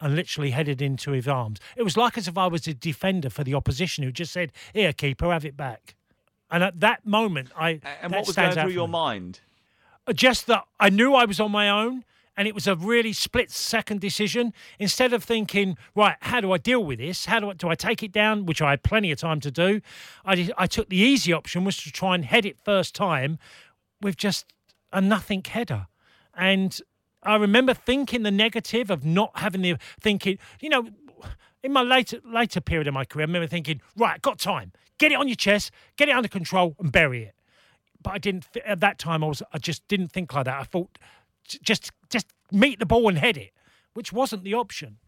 and 0.00 0.14
literally 0.14 0.50
headed 0.50 0.80
into 0.80 1.10
his 1.10 1.28
arms. 1.28 1.58
It 1.76 1.82
was 1.82 1.96
like 1.96 2.16
as 2.16 2.26
if 2.26 2.38
I 2.38 2.46
was 2.46 2.66
a 2.66 2.74
defender 2.74 3.30
for 3.30 3.44
the 3.44 3.54
opposition 3.54 4.04
who 4.04 4.12
just 4.12 4.32
said, 4.32 4.52
"Here, 4.72 4.92
keeper, 4.92 5.32
have 5.32 5.44
it 5.44 5.56
back." 5.56 5.96
And 6.50 6.64
at 6.64 6.80
that 6.80 7.06
moment, 7.06 7.50
I 7.56 7.80
and 8.02 8.12
what 8.12 8.26
was 8.26 8.36
going 8.36 8.52
through 8.52 8.70
your 8.70 8.88
mind? 8.88 9.40
Uh, 10.06 10.12
just 10.12 10.46
that 10.46 10.64
I 10.78 10.90
knew 10.90 11.14
I 11.14 11.24
was 11.24 11.40
on 11.40 11.50
my 11.50 11.68
own 11.68 12.04
and 12.36 12.48
it 12.48 12.54
was 12.54 12.66
a 12.66 12.74
really 12.74 13.12
split 13.12 13.50
second 13.50 14.00
decision. 14.00 14.54
Instead 14.78 15.12
of 15.12 15.22
thinking, 15.22 15.76
right, 15.94 16.16
how 16.20 16.40
do 16.40 16.52
I 16.52 16.58
deal 16.58 16.82
with 16.82 16.98
this? 16.98 17.26
How 17.26 17.40
do 17.40 17.50
I, 17.50 17.52
do 17.52 17.68
I 17.68 17.74
take 17.74 18.02
it 18.02 18.12
down? 18.12 18.46
Which 18.46 18.62
I 18.62 18.70
had 18.70 18.82
plenty 18.82 19.12
of 19.12 19.18
time 19.18 19.40
to 19.40 19.50
do. 19.50 19.80
I, 20.24 20.34
did, 20.36 20.52
I 20.56 20.66
took 20.66 20.88
the 20.88 20.96
easy 20.96 21.32
option, 21.32 21.64
was 21.64 21.76
to 21.78 21.92
try 21.92 22.14
and 22.14 22.24
head 22.24 22.46
it 22.46 22.56
first 22.58 22.94
time 22.94 23.38
with 24.00 24.16
just 24.16 24.46
a 24.92 25.00
nothing 25.00 25.44
header. 25.44 25.86
And 26.34 26.80
I 27.22 27.36
remember 27.36 27.74
thinking 27.74 28.22
the 28.22 28.30
negative 28.30 28.90
of 28.90 29.04
not 29.04 29.32
having 29.34 29.60
the 29.60 29.76
thinking, 30.00 30.38
you 30.60 30.70
know, 30.70 30.88
in 31.62 31.74
my 31.74 31.82
later 31.82 32.20
later 32.24 32.62
period 32.62 32.88
of 32.88 32.94
my 32.94 33.04
career, 33.04 33.24
I 33.24 33.26
remember 33.26 33.48
thinking, 33.48 33.82
right, 33.96 34.22
got 34.22 34.38
time, 34.38 34.72
get 34.96 35.12
it 35.12 35.16
on 35.16 35.28
your 35.28 35.36
chest, 35.36 35.72
get 35.96 36.08
it 36.08 36.12
under 36.16 36.28
control, 36.28 36.74
and 36.78 36.90
bury 36.90 37.24
it 37.24 37.34
but 38.02 38.14
I 38.14 38.18
didn't 38.18 38.46
at 38.64 38.80
that 38.80 38.98
time. 38.98 39.22
I 39.24 39.28
was 39.28 39.42
I 39.52 39.58
just 39.58 39.86
didn't 39.88 40.08
think 40.08 40.34
like 40.34 40.44
that. 40.46 40.60
I 40.60 40.64
thought 40.64 40.98
just 41.44 41.90
just 42.08 42.26
meet 42.52 42.78
the 42.78 42.86
ball 42.86 43.08
and 43.08 43.18
head 43.18 43.36
it, 43.36 43.52
which 43.94 44.12
wasn't 44.12 44.44
the 44.44 44.54
option. 44.54 44.98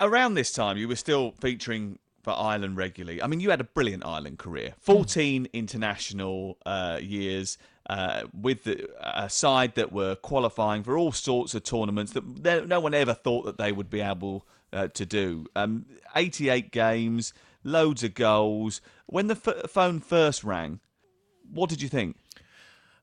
Around 0.00 0.34
this 0.34 0.52
time, 0.52 0.76
you 0.76 0.86
were 0.86 0.96
still 0.96 1.32
featuring 1.40 1.98
for 2.22 2.32
Ireland 2.32 2.76
regularly. 2.76 3.22
I 3.22 3.26
mean, 3.26 3.40
you 3.40 3.50
had 3.50 3.60
a 3.60 3.64
brilliant 3.64 4.04
Ireland 4.04 4.38
career, 4.38 4.74
fourteen 4.78 5.44
mm. 5.44 5.52
international 5.52 6.58
uh, 6.64 6.98
years. 7.00 7.58
Uh, 7.90 8.24
with 8.38 8.64
the, 8.64 8.86
a 9.00 9.30
side 9.30 9.74
that 9.74 9.90
were 9.90 10.14
qualifying 10.14 10.82
for 10.82 10.98
all 10.98 11.10
sorts 11.10 11.54
of 11.54 11.62
tournaments 11.62 12.12
that 12.12 12.68
no 12.68 12.78
one 12.80 12.92
ever 12.92 13.14
thought 13.14 13.46
that 13.46 13.56
they 13.56 13.72
would 13.72 13.88
be 13.88 14.02
able 14.02 14.46
uh, 14.74 14.88
to 14.88 15.06
do. 15.06 15.46
Um, 15.56 15.86
88 16.14 16.70
games, 16.70 17.32
loads 17.64 18.04
of 18.04 18.14
goals. 18.14 18.80
When 19.06 19.28
the 19.28 19.40
f- 19.42 19.70
phone 19.70 20.00
first 20.00 20.44
rang, 20.44 20.80
what 21.52 21.68
did 21.70 21.82
you 21.82 21.88
think? 21.88 22.16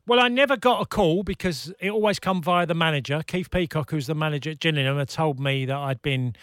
Well, 0.08 0.20
I 0.20 0.28
never 0.28 0.56
got 0.56 0.82
a 0.82 0.86
call 0.86 1.24
because 1.24 1.74
it 1.80 1.90
always 1.90 2.20
come 2.20 2.42
via 2.42 2.68
the 2.68 2.76
manager. 2.76 3.24
Keith 3.26 3.50
Peacock, 3.50 3.90
who's 3.90 4.06
the 4.06 4.14
manager 4.14 4.52
at 4.52 4.60
Gillingham, 4.60 5.00
had 5.00 5.10
told 5.10 5.40
me 5.40 5.66
that 5.66 5.76
I'd 5.76 6.02
been 6.04 6.36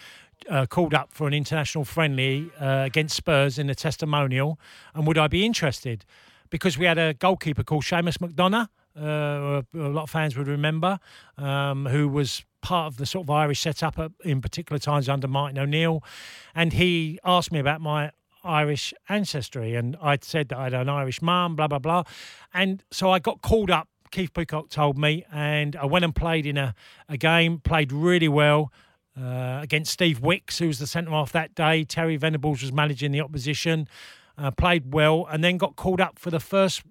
uh, 0.49 0.65
called 0.65 0.93
up 0.93 1.13
for 1.13 1.27
an 1.27 1.33
international 1.33 1.85
friendly 1.85 2.51
uh, 2.59 2.83
against 2.85 3.15
Spurs 3.15 3.57
in 3.57 3.67
the 3.67 3.75
testimonial, 3.75 4.59
and 4.93 5.07
would 5.07 5.17
I 5.17 5.27
be 5.27 5.45
interested? 5.45 6.03
Because 6.49 6.77
we 6.77 6.85
had 6.85 6.97
a 6.97 7.13
goalkeeper 7.13 7.63
called 7.63 7.83
Seamus 7.83 8.17
McDonagh, 8.17 8.67
uh, 8.99 9.61
a 9.73 9.89
lot 9.89 10.03
of 10.03 10.09
fans 10.09 10.37
would 10.37 10.47
remember, 10.47 10.99
um, 11.37 11.85
who 11.85 12.07
was 12.07 12.43
part 12.61 12.87
of 12.87 12.97
the 12.97 13.05
sort 13.05 13.25
of 13.25 13.29
Irish 13.29 13.61
setup 13.61 13.99
in 14.23 14.41
particular 14.41 14.79
times 14.79 15.09
under 15.09 15.27
Martin 15.27 15.57
O'Neill, 15.57 16.03
and 16.53 16.73
he 16.73 17.19
asked 17.23 17.51
me 17.51 17.59
about 17.59 17.81
my 17.81 18.11
Irish 18.43 18.93
ancestry, 19.09 19.75
and 19.75 19.97
I'd 20.01 20.23
said 20.23 20.49
that 20.49 20.57
I 20.57 20.63
had 20.65 20.73
an 20.73 20.89
Irish 20.89 21.21
mum, 21.21 21.55
blah 21.55 21.67
blah 21.67 21.79
blah, 21.79 22.03
and 22.53 22.83
so 22.91 23.11
I 23.11 23.19
got 23.19 23.41
called 23.41 23.71
up. 23.71 23.87
Keith 24.11 24.33
Peacock 24.33 24.69
told 24.69 24.95
me, 24.95 25.25
and 25.31 25.75
I 25.75 25.85
went 25.85 26.05
and 26.05 26.15
played 26.15 26.45
in 26.45 26.55
a, 26.55 26.75
a 27.09 27.17
game, 27.17 27.59
played 27.59 27.91
really 27.91 28.27
well 28.27 28.71
uh, 29.19 29.59
against 29.61 29.91
Steve 29.91 30.19
Wicks, 30.19 30.59
who 30.59 30.67
was 30.67 30.77
the 30.77 30.85
centre 30.85 31.09
half 31.09 31.31
that 31.31 31.55
day. 31.55 31.83
Terry 31.83 32.15
Venables 32.15 32.61
was 32.61 32.71
managing 32.71 33.11
the 33.11 33.21
opposition, 33.21 33.87
uh, 34.37 34.51
played 34.51 34.93
well, 34.93 35.27
and 35.31 35.43
then 35.43 35.57
got 35.57 35.75
called 35.75 35.99
up 35.99 36.19
for 36.19 36.29
the 36.29 36.39
first 36.39 36.83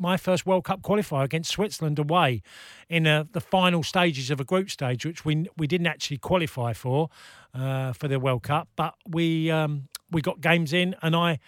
my 0.00 0.16
first 0.16 0.46
World 0.46 0.64
Cup 0.64 0.82
qualifier 0.82 1.24
against 1.24 1.50
Switzerland 1.50 1.98
away 1.98 2.42
in 2.88 3.06
uh, 3.06 3.24
the 3.32 3.40
final 3.40 3.82
stages 3.82 4.30
of 4.30 4.40
a 4.40 4.44
group 4.44 4.70
stage, 4.70 5.04
which 5.04 5.24
we 5.24 5.46
we 5.56 5.66
didn't 5.66 5.86
actually 5.86 6.18
qualify 6.18 6.72
for 6.72 7.08
uh, 7.54 7.92
for 7.92 8.08
the 8.08 8.18
World 8.18 8.42
Cup, 8.42 8.68
but 8.76 8.94
we 9.06 9.50
um, 9.50 9.88
we 10.10 10.22
got 10.22 10.40
games 10.40 10.72
in, 10.72 10.96
and 11.02 11.14
I 11.14 11.38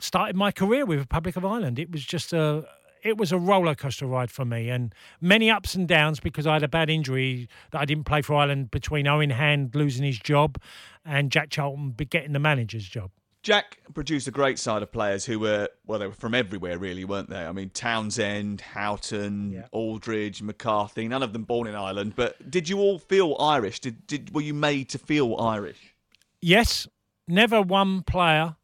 started 0.00 0.36
my 0.36 0.52
career 0.52 0.84
with 0.84 0.98
Republic 0.98 1.36
of 1.36 1.44
Ireland. 1.44 1.78
It 1.78 1.90
was 1.90 2.04
just 2.04 2.32
a 2.32 2.66
it 3.02 3.16
was 3.16 3.30
a 3.32 3.38
roller 3.38 3.74
coaster 3.74 4.06
ride 4.06 4.30
for 4.30 4.44
me, 4.44 4.68
and 4.68 4.94
many 5.20 5.50
ups 5.50 5.74
and 5.74 5.88
downs 5.88 6.20
because 6.20 6.46
I 6.46 6.54
had 6.54 6.62
a 6.62 6.68
bad 6.68 6.90
injury 6.90 7.48
that 7.70 7.80
I 7.80 7.84
didn't 7.84 8.04
play 8.04 8.22
for 8.22 8.34
Ireland 8.34 8.70
between 8.70 9.06
Eoin 9.06 9.32
Hand 9.32 9.74
losing 9.74 10.04
his 10.04 10.18
job 10.18 10.60
and 11.04 11.30
Jack 11.30 11.50
Charlton 11.50 11.94
getting 12.10 12.32
the 12.32 12.38
manager's 12.38 12.86
job. 12.86 13.10
Jack 13.46 13.78
produced 13.94 14.26
a 14.26 14.32
great 14.32 14.58
side 14.58 14.82
of 14.82 14.90
players 14.90 15.24
who 15.24 15.38
were 15.38 15.68
well, 15.86 16.00
they 16.00 16.08
were 16.08 16.12
from 16.12 16.34
everywhere, 16.34 16.80
really, 16.80 17.04
weren't 17.04 17.30
they? 17.30 17.46
I 17.46 17.52
mean, 17.52 17.70
Townsend, 17.70 18.60
Houghton, 18.60 19.52
yeah. 19.52 19.66
Aldridge, 19.70 20.42
McCarthy. 20.42 21.06
None 21.06 21.22
of 21.22 21.32
them 21.32 21.44
born 21.44 21.68
in 21.68 21.76
Ireland, 21.76 22.14
but 22.16 22.50
did 22.50 22.68
you 22.68 22.78
all 22.78 22.98
feel 22.98 23.36
Irish? 23.38 23.78
Did 23.78 24.04
did 24.08 24.34
were 24.34 24.40
you 24.40 24.52
made 24.52 24.88
to 24.88 24.98
feel 24.98 25.36
Irish? 25.36 25.94
Yes, 26.42 26.88
never 27.28 27.62
one 27.62 28.02
player 28.02 28.56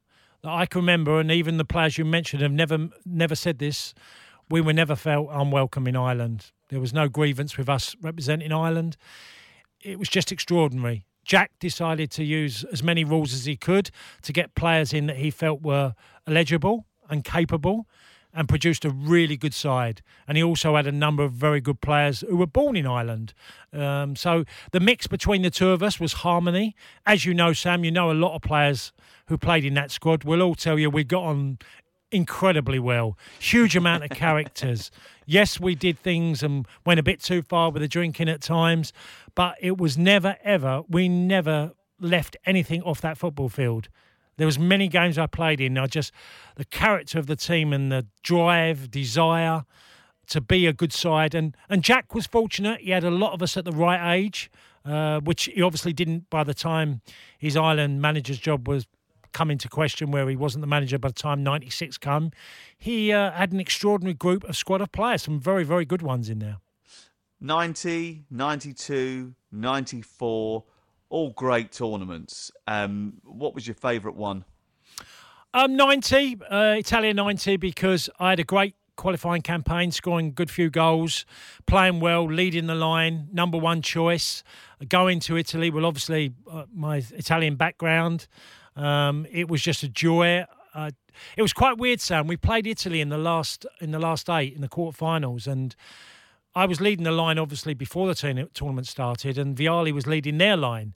that 0.43 0.51
I 0.51 0.67
can 0.67 0.81
remember, 0.81 1.21
and 1.21 1.31
even 1.31 1.59
the 1.59 1.65
players 1.65 1.97
you 1.97 2.05
mentioned 2.05 2.43
have 2.43 2.51
never 2.51 2.89
never 3.07 3.37
said 3.37 3.61
this. 3.61 3.95
We 4.51 4.61
were 4.61 4.73
never 4.73 4.97
felt 4.97 5.29
unwelcome 5.31 5.87
in 5.87 5.95
Ireland. 5.95 6.51
There 6.71 6.81
was 6.81 6.93
no 6.93 7.09
grievance 7.09 7.57
with 7.57 7.69
us 7.69 7.95
representing 8.03 8.51
Ireland. 8.51 8.97
It 9.81 10.01
was 10.01 10.09
just 10.09 10.33
extraordinary. 10.33 11.05
Jack 11.25 11.53
decided 11.61 12.11
to 12.13 12.25
use 12.25 12.65
as 12.73 12.83
many 12.83 13.05
rules 13.05 13.33
as 13.33 13.45
he 13.45 13.57
could 13.57 13.91
to 14.23 14.33
get 14.33 14.55
players 14.55 14.93
in 14.93 15.07
that 15.07 15.17
he 15.17 15.31
felt 15.31 15.63
were 15.63 15.95
eligible 16.27 16.87
and 17.09 17.25
capable 17.25 17.87
and 18.35 18.49
produced 18.49 18.85
a 18.85 18.91
really 18.91 19.37
good 19.37 19.53
side. 19.53 20.01
And 20.27 20.37
he 20.37 20.43
also 20.43 20.77
had 20.77 20.87
a 20.87 20.93
number 20.93 21.23
of 21.23 21.33
very 21.33 21.61
good 21.61 21.81
players 21.81 22.21
who 22.21 22.37
were 22.37 22.47
born 22.47 22.77
in 22.77 22.87
Ireland. 22.87 23.35
Um, 23.73 24.17
so 24.17 24.45
the 24.71 24.81
mix 24.81 25.07
between 25.07 25.43
the 25.43 25.51
two 25.51 25.71
of 25.71 25.83
us 25.83 26.01
was 26.01 26.15
harmony. 26.15 26.75
As 27.05 27.27
you 27.27 27.35
know, 27.35 27.53
Sam, 27.53 27.85
you 27.85 27.91
know 27.91 28.11
a 28.11 28.15
lot 28.15 28.35
of 28.35 28.43
players 28.43 28.93
who 29.27 29.37
played 29.37 29.65
in 29.65 29.75
that 29.75 29.91
squad 29.91 30.25
We'll 30.25 30.43
all 30.43 30.55
tell 30.55 30.79
you 30.79 30.91
we 30.91 31.05
got 31.05 31.25
on 31.25 31.59
incredibly 32.13 32.79
well. 32.79 33.17
Huge 33.39 33.77
amount 33.77 34.05
of 34.05 34.11
characters. 34.17 34.91
Yes, 35.27 35.59
we 35.59 35.75
did 35.75 35.99
things 35.99 36.43
and 36.43 36.67
went 36.85 37.01
a 37.01 37.03
bit 37.03 37.21
too 37.21 37.43
far 37.43 37.71
with 37.71 37.83
the 37.83 37.89
drinking 37.89 38.29
at 38.29 38.41
times, 38.41 38.93
but 39.35 39.57
it 39.61 39.79
was 39.79 39.97
never 39.97 40.37
ever. 40.45 40.83
We 40.89 41.09
never 41.09 41.73
left 42.01 42.37
anything 42.45 42.83
off 42.83 43.01
that 43.01 43.17
football 43.17 43.49
field. 43.49 43.89
There 44.37 44.47
was 44.47 44.59
many 44.59 44.89
games 44.89 45.19
I 45.19 45.27
played 45.27 45.61
in. 45.61 45.79
I 45.79 45.87
just 45.87 46.13
the 46.57 46.65
character 46.65 47.19
of 47.19 47.27
the 47.27 47.37
team 47.37 47.73
and 47.73 47.93
the 47.93 48.07
drive, 48.23 48.91
desire 48.91 49.65
to 50.29 50.41
be 50.41 50.67
a 50.67 50.73
good 50.73 50.93
side. 50.93 51.35
And 51.35 51.57
and 51.69 51.83
Jack 51.83 52.15
was 52.15 52.27
fortunate. 52.27 52.81
He 52.81 52.91
had 52.91 53.05
a 53.05 53.11
lot 53.11 53.33
of 53.33 53.43
us 53.43 53.57
at 53.57 53.65
the 53.65 53.73
right 53.73 54.17
age, 54.17 54.51
uh, 54.85 55.21
which 55.21 55.45
he 55.45 55.63
obviously 55.63 55.93
didn't 55.93 56.31
by 56.31 56.45
the 56.45 56.55
time 56.55 57.03
his 57.39 57.57
Ireland 57.57 58.01
manager's 58.01 58.39
job 58.39 58.67
was 58.67 58.87
come 59.33 59.51
into 59.51 59.69
question 59.69 60.11
where 60.11 60.29
he 60.29 60.37
wasn't 60.37 60.61
the 60.61 60.67
manager 60.67 60.99
by 60.99 61.09
the 61.09 61.15
time 61.15 61.43
96 61.43 61.99
come. 61.99 62.31
He 62.77 63.13
uh, 63.13 63.33
had 63.33 63.53
an 63.53 63.61
extraordinary 63.61 64.15
group 64.15 64.45
of 64.45 64.57
squad 64.57 64.81
of 64.81 64.93
players 64.93 65.23
some 65.23 65.41
very 65.41 65.65
very 65.65 65.85
good 65.85 66.03
ones 66.03 66.29
in 66.29 66.39
there. 66.39 66.59
90 67.41 68.25
92 68.31 69.35
94 69.51 70.65
all 71.09 71.31
great 71.31 71.71
tournaments. 71.71 72.51
Um, 72.67 73.15
what 73.25 73.55
was 73.55 73.67
your 73.67 73.75
favourite 73.75 74.17
one? 74.17 74.45
Um, 75.53 75.77
90 75.77 76.39
uh, 76.51 76.77
Italia 76.79 77.13
90 77.13 77.59
because 77.59 78.09
i 78.19 78.31
had 78.31 78.41
a 78.41 78.45
great 78.45 78.75
qualifying 78.97 79.43
campaign, 79.43 79.91
scoring 79.91 80.29
a 80.29 80.31
good 80.31 80.51
few 80.51 80.71
goals, 80.71 81.27
playing 81.67 82.01
well, 82.01 82.25
leading 82.25 82.67
the 82.67 82.75
line, 82.75 83.29
number 83.33 83.59
one 83.59 83.83
choice. 83.83 84.43
Going 84.89 85.21
to 85.21 85.37
Italy, 85.37 85.71
well, 85.71 85.87
obviously, 85.87 86.33
uh, 86.51 86.65
my 86.75 87.03
Italian 87.13 87.57
background, 87.57 88.27
um, 88.77 89.27
it 89.31 89.49
was 89.49 89.63
just 89.63 89.83
a 89.83 89.89
joy. 89.89 90.45
Uh, 90.75 90.91
it 91.37 91.43
was 91.43 91.53
quite 91.53 91.79
weird, 91.79 92.01
Sam. 92.01 92.27
We 92.27 92.37
played 92.37 92.67
Italy 92.67 93.01
in 93.01 93.09
the 93.09 93.19
last 93.19 93.67
in 93.81 93.91
the 93.91 93.99
last 93.99 94.31
eight 94.31 94.55
in 94.55 94.61
the 94.61 94.69
quarterfinals, 94.69 95.47
and 95.47 95.75
I 96.55 96.67
was 96.67 96.81
leading 96.81 97.05
the 97.05 97.13
line 97.13 97.39
obviously 97.39 97.75
before 97.75 98.07
the 98.07 98.49
tournament 98.55 98.87
started, 98.87 99.39
and 99.39 99.57
Vialli 99.57 99.93
was 99.93 100.07
leading 100.07 100.39
their 100.39 100.57
line, 100.57 100.95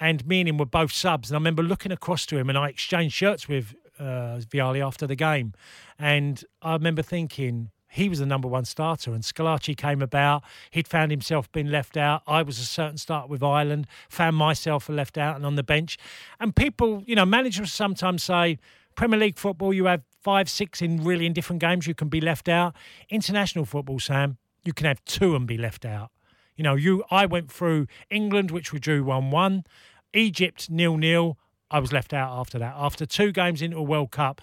and 0.00 0.26
me 0.26 0.40
and 0.40 0.48
him 0.48 0.58
were 0.58 0.66
both 0.66 0.92
subs. 0.92 1.30
And 1.30 1.36
I 1.36 1.38
remember 1.38 1.62
looking 1.62 1.92
across 1.92 2.26
to 2.26 2.38
him, 2.38 2.48
and 2.48 2.58
I 2.58 2.68
exchanged 2.68 3.14
shirts 3.14 3.48
with 3.48 3.74
uh, 3.98 4.40
Vialli 4.50 4.84
after 4.84 5.06
the 5.06 5.16
game, 5.16 5.52
and 5.98 6.44
I 6.62 6.74
remember 6.74 7.02
thinking, 7.02 7.70
he 7.96 8.10
was 8.10 8.18
the 8.18 8.26
number 8.26 8.46
one 8.46 8.66
starter, 8.66 9.14
and 9.14 9.22
Schillaci 9.22 9.74
came 9.74 10.02
about. 10.02 10.44
He'd 10.70 10.86
found 10.86 11.10
himself 11.10 11.50
being 11.50 11.68
left 11.68 11.96
out. 11.96 12.22
I 12.26 12.42
was 12.42 12.58
a 12.58 12.66
certain 12.66 12.98
start 12.98 13.30
with 13.30 13.42
Ireland, 13.42 13.86
found 14.10 14.36
myself 14.36 14.90
left 14.90 15.16
out 15.16 15.34
and 15.34 15.46
on 15.46 15.54
the 15.54 15.62
bench. 15.62 15.96
And 16.38 16.54
people, 16.54 17.02
you 17.06 17.14
know, 17.14 17.24
managers 17.24 17.72
sometimes 17.72 18.22
say, 18.22 18.58
Premier 18.96 19.18
League 19.18 19.38
football, 19.38 19.72
you 19.72 19.86
have 19.86 20.02
five, 20.20 20.50
six 20.50 20.82
in 20.82 21.04
really 21.04 21.24
in 21.24 21.32
different 21.32 21.60
games, 21.60 21.86
you 21.86 21.94
can 21.94 22.08
be 22.08 22.20
left 22.20 22.50
out. 22.50 22.76
International 23.08 23.64
football, 23.64 23.98
Sam, 23.98 24.36
you 24.62 24.74
can 24.74 24.86
have 24.86 25.02
two 25.06 25.34
and 25.34 25.46
be 25.46 25.56
left 25.56 25.86
out. 25.86 26.10
You 26.54 26.64
know, 26.64 26.74
you 26.74 27.02
I 27.10 27.24
went 27.24 27.50
through 27.50 27.86
England, 28.10 28.50
which 28.50 28.74
we 28.74 28.78
drew 28.78 29.04
1 29.04 29.30
1, 29.30 29.64
Egypt 30.12 30.68
nil 30.68 30.98
nil. 30.98 31.38
I 31.70 31.78
was 31.78 31.94
left 31.94 32.12
out 32.12 32.38
after 32.38 32.58
that. 32.58 32.74
After 32.76 33.06
two 33.06 33.32
games 33.32 33.62
into 33.62 33.78
a 33.78 33.82
World 33.82 34.10
Cup, 34.10 34.42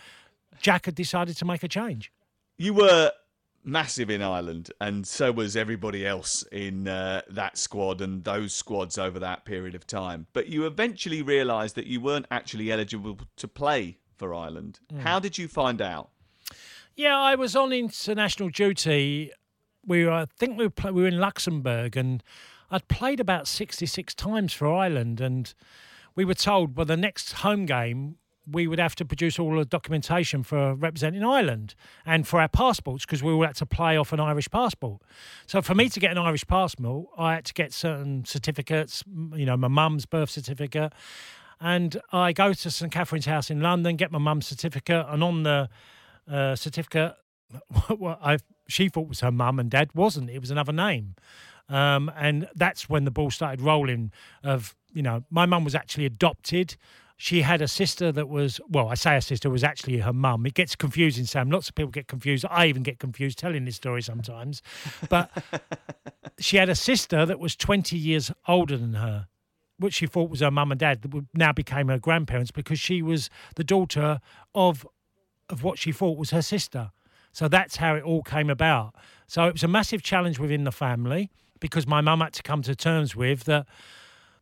Jack 0.60 0.86
had 0.86 0.95
decided 0.95 1.38
to 1.38 1.45
make 1.45 1.62
a 1.62 1.68
change. 1.68 2.12
You 2.58 2.74
were 2.74 3.12
massive 3.64 4.09
in 4.09 4.22
Ireland, 4.22 4.72
and 4.80 5.07
so 5.07 5.32
was 5.32 5.55
everybody 5.55 6.05
else 6.05 6.43
in 6.51 6.88
uh, 6.88 7.22
that 7.30 7.57
squad 7.57 8.01
and 8.01 8.24
those 8.24 8.53
squads 8.53 8.97
over 8.97 9.20
that 9.20 9.45
period 9.45 9.76
of 9.76 9.88
time. 9.88 10.28
But 10.34 10.47
you 10.47 10.66
eventually 10.66 11.22
realised 11.22 11.76
that 11.76 11.88
you 11.88 12.01
weren't 12.01 12.26
actually 12.30 12.72
eligible 12.72 13.18
to 13.38 13.47
play 13.47 13.97
for 14.18 14.34
Ireland. 14.34 14.80
Mm. 14.91 14.99
How 14.99 15.20
did 15.20 15.38
you 15.38 15.47
find 15.47 15.82
out? 15.82 16.09
Yeah, 16.95 17.18
I 17.18 17.36
was 17.36 17.55
on 17.55 17.72
international 17.72 18.49
duty. 18.49 19.32
We 19.86 20.05
were, 20.05 20.11
I 20.11 20.26
think 20.26 20.57
we 20.57 20.68
were, 20.68 20.91
we 20.91 21.01
were 21.01 21.07
in 21.07 21.18
Luxembourg, 21.18 21.97
and 21.97 22.24
I'd 22.70 22.88
played 22.88 23.20
about 23.20 23.47
sixty-six 23.47 24.14
times 24.14 24.53
for 24.53 24.68
Ireland, 24.68 25.22
and 25.22 25.53
we 26.16 26.26
were 26.26 26.36
told, 26.36 26.76
well, 26.76 26.86
the 26.86 26.97
next 26.97 27.34
home 27.34 27.66
game 27.66 28.18
we 28.50 28.68
would 28.68 28.80
have 28.80 28.96
to 28.96 29.06
produce 29.06 29.39
all 29.39 29.56
the 29.56 29.66
documentation 29.66 30.44
for 30.44 30.76
representing 30.76 31.24
Ireland 31.24 31.76
and 32.06 32.28
for 32.28 32.41
our 32.41 32.48
passports 32.48 33.06
because 33.06 33.24
we 33.24 33.32
all 33.32 33.44
had 33.44 33.56
to 33.56 33.66
play 33.66 33.98
off 33.98 34.12
an 34.12 34.20
Irish 34.20 34.50
passport. 34.50 35.02
So 35.48 35.62
for 35.62 35.76
me 35.76 35.89
to 35.89 36.00
get 36.00 36.12
an 36.12 36.18
Irish 36.18 36.46
passport, 36.46 37.08
I 37.18 37.36
had 37.36 37.46
to 37.46 37.54
get 37.54 37.74
certain 37.74 38.26
certificates, 38.26 39.04
you 39.34 39.46
know, 39.46 39.56
my 39.56 39.68
mum's 39.68 40.06
birth 40.06 40.30
certificate. 40.30 40.94
And 41.62 42.02
I 42.12 42.34
go 42.34 42.52
to 42.52 42.72
St 42.72 42.91
Catherine's 42.91 43.26
House 43.26 43.50
in 43.50 43.62
London, 43.62 43.96
get 43.96 44.12
my 44.12 44.20
mum's 44.20 44.48
certificate, 44.48 45.06
and 45.08 45.24
on 45.24 45.44
the 45.44 45.70
uh, 46.30 46.56
certificate, 46.56 47.16
what 47.98 48.20
I 48.22 48.38
she 48.68 48.89
thought 48.89 49.08
was 49.08 49.20
her 49.20 49.32
mum 49.32 49.60
and 49.60 49.70
dad 49.70 49.89
wasn't. 49.94 50.30
It 50.30 50.39
was 50.39 50.52
another 50.52 50.74
name. 50.74 51.16
Um, 51.70 52.12
and 52.16 52.48
that's 52.56 52.89
when 52.89 53.06
the 53.06 53.12
ball 53.12 53.32
started 53.32 53.62
rolling. 53.62 54.12
Of 54.44 54.76
you 54.91 55.02
know, 55.02 55.24
my 55.30 55.46
mum 55.46 55.64
was 55.64 55.76
actually 55.76 56.06
adopted 56.06 56.76
she 57.18 57.41
had 57.41 57.61
a 57.61 57.68
sister 57.68 58.11
that 58.11 58.28
was 58.28 58.59
well 58.70 58.89
i 58.89 58.95
say 58.95 59.16
a 59.16 59.22
sister 59.22 59.49
was 59.49 59.64
actually 59.64 59.99
her 59.99 60.14
mum. 60.14 60.45
It 60.45 60.53
gets 60.53 60.76
confusing 60.76 61.26
sam. 61.26 61.49
Lots 61.49 61.70
of 61.70 61.76
people 61.76 61.91
get 61.91 62.07
confused. 62.07 62.45
I 62.49 62.66
even 62.68 62.84
get 62.84 62.99
confused 62.99 63.38
telling 63.38 63.66
this 63.66 63.76
story 63.76 64.01
sometimes. 64.01 64.61
But 65.09 65.32
she 66.39 66.57
had 66.57 66.70
a 66.70 66.76
sister 66.76 67.26
that 67.26 67.39
was 67.39 67.55
20 67.55 67.97
years 67.97 68.32
older 68.47 68.78
than 68.78 68.93
her 68.93 69.28
which 69.80 69.95
she 69.95 70.07
thought 70.07 70.30
was 70.30 70.39
her 70.39 70.51
mum 70.51 70.72
and 70.72 70.80
dad 70.80 71.01
that 71.01 71.26
now 71.34 71.51
became 71.51 71.88
her 71.89 71.99
grandparents 71.99 72.51
because 72.51 72.80
she 72.80 73.01
was 73.01 73.30
the 73.55 73.64
daughter 73.64 74.20
of 74.55 74.88
of 75.49 75.64
what 75.64 75.78
she 75.78 75.91
thought 75.91 76.18
was 76.18 76.32
her 76.32 76.41
sister. 76.41 76.91
So 77.32 77.47
that's 77.47 77.78
how 77.78 77.95
it 77.95 78.03
all 78.03 78.24
came 78.24 78.49
about. 78.49 78.95
So 79.28 79.45
it 79.45 79.53
was 79.53 79.64
a 79.64 79.68
massive 79.68 80.01
challenge 80.01 80.39
within 80.39 80.64
the 80.64 80.72
family 80.72 81.32
because 81.59 81.86
my 81.86 82.01
mum 82.01 82.22
had 82.22 82.34
to 82.34 82.43
come 82.43 82.61
to 82.64 82.76
terms 82.76 83.16
with 83.16 83.43
that 83.45 83.66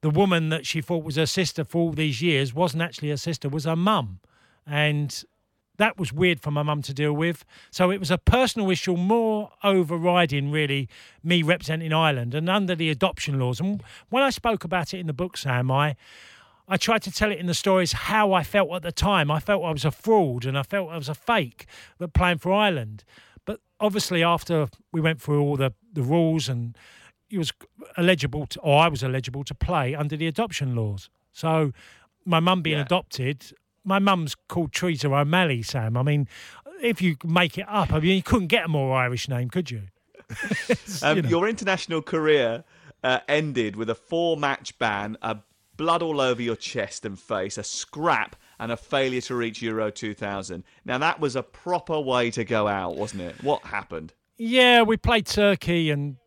the 0.02 0.10
woman 0.10 0.50
that 0.50 0.66
she 0.66 0.82
thought 0.82 1.04
was 1.04 1.16
her 1.16 1.26
sister 1.26 1.64
for 1.64 1.80
all 1.80 1.92
these 1.92 2.22
years 2.22 2.54
wasn't 2.54 2.84
actually 2.84 3.10
her 3.10 3.18
sister, 3.18 3.48
was 3.48 3.66
her 3.66 3.76
mum. 3.76 4.20
And 4.66 5.24
that 5.78 5.98
was 5.98 6.14
weird 6.14 6.40
for 6.42 6.52
my 6.52 6.64
mum 6.64 6.82
to 6.84 6.94
deal 6.94 7.14
with. 7.14 7.46
So 7.72 7.92
it 7.92 8.00
was 8.00 8.12
a 8.12 8.18
personal 8.18 8.70
issue, 8.70 8.96
more 8.96 9.52
overriding 9.64 10.52
really 10.52 10.90
me 11.24 11.44
representing 11.44 11.94
Ireland 11.94 12.36
and 12.36 12.50
under 12.50 12.76
the 12.76 12.90
adoption 12.90 13.40
laws. 13.40 13.60
And 13.60 13.84
when 14.10 14.24
I 14.24 14.30
spoke 14.30 14.64
about 14.64 14.94
it 14.94 15.00
in 15.00 15.08
the 15.08 15.14
book, 15.14 15.38
Sam, 15.38 15.72
I 15.72 15.96
I 16.68 16.78
tried 16.78 17.02
to 17.02 17.12
tell 17.12 17.32
it 17.32 17.40
in 17.40 17.48
the 17.48 17.54
stories 17.54 17.92
how 17.92 18.32
I 18.32 18.44
felt 18.44 18.72
at 18.72 18.84
the 18.84 18.92
time. 18.94 19.30
I 19.30 19.40
felt 19.40 19.64
I 19.66 19.72
was 19.72 19.84
a 19.84 19.92
fraud 19.92 20.46
and 20.46 20.58
I 20.58 20.64
felt 20.64 20.90
I 20.90 20.98
was 20.98 21.10
a 21.10 21.16
fake, 21.16 21.66
but 21.98 22.14
playing 22.14 22.38
for 22.38 22.54
Ireland. 22.54 23.04
But 23.44 23.60
obviously, 23.80 24.24
after 24.24 24.70
we 24.94 25.02
went 25.02 25.22
through 25.22 25.42
all 25.42 25.58
the, 25.58 25.74
the 25.92 26.04
rules 26.04 26.48
and 26.48 26.78
he 27.32 27.38
was 27.38 27.54
eligible 27.98 28.46
to, 28.46 28.60
or 28.60 28.82
I 28.82 28.90
was 28.90 29.04
eligible 29.04 29.46
to 29.46 29.56
play 29.56 29.96
under 29.96 30.18
the 30.18 30.28
adoption 30.28 30.76
laws. 30.76 31.10
So 31.32 31.72
my 32.26 32.42
mum 32.42 32.62
being 32.62 32.78
yeah. 32.78 32.84
adopted, 32.84 33.54
my 33.86 34.00
mum's 34.00 34.36
called 34.50 34.74
Teresa 34.74 35.08
O'Malley, 35.08 35.64
Sam. 35.64 35.96
I 35.96 36.04
mean, 36.04 36.28
if 36.84 37.02
you 37.02 37.16
make 37.24 37.58
it 37.58 37.66
up, 37.70 37.94
I 37.94 38.02
mean, 38.02 38.18
you 38.18 38.22
couldn't 38.22 38.48
get 38.48 38.66
a 38.66 38.68
more 38.68 38.98
Irish 38.98 39.30
name, 39.30 39.50
could 39.50 39.72
you? 39.72 39.84
um, 41.04 41.16
you 41.16 41.24
know. 41.24 41.30
Your 41.30 41.48
international 41.48 42.02
career 42.02 42.66
uh, 43.02 43.20
ended 43.30 43.78
with 43.78 43.90
a 43.90 43.96
four 43.96 44.36
match 44.36 44.78
ban, 44.78 45.18
a 45.22 45.38
blood 45.78 46.02
all 46.02 46.20
over 46.20 46.42
your 46.42 46.58
chest 46.58 47.06
and 47.06 47.18
face, 47.18 47.58
a 47.58 47.64
scrap, 47.64 48.36
and 48.60 48.74
a 48.74 48.78
failure 48.78 49.22
to 49.22 49.36
reach 49.36 49.62
Euro 49.62 49.90
2000. 49.90 50.66
Now, 50.84 50.98
that 50.98 51.22
was 51.22 51.38
a 51.38 51.44
proper 51.44 51.98
way 51.98 52.30
to 52.32 52.44
go 52.44 52.68
out, 52.68 52.98
wasn't 52.98 53.22
it? 53.22 53.42
What 53.42 53.64
happened? 53.64 54.14
Yeah, 54.38 54.82
we 54.82 54.98
played 54.98 55.28
Turkey 55.28 55.92
and 55.92 56.18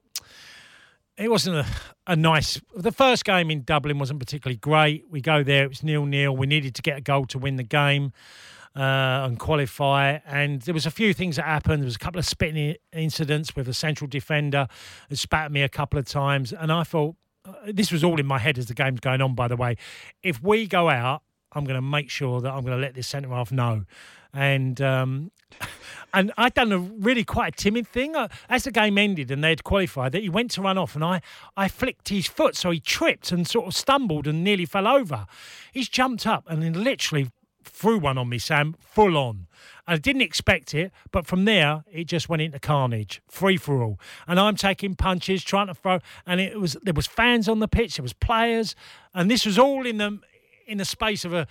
it 1.17 1.31
wasn't 1.31 1.57
a, 1.57 1.67
a 2.07 2.17
nice. 2.17 2.61
The 2.77 2.93
first 2.93 3.25
game 3.25 3.51
in 3.51 3.63
Dublin 3.63 3.99
wasn't 3.99 4.21
particularly 4.21 4.57
great. 4.57 5.05
We 5.09 5.21
go 5.21 5.43
there, 5.43 5.65
it 5.65 5.69
was 5.69 5.83
nil 5.83 6.07
nil. 6.07 6.37
We 6.37 6.47
needed 6.47 6.75
to 6.77 6.83
get 6.83 6.99
a 6.99 7.01
goal 7.01 7.27
to 7.27 7.39
win 7.39 7.57
the 7.57 7.63
game 7.63 8.13
uh, 8.77 9.25
and 9.25 9.39
qualify. 9.39 10.19
And 10.27 10.63
there 10.63 10.75
was 10.75 10.87
a 10.87 10.91
few 10.91 11.15
things 11.15 11.37
that 11.37 11.45
happened. 11.45 11.83
There 11.83 11.87
was 11.87 11.97
a 11.97 12.01
couple 12.01 12.19
of 12.19 12.27
spitting 12.27 12.77
incidents 12.93 13.55
with 13.55 13.69
a 13.69 13.75
central 13.75 14.09
defender 14.09 14.67
who 15.09 15.17
spat 15.17 15.47
at 15.47 15.53
me 15.53 15.63
a 15.63 15.69
couple 15.69 15.99
of 15.99 16.07
times. 16.07 16.53
And 16.53 16.73
I 16.73 16.83
thought, 16.83 17.15
uh, 17.47 17.53
this 17.67 17.93
was 17.93 18.03
all 18.03 18.19
in 18.19 18.27
my 18.27 18.39
head 18.39 18.59
as 18.59 18.67
the 18.67 18.75
game's 18.75 19.01
going 19.01 19.21
on, 19.21 19.35
by 19.35 19.49
the 19.49 19.57
way. 19.57 19.77
If 20.23 20.43
we 20.43 20.67
go 20.67 20.89
out, 20.89 21.23
I'm 21.53 21.65
going 21.65 21.77
to 21.77 21.83
make 21.83 22.11
sure 22.11 22.41
that 22.41 22.53
I'm 22.53 22.63
going 22.63 22.77
to 22.77 22.83
let 22.83 22.95
this 22.95 23.07
centre 23.07 23.29
half 23.29 23.53
know. 23.53 23.85
And 24.35 24.81
um, 24.81 25.31
and 26.15 26.33
I'd 26.37 26.55
done 26.55 26.73
a 26.73 26.79
really 26.79 27.25
quite 27.25 27.55
a 27.55 27.57
timid 27.57 27.89
thing. 27.89 28.15
Uh, 28.17 28.29
as 28.49 28.65
the 28.65 28.71
game 28.71 28.97
ended 28.97 29.31
and 29.31 29.43
they'd 29.43 29.65
qualified, 29.65 30.13
that 30.13 30.23
he 30.23 30.29
went 30.29 30.53
to 30.53 30.63
run 30.63 30.79
off, 30.79 30.95
and 30.95 31.05
I, 31.05 31.21
I 31.57 31.69
flicked 31.69 32.09
his 32.09 32.27
foot, 32.27 32.57
so 32.57 32.71
he 32.71 32.81
tripped 32.81 33.33
and 33.33 33.47
sort 33.47 33.67
of 33.67 33.75
stumbled 33.75 34.27
and 34.27 34.45
nearly 34.45 34.65
fell 34.65 34.87
over. 34.87 35.27
He's 35.73 35.89
jumped 35.89 36.27
up 36.27 36.45
and 36.49 36.63
then 36.63 36.85
literally 36.85 37.31
threw 37.65 37.99
one 37.99 38.19
on 38.19 38.29
me, 38.29 38.39
Sam, 38.39 38.77
full 38.79 39.17
on. 39.17 39.47
I 39.87 39.97
didn't 39.97 40.23
expect 40.23 40.75
it, 40.75 40.93
but 41.11 41.27
from 41.27 41.45
there 41.45 41.85
it 41.93 42.05
just 42.05 42.29
went 42.29 42.43
into 42.43 42.59
carnage, 42.59 43.21
free 43.29 43.57
for 43.57 43.83
all. 43.83 43.99
And 44.27 44.39
I'm 44.39 44.57
taking 44.57 44.95
punches, 44.95 45.43
trying 45.43 45.67
to 45.67 45.75
throw, 45.75 45.99
and 46.27 46.41
it 46.41 46.61
was 46.61 46.77
there 46.83 46.95
was 46.95 47.07
fans 47.07 47.49
on 47.49 47.59
the 47.59 47.69
pitch, 47.69 47.97
there 47.97 48.03
was 48.03 48.13
players, 48.13 48.77
and 49.15 49.31
this 49.31 49.45
was 49.45 49.59
all 49.59 49.85
in 49.87 49.99
the 49.99 50.21
in 50.67 50.79
the 50.79 50.85
space 50.85 51.25
of 51.25 51.35
a 51.35 51.47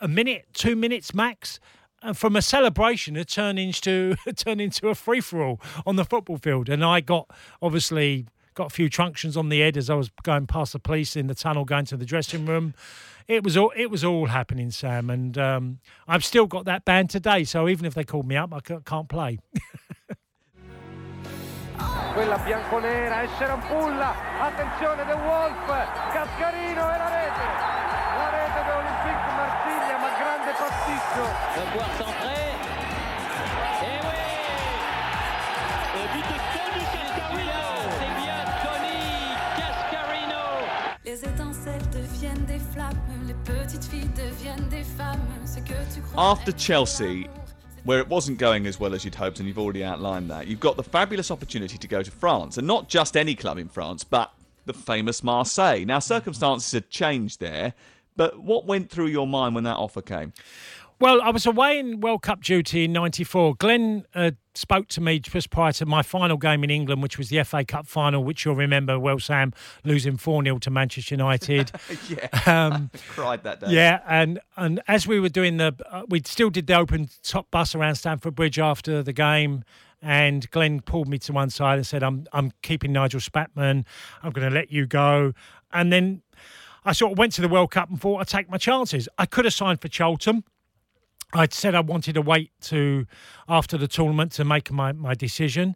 a 0.00 0.08
minute, 0.08 0.46
two 0.52 0.76
minutes 0.76 1.14
max 1.14 1.58
and 2.06 2.16
from 2.16 2.36
a 2.36 2.42
celebration, 2.42 3.16
it 3.16 3.28
turned 3.28 3.58
into 3.58 4.16
it 4.26 4.36
turned 4.36 4.60
into 4.60 4.88
a 4.88 4.94
free 4.94 5.20
for 5.20 5.42
all 5.42 5.60
on 5.84 5.96
the 5.96 6.04
football 6.04 6.38
field. 6.38 6.68
And 6.68 6.84
I 6.84 7.00
got 7.00 7.28
obviously 7.60 8.26
got 8.54 8.68
a 8.68 8.70
few 8.70 8.88
truncheons 8.88 9.36
on 9.36 9.48
the 9.48 9.60
head 9.60 9.76
as 9.76 9.90
I 9.90 9.94
was 9.94 10.10
going 10.22 10.46
past 10.46 10.72
the 10.72 10.78
police 10.78 11.16
in 11.16 11.26
the 11.26 11.34
tunnel, 11.34 11.64
going 11.64 11.84
to 11.86 11.96
the 11.96 12.06
dressing 12.06 12.46
room. 12.46 12.74
It 13.26 13.42
was 13.42 13.56
all 13.56 13.72
it 13.76 13.90
was 13.90 14.04
all 14.04 14.26
happening, 14.26 14.70
Sam, 14.70 15.10
and 15.10 15.36
um, 15.36 15.78
I've 16.06 16.24
still 16.24 16.46
got 16.46 16.64
that 16.66 16.84
band 16.84 17.10
today. 17.10 17.42
So 17.44 17.68
even 17.68 17.84
if 17.84 17.94
they 17.94 18.04
called 18.04 18.28
me 18.28 18.36
up, 18.36 18.54
I 18.54 18.60
can't 18.60 19.08
play. 19.08 19.38
quella 22.16 22.38
bianconera 22.38 23.20
attenzione 24.40 25.12
Wolf 25.12 25.66
Cascarino 26.12 26.86
rete 26.86 27.65
va 30.86 31.62
pouvoir 31.72 31.90
centrer 31.98 32.46
et 33.82 33.98
oui 34.02 34.22
le 35.94 36.02
but 36.12 36.26
de 36.26 36.38
Tony 36.54 36.84
Cascarino 36.92 37.62
c'est 37.98 38.14
bien 38.22 38.40
Tony 38.62 38.98
Cascarino 39.56 40.44
les 41.04 41.24
étincelles 41.24 41.90
deviennent 41.90 42.44
des 42.46 42.58
flammes 42.58 43.00
les 43.26 43.34
petites 43.34 43.84
filles 43.84 44.10
deviennent 44.14 44.68
des 44.68 44.84
femmes 44.84 45.18
ce 45.44 45.58
que 45.58 45.94
tu 45.94 46.00
crois 46.02 46.30
After 46.32 46.52
Chelsea 46.56 47.28
where 47.84 48.00
it 48.00 48.08
wasn't 48.08 48.38
going 48.38 48.66
as 48.66 48.80
well 48.80 48.94
as 48.94 49.04
you'd 49.04 49.14
hoped, 49.14 49.38
and 49.38 49.46
you've 49.46 49.60
already 49.60 49.84
outlined 49.84 50.28
that. 50.28 50.48
You've 50.48 50.58
got 50.58 50.76
the 50.76 50.82
fabulous 50.82 51.30
opportunity 51.30 51.78
to 51.78 51.86
go 51.86 52.02
to 52.02 52.10
France, 52.10 52.58
and 52.58 52.66
not 52.66 52.88
just 52.88 53.16
any 53.16 53.36
club 53.36 53.58
in 53.58 53.68
France, 53.68 54.02
but 54.02 54.32
the 54.64 54.74
famous 54.74 55.22
Marseille. 55.22 55.84
Now, 55.84 56.00
circumstances 56.00 56.72
had 56.72 56.90
changed 56.90 57.38
there, 57.38 57.74
but 58.16 58.38
what 58.40 58.66
went 58.66 58.90
through 58.90 59.06
your 59.06 59.26
mind 59.26 59.54
when 59.54 59.64
that 59.64 59.76
offer 59.76 60.02
came? 60.02 60.32
Well, 60.98 61.20
I 61.20 61.30
was 61.30 61.44
away 61.44 61.78
in 61.78 62.00
World 62.00 62.22
Cup 62.22 62.42
duty 62.42 62.84
in 62.84 62.92
'94. 62.92 63.56
Glenn 63.56 64.06
uh, 64.14 64.30
spoke 64.56 64.88
to 64.88 65.00
me 65.00 65.18
just 65.18 65.50
prior 65.50 65.72
to 65.72 65.86
my 65.86 66.02
final 66.02 66.36
game 66.36 66.64
in 66.64 66.70
England, 66.70 67.02
which 67.02 67.18
was 67.18 67.28
the 67.28 67.42
FA 67.44 67.64
Cup 67.64 67.86
final, 67.86 68.24
which 68.24 68.44
you'll 68.44 68.56
remember 68.56 68.98
well, 68.98 69.18
Sam, 69.18 69.52
losing 69.84 70.16
4 70.16 70.42
0 70.42 70.58
to 70.58 70.70
Manchester 70.70 71.14
United. 71.14 71.70
yeah. 72.08 72.28
Um, 72.46 72.90
cried 73.08 73.42
that 73.42 73.60
day. 73.60 73.66
Yeah. 73.70 74.00
And, 74.06 74.40
and 74.56 74.80
as 74.86 75.06
we 75.06 75.18
were 75.18 75.28
doing 75.28 75.56
the, 75.56 75.74
uh, 75.90 76.04
we 76.08 76.22
still 76.24 76.48
did 76.48 76.66
the 76.68 76.74
open 76.74 77.08
top 77.22 77.50
bus 77.50 77.74
around 77.74 77.96
Stamford 77.96 78.34
Bridge 78.34 78.58
after 78.58 79.02
the 79.02 79.12
game. 79.12 79.64
And 80.00 80.48
Glenn 80.50 80.80
pulled 80.80 81.08
me 81.08 81.18
to 81.18 81.32
one 81.32 81.50
side 81.50 81.78
and 81.78 81.86
said, 81.86 82.02
I'm, 82.02 82.26
I'm 82.32 82.52
keeping 82.62 82.92
Nigel 82.92 83.20
Spackman. 83.20 83.84
I'm 84.22 84.30
going 84.30 84.48
to 84.48 84.54
let 84.54 84.70
you 84.70 84.86
go. 84.86 85.32
And 85.72 85.92
then 85.92 86.22
I 86.86 86.92
sort 86.92 87.12
of 87.12 87.18
went 87.18 87.32
to 87.32 87.42
the 87.42 87.48
World 87.48 87.72
Cup 87.72 87.90
and 87.90 88.00
thought 88.00 88.20
I'd 88.20 88.28
take 88.28 88.48
my 88.48 88.58
chances. 88.58 89.08
I 89.18 89.26
could 89.26 89.44
have 89.44 89.52
signed 89.52 89.80
for 89.80 89.88
Cheltenham. 89.90 90.44
I'd 91.32 91.52
said 91.52 91.74
I 91.74 91.80
wanted 91.80 92.14
to 92.14 92.22
wait 92.22 92.52
to 92.62 93.06
after 93.48 93.76
the 93.76 93.88
tournament 93.88 94.30
to 94.32 94.44
make 94.44 94.70
my, 94.70 94.92
my 94.92 95.14
decision. 95.14 95.74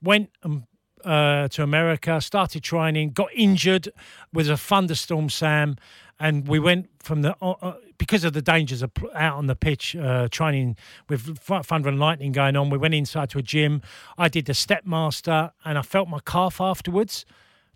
Went 0.00 0.30
um, 0.44 0.68
uh, 1.04 1.48
to 1.48 1.64
America, 1.64 2.20
started 2.20 2.62
training, 2.62 3.10
got 3.10 3.28
injured 3.34 3.88
with 4.32 4.48
a 4.48 4.56
thunderstorm, 4.56 5.28
Sam, 5.28 5.76
and 6.20 6.46
we 6.46 6.60
went 6.60 6.90
from 7.00 7.22
the 7.22 7.36
uh, 7.42 7.54
uh 7.60 7.74
because 7.98 8.24
of 8.24 8.32
the 8.32 8.42
dangers 8.42 8.82
of 8.82 8.90
out 9.14 9.36
on 9.36 9.46
the 9.46 9.54
pitch 9.54 9.94
uh, 9.94 10.28
training 10.28 10.76
with 11.08 11.38
thunder 11.38 11.88
and 11.88 11.98
lightning 12.00 12.32
going 12.32 12.56
on. 12.56 12.68
We 12.70 12.78
went 12.78 12.94
inside 12.94 13.30
to 13.30 13.38
a 13.38 13.42
gym. 13.42 13.80
I 14.18 14.28
did 14.28 14.46
the 14.46 14.54
stepmaster, 14.54 15.52
and 15.64 15.78
I 15.78 15.82
felt 15.82 16.08
my 16.08 16.20
calf 16.24 16.60
afterwards. 16.60 17.24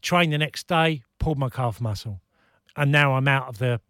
Trained 0.02 0.32
the 0.32 0.38
next 0.38 0.66
day, 0.68 1.02
pulled 1.18 1.38
my 1.38 1.48
calf 1.48 1.80
muscle, 1.80 2.20
and 2.76 2.92
now 2.92 3.14
I'm 3.14 3.28
out 3.28 3.48
of 3.48 3.58
the 3.58 3.80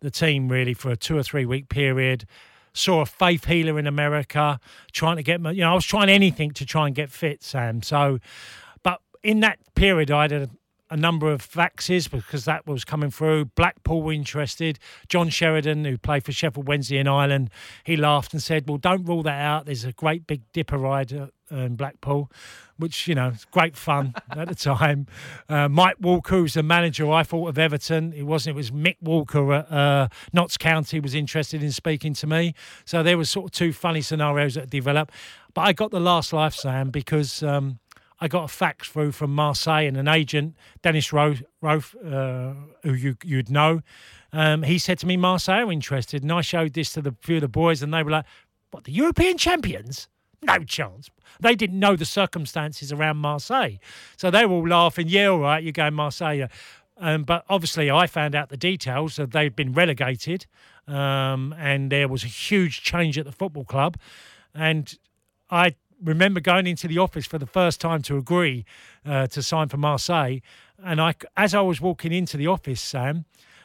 the 0.00 0.10
team 0.10 0.48
really 0.48 0.74
for 0.74 0.90
a 0.90 0.96
two 0.96 1.16
or 1.16 1.22
three 1.22 1.46
week 1.46 1.68
period 1.68 2.26
saw 2.76 3.00
a 3.00 3.06
faith 3.06 3.46
healer 3.46 3.78
in 3.78 3.86
America, 3.86 4.60
trying 4.92 5.16
to 5.16 5.22
get, 5.22 5.40
my, 5.40 5.50
you 5.50 5.62
know, 5.62 5.72
I 5.72 5.74
was 5.74 5.86
trying 5.86 6.08
anything 6.08 6.50
to 6.52 6.66
try 6.66 6.86
and 6.86 6.94
get 6.94 7.10
fit, 7.10 7.42
Sam. 7.42 7.82
So, 7.82 8.18
but 8.82 9.00
in 9.22 9.40
that 9.40 9.58
period, 9.74 10.10
I 10.10 10.22
had 10.22 10.32
a, 10.32 10.50
a 10.90 10.96
number 10.96 11.30
of 11.30 11.46
faxes 11.46 12.10
because 12.10 12.44
that 12.44 12.66
was 12.66 12.84
coming 12.84 13.10
through. 13.10 13.46
Blackpool 13.46 14.02
were 14.02 14.12
interested. 14.12 14.78
John 15.08 15.28
Sheridan, 15.28 15.84
who 15.84 15.98
played 15.98 16.24
for 16.24 16.32
Sheffield 16.32 16.68
Wednesday 16.68 16.98
in 16.98 17.08
Ireland, 17.08 17.50
he 17.84 17.96
laughed 17.96 18.32
and 18.32 18.42
said, 18.42 18.68
"Well, 18.68 18.78
don't 18.78 19.04
rule 19.04 19.22
that 19.24 19.40
out. 19.40 19.66
There's 19.66 19.84
a 19.84 19.92
great 19.92 20.26
big 20.26 20.42
dipper 20.52 20.78
ride 20.78 21.12
uh, 21.12 21.28
in 21.50 21.76
Blackpool, 21.76 22.30
which 22.76 23.08
you 23.08 23.14
know, 23.14 23.32
great 23.50 23.76
fun 23.76 24.14
at 24.30 24.48
the 24.48 24.54
time." 24.54 25.06
Uh, 25.48 25.68
Mike 25.68 25.96
Walker, 26.00 26.36
who's 26.36 26.54
the 26.54 26.62
manager, 26.62 27.10
I 27.10 27.24
thought 27.24 27.48
of 27.48 27.58
Everton. 27.58 28.12
It 28.12 28.22
wasn't. 28.22 28.54
It 28.54 28.56
was 28.56 28.70
Mick 28.70 28.96
Walker 29.00 29.52
at 29.52 29.72
uh, 29.72 30.08
Notts 30.32 30.56
County 30.56 31.00
was 31.00 31.14
interested 31.14 31.62
in 31.62 31.72
speaking 31.72 32.14
to 32.14 32.26
me. 32.26 32.54
So 32.84 33.02
there 33.02 33.18
was 33.18 33.28
sort 33.28 33.46
of 33.46 33.50
two 33.52 33.72
funny 33.72 34.02
scenarios 34.02 34.54
that 34.54 34.70
developed. 34.70 35.12
But 35.52 35.62
I 35.62 35.72
got 35.72 35.90
the 35.90 36.00
last 36.00 36.32
life, 36.32 36.54
Sam, 36.54 36.90
because. 36.90 37.42
Um, 37.42 37.80
I 38.20 38.28
got 38.28 38.44
a 38.44 38.48
fax 38.48 38.88
through 38.88 39.12
from 39.12 39.34
Marseille 39.34 39.86
and 39.86 39.96
an 39.96 40.08
agent, 40.08 40.56
Dennis 40.82 41.12
Roach, 41.12 41.42
uh, 41.62 42.54
who 42.82 42.94
you, 42.94 43.16
you'd 43.22 43.50
know. 43.50 43.82
Um, 44.32 44.62
he 44.62 44.78
said 44.78 44.98
to 45.00 45.06
me, 45.06 45.16
Marseille 45.16 45.66
are 45.66 45.72
interested. 45.72 46.22
And 46.22 46.32
I 46.32 46.40
showed 46.40 46.72
this 46.72 46.92
to 46.94 47.02
the 47.02 47.14
few 47.20 47.36
of 47.36 47.42
the 47.42 47.48
boys, 47.48 47.82
and 47.82 47.92
they 47.92 48.02
were 48.02 48.10
like, 48.10 48.26
What, 48.70 48.84
the 48.84 48.92
European 48.92 49.36
champions? 49.38 50.08
No 50.42 50.58
chance. 50.58 51.10
They 51.40 51.54
didn't 51.54 51.78
know 51.78 51.96
the 51.96 52.04
circumstances 52.04 52.92
around 52.92 53.18
Marseille. 53.18 53.76
So 54.16 54.30
they 54.30 54.46
were 54.46 54.54
all 54.54 54.68
laughing, 54.68 55.08
Yeah, 55.08 55.28
all 55.28 55.40
right, 55.40 55.62
you're 55.62 55.72
going 55.72 55.94
Marseille. 55.94 56.46
Um, 56.98 57.24
but 57.24 57.44
obviously, 57.48 57.90
I 57.90 58.06
found 58.06 58.34
out 58.34 58.48
the 58.48 58.56
details 58.56 59.16
that 59.16 59.32
they'd 59.32 59.54
been 59.54 59.72
relegated 59.72 60.46
um, 60.88 61.54
and 61.58 61.90
there 61.92 62.08
was 62.08 62.24
a 62.24 62.28
huge 62.28 62.82
change 62.82 63.18
at 63.18 63.26
the 63.26 63.32
football 63.32 63.64
club. 63.64 63.98
And 64.54 64.96
I 65.50 65.74
remember 66.02 66.40
going 66.40 66.66
into 66.66 66.88
the 66.88 66.98
office 66.98 67.26
for 67.26 67.38
the 67.38 67.46
first 67.46 67.80
time 67.80 68.02
to 68.02 68.16
agree 68.16 68.64
uh, 69.04 69.26
to 69.28 69.42
sign 69.42 69.68
for 69.68 69.76
Marseille. 69.76 70.38
And 70.82 71.00
I, 71.00 71.14
as 71.36 71.54
I 71.54 71.60
was 71.60 71.80
walking 71.80 72.12
into 72.12 72.36
the 72.36 72.46
office, 72.46 72.80
Sam, 72.80 73.24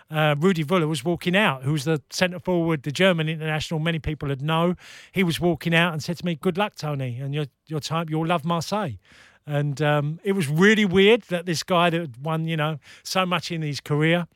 uh, 0.10 0.36
Rudi 0.38 0.64
Völler 0.64 0.88
was 0.88 1.06
walking 1.06 1.36
out, 1.36 1.64
who 1.64 1.72
was 1.72 1.86
the 1.86 2.02
centre 2.10 2.40
forward, 2.40 2.84
the 2.84 2.92
German 2.92 3.30
international. 3.30 3.80
Many 3.80 4.00
people 4.00 4.30
had 4.30 4.42
know. 4.42 4.76
He 5.12 5.24
was 5.24 5.40
walking 5.40 5.74
out 5.74 5.94
and 5.94 6.04
said 6.04 6.18
to 6.18 6.26
me, 6.26 6.36
"Good 6.36 6.58
luck, 6.58 6.76
Tony, 6.76 7.20
and 7.20 7.34
your 7.34 7.46
your 7.68 7.80
time. 7.80 8.08
You'll 8.10 8.28
love 8.28 8.44
Marseille." 8.44 8.98
And 9.48 9.82
um, 9.82 10.20
it 10.24 10.34
was 10.34 10.48
really 10.48 10.86
weird 10.86 11.24
that 11.24 11.46
this 11.46 11.64
guy 11.64 11.90
that 11.90 12.00
had 12.00 12.18
won, 12.24 12.46
you 12.48 12.58
know, 12.58 12.78
so 13.04 13.26
much 13.26 13.52
in 13.52 13.62
his 13.62 13.80
career, 13.80 14.28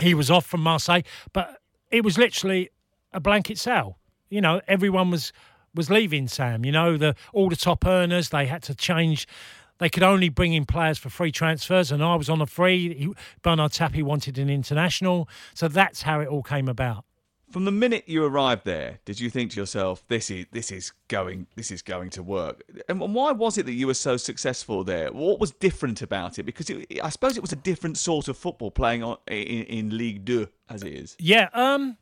he 0.00 0.14
was 0.14 0.30
off 0.30 0.46
from 0.46 0.60
Marseille, 0.60 1.02
but 1.32 1.60
it 1.90 2.02
was 2.02 2.18
literally 2.18 2.70
a 3.12 3.20
blanket 3.20 3.58
sale. 3.58 3.98
You 4.28 4.40
know, 4.40 4.60
everyone 4.66 5.10
was 5.10 5.32
was 5.74 5.90
leaving 5.90 6.28
Sam. 6.28 6.64
You 6.64 6.72
know, 6.72 6.96
the 6.96 7.14
all 7.32 7.48
the 7.48 7.56
top 7.56 7.84
earners 7.86 8.30
they 8.30 8.46
had 8.46 8.62
to 8.64 8.74
change. 8.74 9.26
They 9.78 9.88
could 9.88 10.04
only 10.04 10.28
bring 10.28 10.52
in 10.52 10.66
players 10.66 10.98
for 10.98 11.10
free 11.10 11.32
transfers, 11.32 11.90
and 11.90 12.02
I 12.02 12.14
was 12.14 12.28
on 12.28 12.40
a 12.40 12.46
free. 12.46 12.94
He, 12.94 13.12
Bernard 13.42 13.72
Tapie 13.72 14.04
wanted 14.04 14.38
an 14.38 14.48
international, 14.48 15.28
so 15.52 15.66
that's 15.66 16.02
how 16.02 16.20
it 16.20 16.28
all 16.28 16.44
came 16.44 16.68
about. 16.68 17.04
From 17.50 17.64
the 17.66 17.72
minute 17.72 18.04
you 18.06 18.24
arrived 18.24 18.64
there, 18.64 18.98
did 19.04 19.20
you 19.20 19.30
think 19.30 19.52
to 19.52 19.60
yourself, 19.60 20.04
"This 20.08 20.30
is 20.30 20.46
this 20.52 20.70
is 20.70 20.92
going 21.08 21.46
this 21.56 21.70
is 21.70 21.82
going 21.82 22.10
to 22.10 22.22
work"? 22.22 22.62
And 22.88 23.00
why 23.00 23.32
was 23.32 23.58
it 23.58 23.66
that 23.66 23.72
you 23.72 23.88
were 23.88 23.94
so 23.94 24.16
successful 24.16 24.84
there? 24.84 25.12
What 25.12 25.40
was 25.40 25.50
different 25.50 26.02
about 26.02 26.38
it? 26.38 26.44
Because 26.44 26.70
it, 26.70 26.86
I 27.02 27.10
suppose 27.10 27.36
it 27.36 27.42
was 27.42 27.52
a 27.52 27.56
different 27.56 27.98
sort 27.98 28.28
of 28.28 28.36
football 28.36 28.70
playing 28.70 29.02
on, 29.02 29.18
in, 29.26 29.64
in 29.64 29.96
Ligue 29.96 30.24
2 30.24 30.48
as 30.70 30.82
it 30.82 30.94
is. 30.94 31.16
Yeah. 31.18 31.48
Um, 31.52 31.96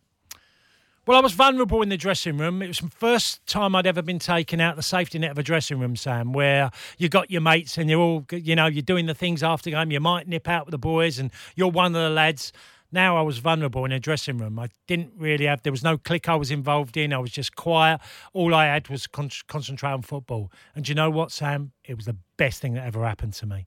well, 1.04 1.18
I 1.18 1.20
was 1.20 1.32
vulnerable 1.32 1.82
in 1.82 1.88
the 1.88 1.96
dressing 1.96 2.38
room. 2.38 2.62
It 2.62 2.68
was 2.68 2.78
the 2.78 2.88
first 2.88 3.44
time 3.46 3.74
I'd 3.74 3.88
ever 3.88 4.02
been 4.02 4.20
taken 4.20 4.60
out 4.60 4.76
the 4.76 4.84
safety 4.84 5.18
net 5.18 5.32
of 5.32 5.38
a 5.38 5.42
dressing 5.42 5.80
room, 5.80 5.96
Sam, 5.96 6.32
where 6.32 6.70
you 6.96 7.08
got 7.08 7.28
your 7.28 7.40
mates 7.40 7.76
and 7.76 7.90
you're 7.90 8.00
all, 8.00 8.24
you 8.30 8.54
know, 8.54 8.66
you're 8.66 8.82
doing 8.82 9.06
the 9.06 9.14
things 9.14 9.42
after 9.42 9.70
game. 9.70 9.90
You 9.90 9.98
might 9.98 10.28
nip 10.28 10.48
out 10.48 10.66
with 10.66 10.70
the 10.70 10.78
boys 10.78 11.18
and 11.18 11.32
you're 11.56 11.70
one 11.70 11.86
of 11.86 11.92
the 12.00 12.08
lads. 12.08 12.52
Now 12.92 13.16
I 13.16 13.22
was 13.22 13.38
vulnerable 13.38 13.84
in 13.84 13.90
a 13.90 13.98
dressing 13.98 14.38
room. 14.38 14.60
I 14.60 14.68
didn't 14.86 15.14
really 15.16 15.46
have, 15.46 15.62
there 15.62 15.72
was 15.72 15.82
no 15.82 15.98
click 15.98 16.28
I 16.28 16.36
was 16.36 16.52
involved 16.52 16.96
in. 16.96 17.12
I 17.12 17.18
was 17.18 17.32
just 17.32 17.56
quiet. 17.56 18.00
All 18.32 18.54
I 18.54 18.66
had 18.66 18.88
was 18.88 19.08
con- 19.08 19.30
concentrate 19.48 19.90
on 19.90 20.02
football. 20.02 20.52
And 20.76 20.88
you 20.88 20.94
know 20.94 21.10
what, 21.10 21.32
Sam? 21.32 21.72
It 21.84 21.96
was 21.96 22.06
the 22.06 22.16
best 22.36 22.60
thing 22.60 22.74
that 22.74 22.86
ever 22.86 23.04
happened 23.04 23.32
to 23.34 23.46
me. 23.46 23.66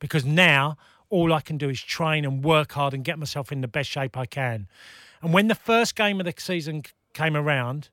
Because 0.00 0.24
now 0.24 0.76
all 1.10 1.32
I 1.32 1.42
can 1.42 1.58
do 1.58 1.68
is 1.68 1.80
train 1.80 2.24
and 2.24 2.42
work 2.42 2.72
hard 2.72 2.92
and 2.92 3.04
get 3.04 3.20
myself 3.20 3.52
in 3.52 3.60
the 3.60 3.68
best 3.68 3.88
shape 3.88 4.16
I 4.16 4.26
can. 4.26 4.66
And 5.22 5.32
when 5.32 5.48
the 5.48 5.54
first 5.54 5.94
game 5.94 6.20
of 6.20 6.26
the 6.26 6.34
season 6.36 6.82
came 7.14 7.36
around, 7.36 7.88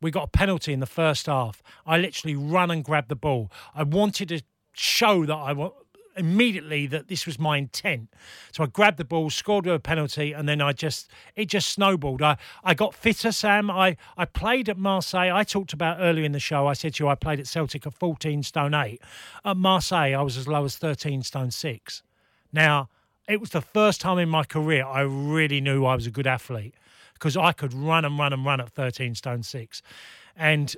we 0.00 0.10
got 0.10 0.24
a 0.24 0.28
penalty 0.28 0.72
in 0.72 0.80
the 0.80 0.86
first 0.86 1.26
half. 1.26 1.62
I 1.86 1.98
literally 1.98 2.34
run 2.34 2.70
and 2.70 2.82
grabbed 2.82 3.10
the 3.10 3.16
ball. 3.16 3.50
I 3.74 3.82
wanted 3.82 4.30
to 4.30 4.42
show 4.72 5.26
that 5.26 5.34
I 5.34 5.52
want 5.52 5.74
immediately 6.16 6.86
that 6.86 7.08
this 7.08 7.26
was 7.26 7.38
my 7.38 7.56
intent. 7.56 8.08
So 8.52 8.64
I 8.64 8.66
grabbed 8.66 8.98
the 8.98 9.04
ball, 9.04 9.30
scored 9.30 9.66
with 9.66 9.74
a 9.74 9.80
penalty, 9.80 10.32
and 10.32 10.48
then 10.48 10.60
I 10.60 10.72
just 10.72 11.10
it 11.36 11.46
just 11.46 11.68
snowballed. 11.68 12.22
I, 12.22 12.36
I 12.64 12.74
got 12.74 12.94
fitter, 12.94 13.32
Sam. 13.32 13.70
I, 13.70 13.96
I 14.16 14.24
played 14.24 14.68
at 14.68 14.78
Marseille. 14.78 15.34
I 15.34 15.44
talked 15.44 15.72
about 15.72 15.98
earlier 16.00 16.24
in 16.24 16.32
the 16.32 16.40
show, 16.40 16.66
I 16.66 16.72
said 16.72 16.94
to 16.94 17.04
you 17.04 17.08
I 17.08 17.14
played 17.14 17.40
at 17.40 17.46
Celtic 17.46 17.86
at 17.86 17.94
14 17.94 18.42
stone 18.42 18.74
8. 18.74 19.00
At 19.44 19.56
Marseille, 19.56 20.14
I 20.18 20.22
was 20.22 20.36
as 20.36 20.48
low 20.48 20.64
as 20.64 20.76
13 20.76 21.22
stone 21.22 21.50
6. 21.50 22.02
Now, 22.52 22.88
it 23.30 23.40
was 23.40 23.50
the 23.50 23.60
first 23.60 24.00
time 24.00 24.18
in 24.18 24.28
my 24.28 24.44
career 24.44 24.84
I 24.84 25.02
really 25.02 25.60
knew 25.60 25.84
I 25.84 25.94
was 25.94 26.06
a 26.06 26.10
good 26.10 26.26
athlete 26.26 26.74
because 27.14 27.36
I 27.36 27.52
could 27.52 27.72
run 27.72 28.04
and 28.04 28.18
run 28.18 28.32
and 28.32 28.44
run 28.44 28.60
at 28.60 28.70
13 28.70 29.14
stone 29.14 29.42
six. 29.42 29.82
And 30.36 30.76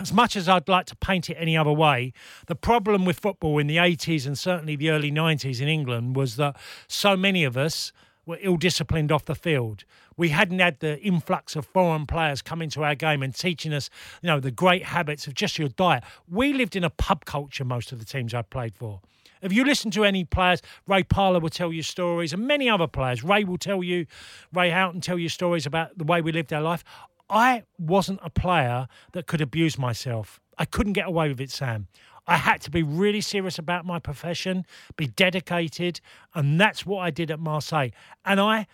as 0.00 0.12
much 0.12 0.36
as 0.36 0.48
I'd 0.48 0.68
like 0.68 0.86
to 0.86 0.96
paint 0.96 1.28
it 1.28 1.34
any 1.34 1.56
other 1.56 1.72
way, 1.72 2.12
the 2.46 2.54
problem 2.54 3.04
with 3.04 3.18
football 3.18 3.58
in 3.58 3.66
the 3.66 3.76
80s 3.76 4.26
and 4.26 4.38
certainly 4.38 4.76
the 4.76 4.90
early 4.90 5.10
90s 5.10 5.60
in 5.60 5.68
England 5.68 6.16
was 6.16 6.36
that 6.36 6.56
so 6.86 7.16
many 7.16 7.44
of 7.44 7.56
us 7.56 7.92
were 8.24 8.38
ill 8.40 8.56
disciplined 8.56 9.12
off 9.12 9.24
the 9.24 9.34
field. 9.34 9.84
We 10.16 10.30
hadn't 10.30 10.58
had 10.58 10.80
the 10.80 11.00
influx 11.00 11.56
of 11.56 11.66
foreign 11.66 12.06
players 12.06 12.42
coming 12.42 12.70
to 12.70 12.84
our 12.84 12.94
game 12.94 13.22
and 13.22 13.34
teaching 13.34 13.72
us, 13.72 13.90
you 14.22 14.26
know, 14.26 14.40
the 14.40 14.50
great 14.50 14.84
habits 14.84 15.26
of 15.26 15.34
just 15.34 15.58
your 15.58 15.68
diet. 15.68 16.04
We 16.28 16.52
lived 16.52 16.76
in 16.76 16.84
a 16.84 16.90
pub 16.90 17.24
culture, 17.24 17.64
most 17.64 17.92
of 17.92 17.98
the 17.98 18.04
teams 18.04 18.34
I 18.34 18.42
played 18.42 18.74
for. 18.74 19.00
If 19.42 19.52
you 19.52 19.64
listen 19.64 19.90
to 19.92 20.04
any 20.04 20.24
players, 20.24 20.62
Ray 20.86 21.02
Parlour 21.02 21.40
will 21.40 21.50
tell 21.50 21.72
you 21.72 21.82
stories, 21.82 22.32
and 22.32 22.46
many 22.46 22.70
other 22.70 22.86
players. 22.86 23.24
Ray 23.24 23.42
will 23.42 23.58
tell 23.58 23.82
you, 23.82 24.06
Ray 24.52 24.70
Houghton 24.70 25.00
tell 25.00 25.18
you 25.18 25.28
stories 25.28 25.66
about 25.66 25.98
the 25.98 26.04
way 26.04 26.20
we 26.20 26.30
lived 26.30 26.52
our 26.52 26.62
life. 26.62 26.84
I 27.28 27.64
wasn't 27.76 28.20
a 28.22 28.30
player 28.30 28.86
that 29.12 29.26
could 29.26 29.40
abuse 29.40 29.78
myself. 29.78 30.38
I 30.58 30.64
couldn't 30.64 30.92
get 30.92 31.08
away 31.08 31.28
with 31.28 31.40
it, 31.40 31.50
Sam. 31.50 31.88
I 32.26 32.36
had 32.36 32.60
to 32.62 32.70
be 32.70 32.84
really 32.84 33.20
serious 33.20 33.58
about 33.58 33.84
my 33.84 33.98
profession, 33.98 34.64
be 34.96 35.08
dedicated, 35.08 36.00
and 36.34 36.60
that's 36.60 36.86
what 36.86 37.00
I 37.00 37.10
did 37.10 37.30
at 37.32 37.40
Marseille. 37.40 37.88
And 38.24 38.40
I 38.40 38.68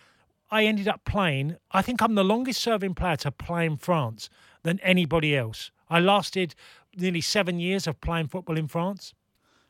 I 0.51 0.65
ended 0.65 0.89
up 0.89 1.05
playing, 1.05 1.57
I 1.71 1.83
think 1.83 2.03
I'm 2.03 2.15
the 2.15 2.25
longest 2.25 2.61
serving 2.61 2.95
player 2.95 3.17
to 3.17 3.31
play 3.31 3.67
in 3.67 3.77
France 3.77 4.31
than 4.63 4.81
anybody 4.81 5.37
else. 5.37 5.71
I 5.91 6.01
lasted 6.01 6.55
nearly 6.97 7.21
7 7.21 7.61
years 7.61 7.87
of 7.87 8.01
playing 8.01 8.29
football 8.29 8.57
in 8.57 8.69
France. 8.69 9.15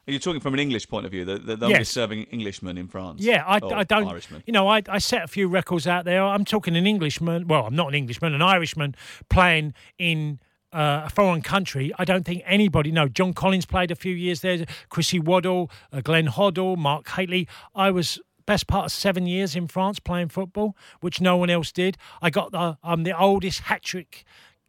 You're 0.06 0.18
talking 0.20 0.40
from 0.40 0.54
an 0.54 0.60
English 0.60 0.88
point 0.88 1.04
of 1.04 1.12
view, 1.12 1.26
the, 1.26 1.38
the 1.38 1.56
longest 1.58 1.80
Yes. 1.80 1.88
serving 1.90 2.22
Englishman 2.24 2.78
in 2.78 2.88
France. 2.88 3.20
Yeah, 3.20 3.44
I, 3.46 3.56
I 3.56 3.84
don't. 3.84 4.08
Irishman. 4.08 4.42
You 4.46 4.54
know, 4.54 4.66
I, 4.66 4.82
I 4.88 4.98
set 4.98 5.22
a 5.22 5.28
few 5.28 5.48
records 5.48 5.86
out 5.86 6.06
there. 6.06 6.24
I'm 6.24 6.46
talking 6.46 6.76
an 6.76 6.86
Englishman. 6.86 7.46
Well, 7.46 7.66
I'm 7.66 7.76
not 7.76 7.88
an 7.88 7.94
Englishman, 7.94 8.32
an 8.34 8.40
Irishman 8.40 8.94
playing 9.28 9.74
in 9.98 10.40
uh, 10.72 11.02
a 11.04 11.10
foreign 11.10 11.42
country. 11.42 11.92
I 11.98 12.06
don't 12.06 12.24
think 12.24 12.42
anybody. 12.46 12.90
No, 12.90 13.06
John 13.08 13.34
Collins 13.34 13.66
played 13.66 13.90
a 13.90 13.94
few 13.94 14.14
years 14.14 14.40
there. 14.40 14.64
Chrissy 14.88 15.20
Waddle, 15.20 15.70
uh, 15.92 16.00
Glenn 16.00 16.28
Hoddle, 16.28 16.78
Mark 16.78 17.06
Hateley. 17.10 17.46
I 17.74 17.90
was 17.90 18.18
best 18.48 18.66
part 18.66 18.86
of 18.86 18.92
seven 18.92 19.26
years 19.26 19.54
in 19.54 19.68
France 19.68 19.98
playing 20.00 20.30
football, 20.30 20.74
which 21.00 21.20
no 21.20 21.36
one 21.36 21.50
else 21.50 21.70
did. 21.70 21.98
I 22.22 22.30
got 22.30 22.50
the. 22.50 22.78
I'm 22.82 23.04
the 23.04 23.16
oldest 23.16 23.60
hat 23.68 23.82
trick. 23.82 24.24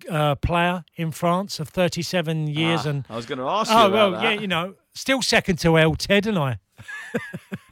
Uh, 0.09 0.33
player 0.35 0.85
in 0.95 1.11
France 1.11 1.59
of 1.59 1.67
37 1.67 2.47
years, 2.47 2.85
Ah, 2.85 2.89
and 2.89 3.05
I 3.09 3.17
was 3.17 3.25
going 3.25 3.37
to 3.39 3.43
ask 3.45 3.69
you 3.69 3.77
oh 3.77 3.87
about 3.87 3.93
well, 3.93 4.11
that. 4.11 4.23
yeah, 4.23 4.39
you 4.39 4.47
know, 4.47 4.75
still 4.93 5.21
second 5.21 5.57
to 5.59 5.77
El 5.77 5.95
Ted, 5.95 6.25
and 6.25 6.37
I. 6.39 6.59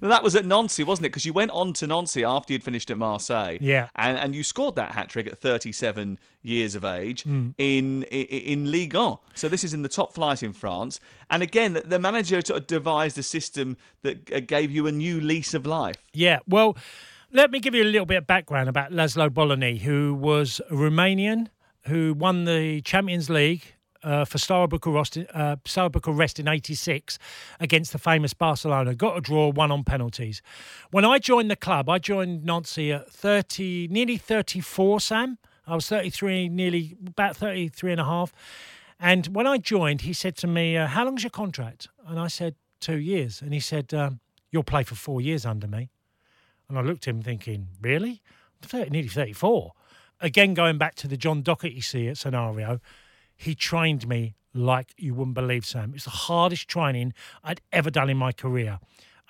That 0.00 0.22
was 0.22 0.34
at 0.36 0.44
Nancy, 0.44 0.82
wasn't 0.84 1.06
it? 1.06 1.08
Because 1.10 1.24
you 1.26 1.32
went 1.32 1.50
on 1.50 1.72
to 1.74 1.86
Nancy 1.86 2.24
after 2.24 2.52
you'd 2.52 2.62
finished 2.64 2.90
at 2.90 2.98
Marseille. 2.98 3.58
Yeah. 3.60 3.88
And, 3.96 4.18
and 4.18 4.34
you 4.34 4.42
scored 4.42 4.76
that 4.76 4.92
hat 4.92 5.08
trick 5.08 5.26
at 5.26 5.38
37 5.38 6.18
years 6.42 6.74
of 6.74 6.84
age 6.84 7.24
Mm. 7.24 7.54
in, 7.58 8.02
in 8.04 8.24
in 8.64 8.70
Ligue 8.70 8.94
1. 8.94 9.16
So 9.34 9.48
this 9.48 9.64
is 9.64 9.72
in 9.74 9.82
the 9.82 9.88
top 9.88 10.12
flight 10.14 10.42
in 10.42 10.52
France. 10.52 11.00
And 11.30 11.42
again, 11.42 11.80
the, 11.84 11.98
manager 11.98 12.40
sort 12.44 12.60
of 12.60 12.66
devised 12.66 13.16
a 13.18 13.22
system 13.22 13.76
that 14.02 14.30
uh, 14.32 14.40
gave 14.40 14.70
you 14.70 14.86
a 14.86 14.92
new 14.92 15.20
lease 15.20 15.54
of 15.54 15.64
life. 15.66 15.96
Yeah, 16.12 16.40
well, 16.46 16.76
let 17.32 17.50
me 17.50 17.60
give 17.60 17.74
you 17.74 17.82
a 17.82 17.90
little 17.90 18.06
bit 18.06 18.18
of 18.18 18.26
background 18.26 18.68
about 18.68 18.90
László 18.92 19.28
Bölöni, 19.30 19.80
who 19.80 20.14
was 20.14 20.60
a 20.70 20.74
Romanian 20.74 21.48
who 21.86 22.14
won 22.14 22.44
the 22.44 22.80
Champions 22.82 23.28
League 23.30 23.74
uh, 24.04 24.24
for 24.24 24.38
Steaua 24.38 24.68
Bucharest, 24.68 25.18
uh, 25.32 25.56
Steaua 25.64 25.88
Bucharest 25.88 26.38
in 26.38 26.46
86 26.46 27.18
against 27.58 27.92
the 27.92 27.98
famous 27.98 28.34
Barcelona. 28.34 28.94
Got 28.94 29.16
a 29.16 29.20
draw, 29.20 29.50
one 29.50 29.72
on 29.72 29.82
penalties. 29.82 30.42
When 30.90 31.04
I 31.04 31.18
joined 31.18 31.50
the 31.50 31.56
club, 31.56 31.88
I 31.88 31.98
joined 31.98 32.44
Nancy 32.44 32.92
at 32.92 33.10
30, 33.10 33.88
nearly 33.88 34.16
34, 34.16 35.00
Sam. 35.00 35.38
I 35.66 35.74
was 35.74 35.88
33, 35.88 36.50
nearly 36.50 36.96
about 37.06 37.36
33 37.36 37.92
and 37.92 38.00
a 38.00 38.04
half. 38.04 38.32
And 39.00 39.26
when 39.28 39.46
I 39.46 39.58
joined, 39.58 40.02
he 40.02 40.12
said 40.12 40.36
to 40.36 40.46
me, 40.46 40.76
uh, 40.76 40.86
How 40.86 41.04
long's 41.04 41.22
your 41.22 41.30
contract? 41.30 41.88
And 42.06 42.20
I 42.20 42.28
said, 42.28 42.54
Two 42.80 42.98
years. 42.98 43.40
And 43.40 43.54
he 43.54 43.60
said, 43.60 43.94
um, 43.94 44.20
You'll 44.50 44.62
play 44.62 44.84
for 44.84 44.94
four 44.94 45.20
years 45.20 45.46
under 45.46 45.66
me. 45.66 45.90
And 46.68 46.78
I 46.78 46.82
looked 46.82 47.08
at 47.08 47.14
him 47.14 47.22
thinking, 47.22 47.68
really? 47.80 48.22
I'm 48.62 48.68
30, 48.68 48.90
nearly 48.90 49.08
34. 49.08 49.72
Again, 50.20 50.54
going 50.54 50.78
back 50.78 50.94
to 50.96 51.08
the 51.08 51.16
John 51.16 51.42
Doherty 51.42 51.80
scenario, 51.80 52.80
he 53.36 53.54
trained 53.54 54.08
me 54.08 54.34
like 54.54 54.94
you 54.96 55.14
wouldn't 55.14 55.34
believe, 55.34 55.66
Sam. 55.66 55.92
It's 55.94 56.04
the 56.04 56.10
hardest 56.10 56.68
training 56.68 57.12
I'd 57.42 57.60
ever 57.72 57.90
done 57.90 58.08
in 58.08 58.16
my 58.16 58.32
career. 58.32 58.78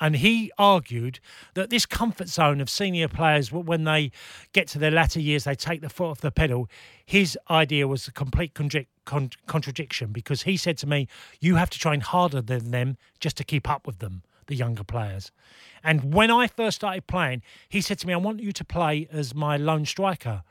And 0.01 0.17
he 0.17 0.51
argued 0.59 1.21
that 1.55 1.71
this 1.71 1.87
comfort 1.87 2.29
zone 2.29 2.61
of 2.61 2.69
senior 2.69 3.07
players, 3.07 3.53
when 3.53 3.85
they 3.85 4.11
get 4.53 4.67
to 4.69 4.79
their 4.79 4.91
latter 4.91 5.21
years, 5.21 5.45
they 5.45 5.55
take 5.55 5.83
the 5.83 5.89
foot 5.89 6.11
off 6.11 6.21
the 6.21 6.33
pedal. 6.33 6.69
His 7.07 7.39
idea 7.49 7.87
was 7.87 8.09
a 8.09 8.13
complete 8.13 8.55
contra- 8.55 8.87
con- 9.05 9.31
contradiction 9.47 10.11
because 10.11 10.43
he 10.43 10.57
said 10.57 10.79
to 10.79 10.89
me, 10.89 11.07
You 11.41 11.57
have 11.57 11.71
to 11.71 11.79
train 11.79 12.01
harder 12.01 12.43
than 12.43 12.73
them 12.73 12.97
just 13.21 13.37
to 13.37 13.45
keep 13.45 13.71
up 13.71 13.87
with 13.87 14.01
them, 14.01 14.25
the 14.47 14.57
younger 14.57 14.85
players. 14.85 15.31
And 15.85 16.13
when 16.13 16.31
I 16.31 16.49
first 16.49 16.77
started 16.77 17.07
playing, 17.07 17.43
he 17.69 17.81
said 17.81 17.99
to 18.01 18.07
me, 18.07 18.15
I 18.15 18.17
want 18.17 18.41
you 18.41 18.53
to 18.53 18.65
play 18.65 19.07
as 19.13 19.35
my 19.35 19.57
lone 19.57 19.85
striker. 19.85 20.43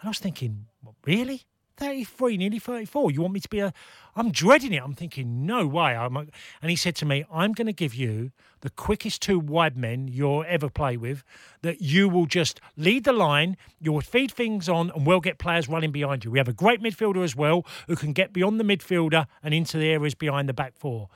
And 0.00 0.06
I 0.06 0.08
was 0.08 0.18
thinking, 0.18 0.66
really? 1.04 1.44
33, 1.78 2.36
nearly 2.36 2.58
34. 2.58 3.12
You 3.12 3.22
want 3.22 3.34
me 3.34 3.40
to 3.40 3.48
be 3.48 3.60
a. 3.60 3.72
I'm 4.16 4.32
dreading 4.32 4.72
it. 4.72 4.82
I'm 4.82 4.94
thinking, 4.94 5.46
no 5.46 5.66
way. 5.66 5.94
I'm 5.94 6.16
a, 6.16 6.26
and 6.60 6.70
he 6.70 6.76
said 6.76 6.96
to 6.96 7.06
me, 7.06 7.24
I'm 7.32 7.52
going 7.52 7.66
to 7.66 7.72
give 7.72 7.94
you 7.94 8.32
the 8.60 8.70
quickest 8.70 9.22
two 9.22 9.38
wide 9.38 9.76
men 9.76 10.08
you'll 10.08 10.44
ever 10.48 10.68
play 10.68 10.96
with, 10.96 11.22
that 11.62 11.80
you 11.80 12.08
will 12.08 12.26
just 12.26 12.60
lead 12.76 13.04
the 13.04 13.12
line, 13.12 13.56
you'll 13.80 14.00
feed 14.00 14.32
things 14.32 14.68
on, 14.68 14.90
and 14.90 15.06
we'll 15.06 15.20
get 15.20 15.38
players 15.38 15.68
running 15.68 15.92
behind 15.92 16.24
you. 16.24 16.32
We 16.32 16.38
have 16.38 16.48
a 16.48 16.52
great 16.52 16.82
midfielder 16.82 17.22
as 17.22 17.36
well 17.36 17.64
who 17.86 17.94
can 17.94 18.12
get 18.12 18.32
beyond 18.32 18.58
the 18.58 18.64
midfielder 18.64 19.26
and 19.42 19.54
into 19.54 19.78
the 19.78 19.88
areas 19.88 20.14
behind 20.14 20.48
the 20.48 20.54
back 20.54 20.74
four. 20.76 21.08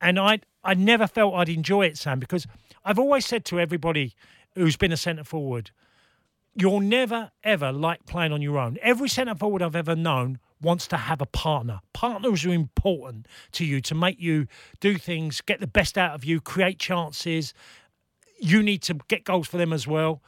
And 0.00 0.18
I, 0.18 0.40
I 0.64 0.74
never 0.74 1.06
felt 1.06 1.34
I'd 1.34 1.48
enjoy 1.48 1.86
it, 1.86 1.96
Sam, 1.96 2.18
because 2.18 2.48
I've 2.84 2.98
always 2.98 3.24
said 3.24 3.44
to 3.46 3.60
everybody 3.60 4.14
who's 4.56 4.76
been 4.76 4.90
a 4.90 4.96
centre 4.96 5.24
forward, 5.24 5.70
you'll 6.54 6.80
never 6.80 7.30
ever 7.42 7.72
like 7.72 8.04
playing 8.06 8.32
on 8.32 8.42
your 8.42 8.58
own. 8.58 8.78
Every 8.82 9.08
centre 9.08 9.34
forward 9.34 9.62
I've 9.62 9.76
ever 9.76 9.96
known 9.96 10.38
wants 10.60 10.86
to 10.88 10.96
have 10.96 11.20
a 11.20 11.26
partner. 11.26 11.80
Partners 11.92 12.44
are 12.44 12.52
important 12.52 13.26
to 13.52 13.64
you 13.64 13.80
to 13.80 13.94
make 13.94 14.20
you 14.20 14.46
do 14.80 14.96
things, 14.96 15.40
get 15.40 15.60
the 15.60 15.66
best 15.66 15.98
out 15.98 16.14
of 16.14 16.24
you, 16.24 16.40
create 16.40 16.78
chances. 16.78 17.52
You 18.40 18.62
need 18.62 18.82
to 18.82 18.94
get 19.08 19.24
goals 19.24 19.48
for 19.48 19.56
them 19.56 19.72
as 19.72 19.86
well. 19.86 20.22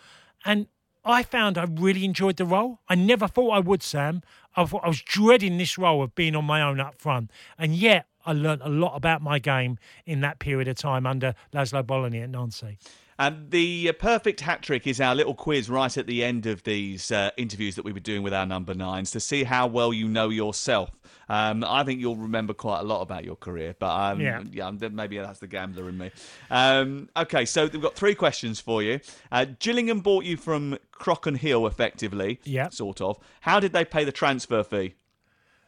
And 0.44 0.66
I 1.04 1.22
found 1.22 1.58
I 1.58 1.64
really 1.64 2.04
enjoyed 2.04 2.36
the 2.36 2.46
role. 2.46 2.80
I 2.88 2.94
never 2.94 3.28
thought 3.28 3.50
I 3.50 3.60
would, 3.60 3.82
Sam. 3.82 4.22
I 4.56 4.64
thought 4.64 4.84
I 4.84 4.88
was 4.88 5.02
dreading 5.02 5.58
this 5.58 5.76
role 5.76 6.02
of 6.02 6.14
being 6.14 6.34
on 6.34 6.44
my 6.44 6.62
own 6.62 6.80
up 6.80 7.00
front. 7.00 7.30
And 7.58 7.74
yet 7.74 8.06
I 8.24 8.32
learnt 8.32 8.62
a 8.64 8.68
lot 8.68 8.96
about 8.96 9.20
my 9.20 9.38
game 9.38 9.78
in 10.06 10.20
that 10.22 10.38
period 10.38 10.68
of 10.68 10.76
time 10.76 11.06
under 11.06 11.34
László 11.52 11.82
Bölöni 11.82 12.22
at 12.22 12.30
Nancy. 12.30 12.78
And 13.18 13.50
the 13.50 13.88
uh, 13.88 13.92
perfect 13.92 14.40
hat 14.40 14.62
trick 14.62 14.86
is 14.86 15.00
our 15.00 15.14
little 15.14 15.34
quiz 15.34 15.68
right 15.70 15.96
at 15.96 16.06
the 16.06 16.24
end 16.24 16.46
of 16.46 16.62
these 16.64 17.12
uh, 17.12 17.30
interviews 17.36 17.76
that 17.76 17.84
we 17.84 17.92
were 17.92 18.00
doing 18.00 18.22
with 18.22 18.34
our 18.34 18.46
number 18.46 18.74
nines 18.74 19.10
to 19.12 19.20
see 19.20 19.44
how 19.44 19.66
well 19.66 19.92
you 19.92 20.08
know 20.08 20.28
yourself. 20.30 20.90
Um, 21.28 21.64
I 21.64 21.84
think 21.84 22.00
you'll 22.00 22.16
remember 22.16 22.52
quite 22.52 22.80
a 22.80 22.82
lot 22.82 23.00
about 23.00 23.24
your 23.24 23.36
career, 23.36 23.74
but 23.78 23.88
um, 24.12 24.20
Yeah. 24.20 24.42
yeah, 24.50 24.70
maybe 24.70 25.16
that's 25.18 25.38
the 25.38 25.46
gambler 25.46 25.88
in 25.88 25.96
me. 25.96 26.10
Um, 26.50 27.08
okay, 27.16 27.44
so 27.44 27.66
we've 27.66 27.80
got 27.80 27.94
three 27.94 28.14
questions 28.14 28.60
for 28.60 28.82
you. 28.82 29.00
Uh, 29.32 29.46
Gillingham 29.58 30.00
bought 30.00 30.24
you 30.24 30.36
from 30.36 30.76
Crockenhill, 30.92 31.66
effectively. 31.68 32.40
Yeah. 32.44 32.68
Sort 32.68 33.00
of. 33.00 33.18
How 33.40 33.58
did 33.60 33.72
they 33.72 33.84
pay 33.84 34.04
the 34.04 34.12
transfer 34.12 34.62
fee? 34.62 34.94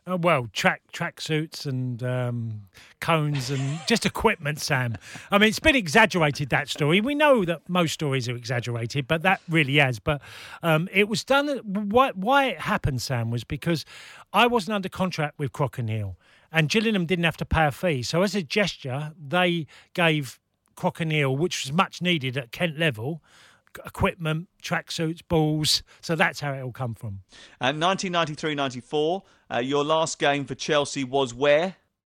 Uh, 0.08 0.16
well, 0.16 0.48
track 0.52 0.82
track 0.92 1.20
suits 1.20 1.66
and 1.66 2.00
um, 2.04 2.62
cones 3.00 3.50
and 3.50 3.80
just 3.88 4.06
equipment, 4.06 4.60
Sam. 4.60 4.96
I 5.32 5.38
mean, 5.38 5.48
it's 5.48 5.58
been 5.58 5.74
exaggerated 5.74 6.48
that 6.50 6.68
story. 6.68 7.00
We 7.00 7.16
know 7.16 7.44
that 7.44 7.68
most 7.68 7.94
stories 7.94 8.28
are 8.28 8.36
exaggerated, 8.36 9.08
but 9.08 9.22
that 9.22 9.40
really 9.48 9.78
has. 9.78 9.98
But 9.98 10.22
um, 10.62 10.88
it 10.92 11.08
was 11.08 11.24
done. 11.24 11.58
Why, 11.58 12.12
why 12.14 12.46
it 12.50 12.60
happened, 12.60 13.02
Sam, 13.02 13.32
was 13.32 13.42
because 13.42 13.84
I 14.32 14.46
wasn't 14.46 14.76
under 14.76 14.88
contract 14.88 15.40
with 15.40 15.52
Crockenhill, 15.52 16.14
and 16.52 16.68
Gillingham 16.68 17.06
didn't 17.06 17.24
have 17.24 17.36
to 17.38 17.44
pay 17.44 17.66
a 17.66 17.72
fee. 17.72 18.04
So 18.04 18.22
as 18.22 18.36
a 18.36 18.44
gesture, 18.44 19.12
they 19.20 19.66
gave 19.92 20.38
Crockenhill, 20.76 21.36
which 21.36 21.64
was 21.64 21.72
much 21.72 22.00
needed 22.00 22.36
at 22.36 22.52
Kent 22.52 22.78
level, 22.78 23.24
equipment, 23.84 24.48
tracksuits, 24.62 25.20
balls. 25.26 25.82
So 26.00 26.14
that's 26.16 26.40
how 26.40 26.52
it 26.52 26.62
all 26.62 26.72
come 26.72 26.94
from. 26.94 27.20
Uh, 27.60 27.72
1993-94, 27.72 29.22
uh, 29.54 29.58
your 29.58 29.84
last 29.84 30.18
game 30.18 30.44
for 30.44 30.54
Chelsea 30.54 31.04
was 31.04 31.34
where? 31.34 31.76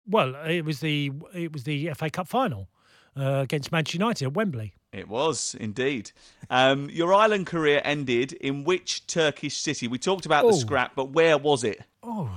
Well, 0.08 0.34
it 0.46 0.64
was 0.64 0.80
the 0.80 1.10
it 1.34 1.52
was 1.52 1.64
the 1.64 1.90
FA 1.94 2.10
Cup 2.10 2.28
final 2.28 2.68
uh, 3.16 3.40
against 3.42 3.72
Manchester 3.72 3.96
United 3.98 4.26
at 4.26 4.34
Wembley. 4.34 4.74
It 4.92 5.08
was 5.08 5.56
indeed. 5.58 6.12
Um, 6.48 6.88
your 6.90 7.12
island 7.12 7.46
career 7.46 7.82
ended 7.84 8.32
in 8.34 8.62
which 8.64 9.06
Turkish 9.08 9.56
city? 9.56 9.88
We 9.88 9.98
talked 9.98 10.24
about 10.24 10.42
the 10.46 10.52
Oh. 10.54 10.58
scrap, 10.58 10.94
but 10.94 11.10
where 11.10 11.36
was 11.36 11.64
it? 11.64 11.80
Oh, 12.02 12.30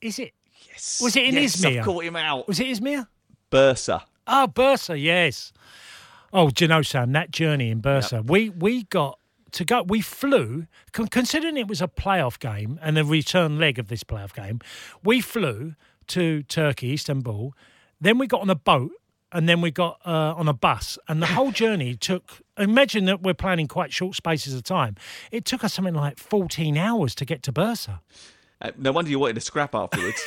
is 0.00 0.18
it? 0.18 0.32
Yes. 0.68 1.00
Was 1.02 1.14
it 1.16 1.24
in 1.26 1.34
Yes, 1.34 1.56
Izmir? 1.56 1.78
I've 1.78 1.84
caught 1.84 2.04
him 2.04 2.16
out. 2.16 2.48
Was 2.48 2.58
it 2.60 2.66
Izmir? 2.66 3.06
Bursa. 3.50 4.02
Oh, 4.26 4.48
Bursa, 4.52 5.00
yes. 5.00 5.52
Oh, 6.32 6.50
do 6.50 6.64
you 6.64 6.68
know, 6.68 6.82
Sam, 6.82 7.12
that 7.12 7.30
journey 7.30 7.70
in 7.70 7.82
Bursa, 7.82 8.26
we, 8.26 8.48
we 8.50 8.84
got 8.84 9.18
to 9.52 9.64
go. 9.64 9.82
We 9.82 10.00
flew, 10.00 10.66
con- 10.92 11.08
considering 11.08 11.56
it 11.56 11.68
was 11.68 11.82
a 11.82 11.88
playoff 11.88 12.38
game 12.38 12.78
and 12.82 12.96
the 12.96 13.04
return 13.04 13.58
leg 13.58 13.78
of 13.78 13.88
this 13.88 14.02
playoff 14.02 14.34
game. 14.34 14.60
We 15.04 15.20
flew 15.20 15.74
to 16.08 16.42
Turkey, 16.44 16.94
Istanbul. 16.94 17.54
Then 18.00 18.18
we 18.18 18.26
got 18.26 18.40
on 18.40 18.50
a 18.50 18.54
boat 18.54 18.92
and 19.30 19.48
then 19.48 19.60
we 19.60 19.70
got 19.70 20.00
uh, 20.04 20.34
on 20.36 20.48
a 20.48 20.52
bus. 20.52 20.98
And 21.08 21.20
the 21.20 21.26
whole 21.26 21.50
journey 21.62 21.96
took, 21.96 22.40
imagine 22.58 23.04
that 23.06 23.22
we're 23.22 23.34
planning 23.34 23.68
quite 23.68 23.92
short 23.92 24.14
spaces 24.14 24.54
of 24.54 24.62
time. 24.62 24.96
It 25.30 25.44
took 25.44 25.64
us 25.64 25.74
something 25.74 25.94
like 25.94 26.18
14 26.18 26.76
hours 26.76 27.14
to 27.16 27.24
get 27.24 27.42
to 27.44 27.52
Bursa. 27.52 28.00
Uh, 28.60 28.70
no 28.78 28.92
wonder 28.92 29.10
you 29.10 29.18
wanted 29.18 29.34
to 29.34 29.40
scrap 29.40 29.74
afterwards. 29.74 30.22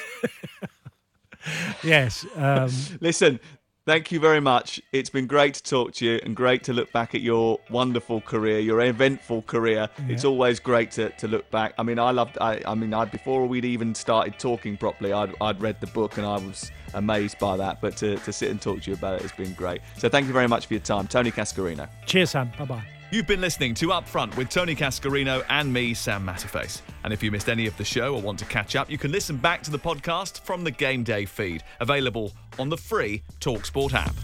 yes. 1.83 2.25
Um, 2.35 2.69
Listen, 2.99 3.39
thank 3.85 4.11
you 4.11 4.19
very 4.19 4.39
much. 4.39 4.81
It's 4.91 5.09
been 5.09 5.27
great 5.27 5.55
to 5.55 5.63
talk 5.63 5.93
to 5.93 6.05
you 6.05 6.19
and 6.23 6.35
great 6.35 6.63
to 6.65 6.73
look 6.73 6.91
back 6.91 7.15
at 7.15 7.21
your 7.21 7.59
wonderful 7.69 8.21
career, 8.21 8.59
your 8.59 8.81
eventful 8.81 9.43
career. 9.43 9.89
Yeah. 9.97 10.13
It's 10.13 10.25
always 10.25 10.59
great 10.59 10.91
to, 10.91 11.09
to 11.09 11.27
look 11.27 11.49
back. 11.51 11.73
I 11.77 11.83
mean, 11.83 11.99
I 11.99 12.11
loved. 12.11 12.37
I, 12.41 12.61
I 12.65 12.75
mean, 12.75 12.93
I 12.93 13.05
before 13.05 13.45
we'd 13.45 13.65
even 13.65 13.95
started 13.95 14.37
talking 14.39 14.77
properly, 14.77 15.13
I'd, 15.13 15.33
I'd 15.41 15.61
read 15.61 15.79
the 15.79 15.87
book 15.87 16.17
and 16.17 16.25
I 16.25 16.37
was 16.37 16.71
amazed 16.93 17.39
by 17.39 17.57
that. 17.57 17.81
But 17.81 17.97
to, 17.97 18.17
to 18.17 18.33
sit 18.33 18.49
and 18.51 18.61
talk 18.61 18.81
to 18.81 18.91
you 18.91 18.97
about 18.97 19.15
it 19.15 19.21
has 19.21 19.31
been 19.31 19.53
great. 19.53 19.81
So 19.97 20.09
thank 20.09 20.27
you 20.27 20.33
very 20.33 20.47
much 20.47 20.65
for 20.65 20.73
your 20.73 20.81
time, 20.81 21.07
Tony 21.07 21.31
Cascarino. 21.31 21.87
cheers, 22.05 22.31
Sam. 22.31 22.51
Bye 22.57 22.65
bye. 22.65 22.94
You've 23.11 23.27
been 23.27 23.39
listening 23.39 23.75
to 23.75 23.89
Upfront 23.89 24.35
with 24.35 24.49
Tony 24.49 24.75
Cascarino 24.75 25.45
and 25.49 25.71
me, 25.71 25.93
Sam 25.93 26.25
Matterface. 26.25 26.81
And 27.03 27.13
if 27.13 27.21
you 27.21 27.29
missed 27.29 27.49
any 27.49 27.67
of 27.67 27.77
the 27.77 27.85
show 27.85 28.15
or 28.15 28.21
want 28.21 28.39
to 28.39 28.45
catch 28.45 28.75
up, 28.75 28.89
you 28.89 28.97
can 28.97 29.11
listen 29.11 29.37
back 29.37 29.61
to 29.63 29.71
the 29.71 29.77
podcast 29.77 30.39
from 30.39 30.63
the 30.63 30.71
Game 30.71 31.03
Day 31.03 31.25
feed, 31.25 31.63
available 31.79 32.33
on 32.57 32.69
the 32.69 32.77
free 32.77 33.21
Talksport 33.39 33.93
app. 33.93 34.15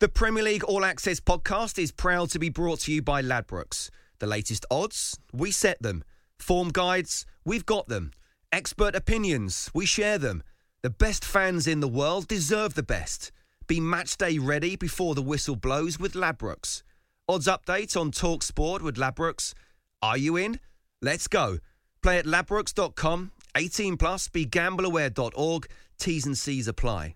The 0.00 0.08
Premier 0.08 0.42
League 0.42 0.64
All 0.64 0.84
Access 0.84 1.20
podcast 1.20 1.80
is 1.80 1.92
proud 1.92 2.30
to 2.30 2.40
be 2.40 2.48
brought 2.48 2.80
to 2.80 2.92
you 2.92 3.02
by 3.02 3.22
Ladbrokes. 3.22 3.88
The 4.18 4.26
latest 4.26 4.66
odds, 4.68 5.16
we 5.32 5.52
set 5.52 5.80
them. 5.80 6.02
Form 6.40 6.70
guides, 6.70 7.24
we've 7.44 7.66
got 7.66 7.86
them. 7.86 8.10
Expert 8.50 8.96
opinions, 8.96 9.70
we 9.72 9.86
share 9.86 10.18
them. 10.18 10.42
The 10.82 10.90
best 10.90 11.24
fans 11.24 11.68
in 11.68 11.78
the 11.78 11.86
world 11.86 12.26
deserve 12.26 12.74
the 12.74 12.82
best. 12.82 13.30
Be 13.66 13.80
match 13.80 14.16
day 14.16 14.38
ready 14.38 14.76
before 14.76 15.14
the 15.14 15.22
whistle 15.22 15.56
blows 15.56 15.98
with 15.98 16.14
Ladbrokes. 16.14 16.82
Odds 17.28 17.46
update 17.46 17.98
on 17.98 18.10
Talk 18.10 18.42
Sport 18.42 18.82
with 18.82 18.96
Ladbrokes. 18.96 19.54
Are 20.02 20.18
you 20.18 20.36
in? 20.36 20.60
Let's 21.00 21.28
go. 21.28 21.58
Play 22.02 22.18
at 22.18 22.26
ladbrokes.com. 22.26 23.32
18 23.56 23.96
plus. 23.96 24.28
be 24.28 24.46
gambleaware.org. 24.46 25.66
T's 25.98 26.26
and 26.26 26.36
C's 26.36 26.66
apply. 26.68 27.14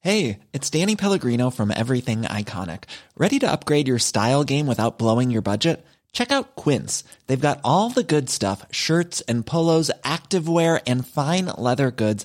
Hey, 0.00 0.38
it's 0.52 0.70
Danny 0.70 0.94
Pellegrino 0.94 1.50
from 1.50 1.72
Everything 1.74 2.22
Iconic. 2.22 2.84
Ready 3.16 3.40
to 3.40 3.50
upgrade 3.50 3.88
your 3.88 3.98
style 3.98 4.44
game 4.44 4.68
without 4.68 4.96
blowing 4.96 5.32
your 5.32 5.42
budget? 5.42 5.84
Check 6.12 6.30
out 6.30 6.54
Quince. 6.54 7.02
They've 7.26 7.40
got 7.40 7.60
all 7.64 7.90
the 7.90 8.04
good 8.04 8.30
stuff 8.30 8.64
shirts 8.70 9.22
and 9.22 9.44
polos, 9.44 9.90
activewear, 10.04 10.80
and 10.86 11.06
fine 11.06 11.46
leather 11.46 11.90
goods, 11.90 12.24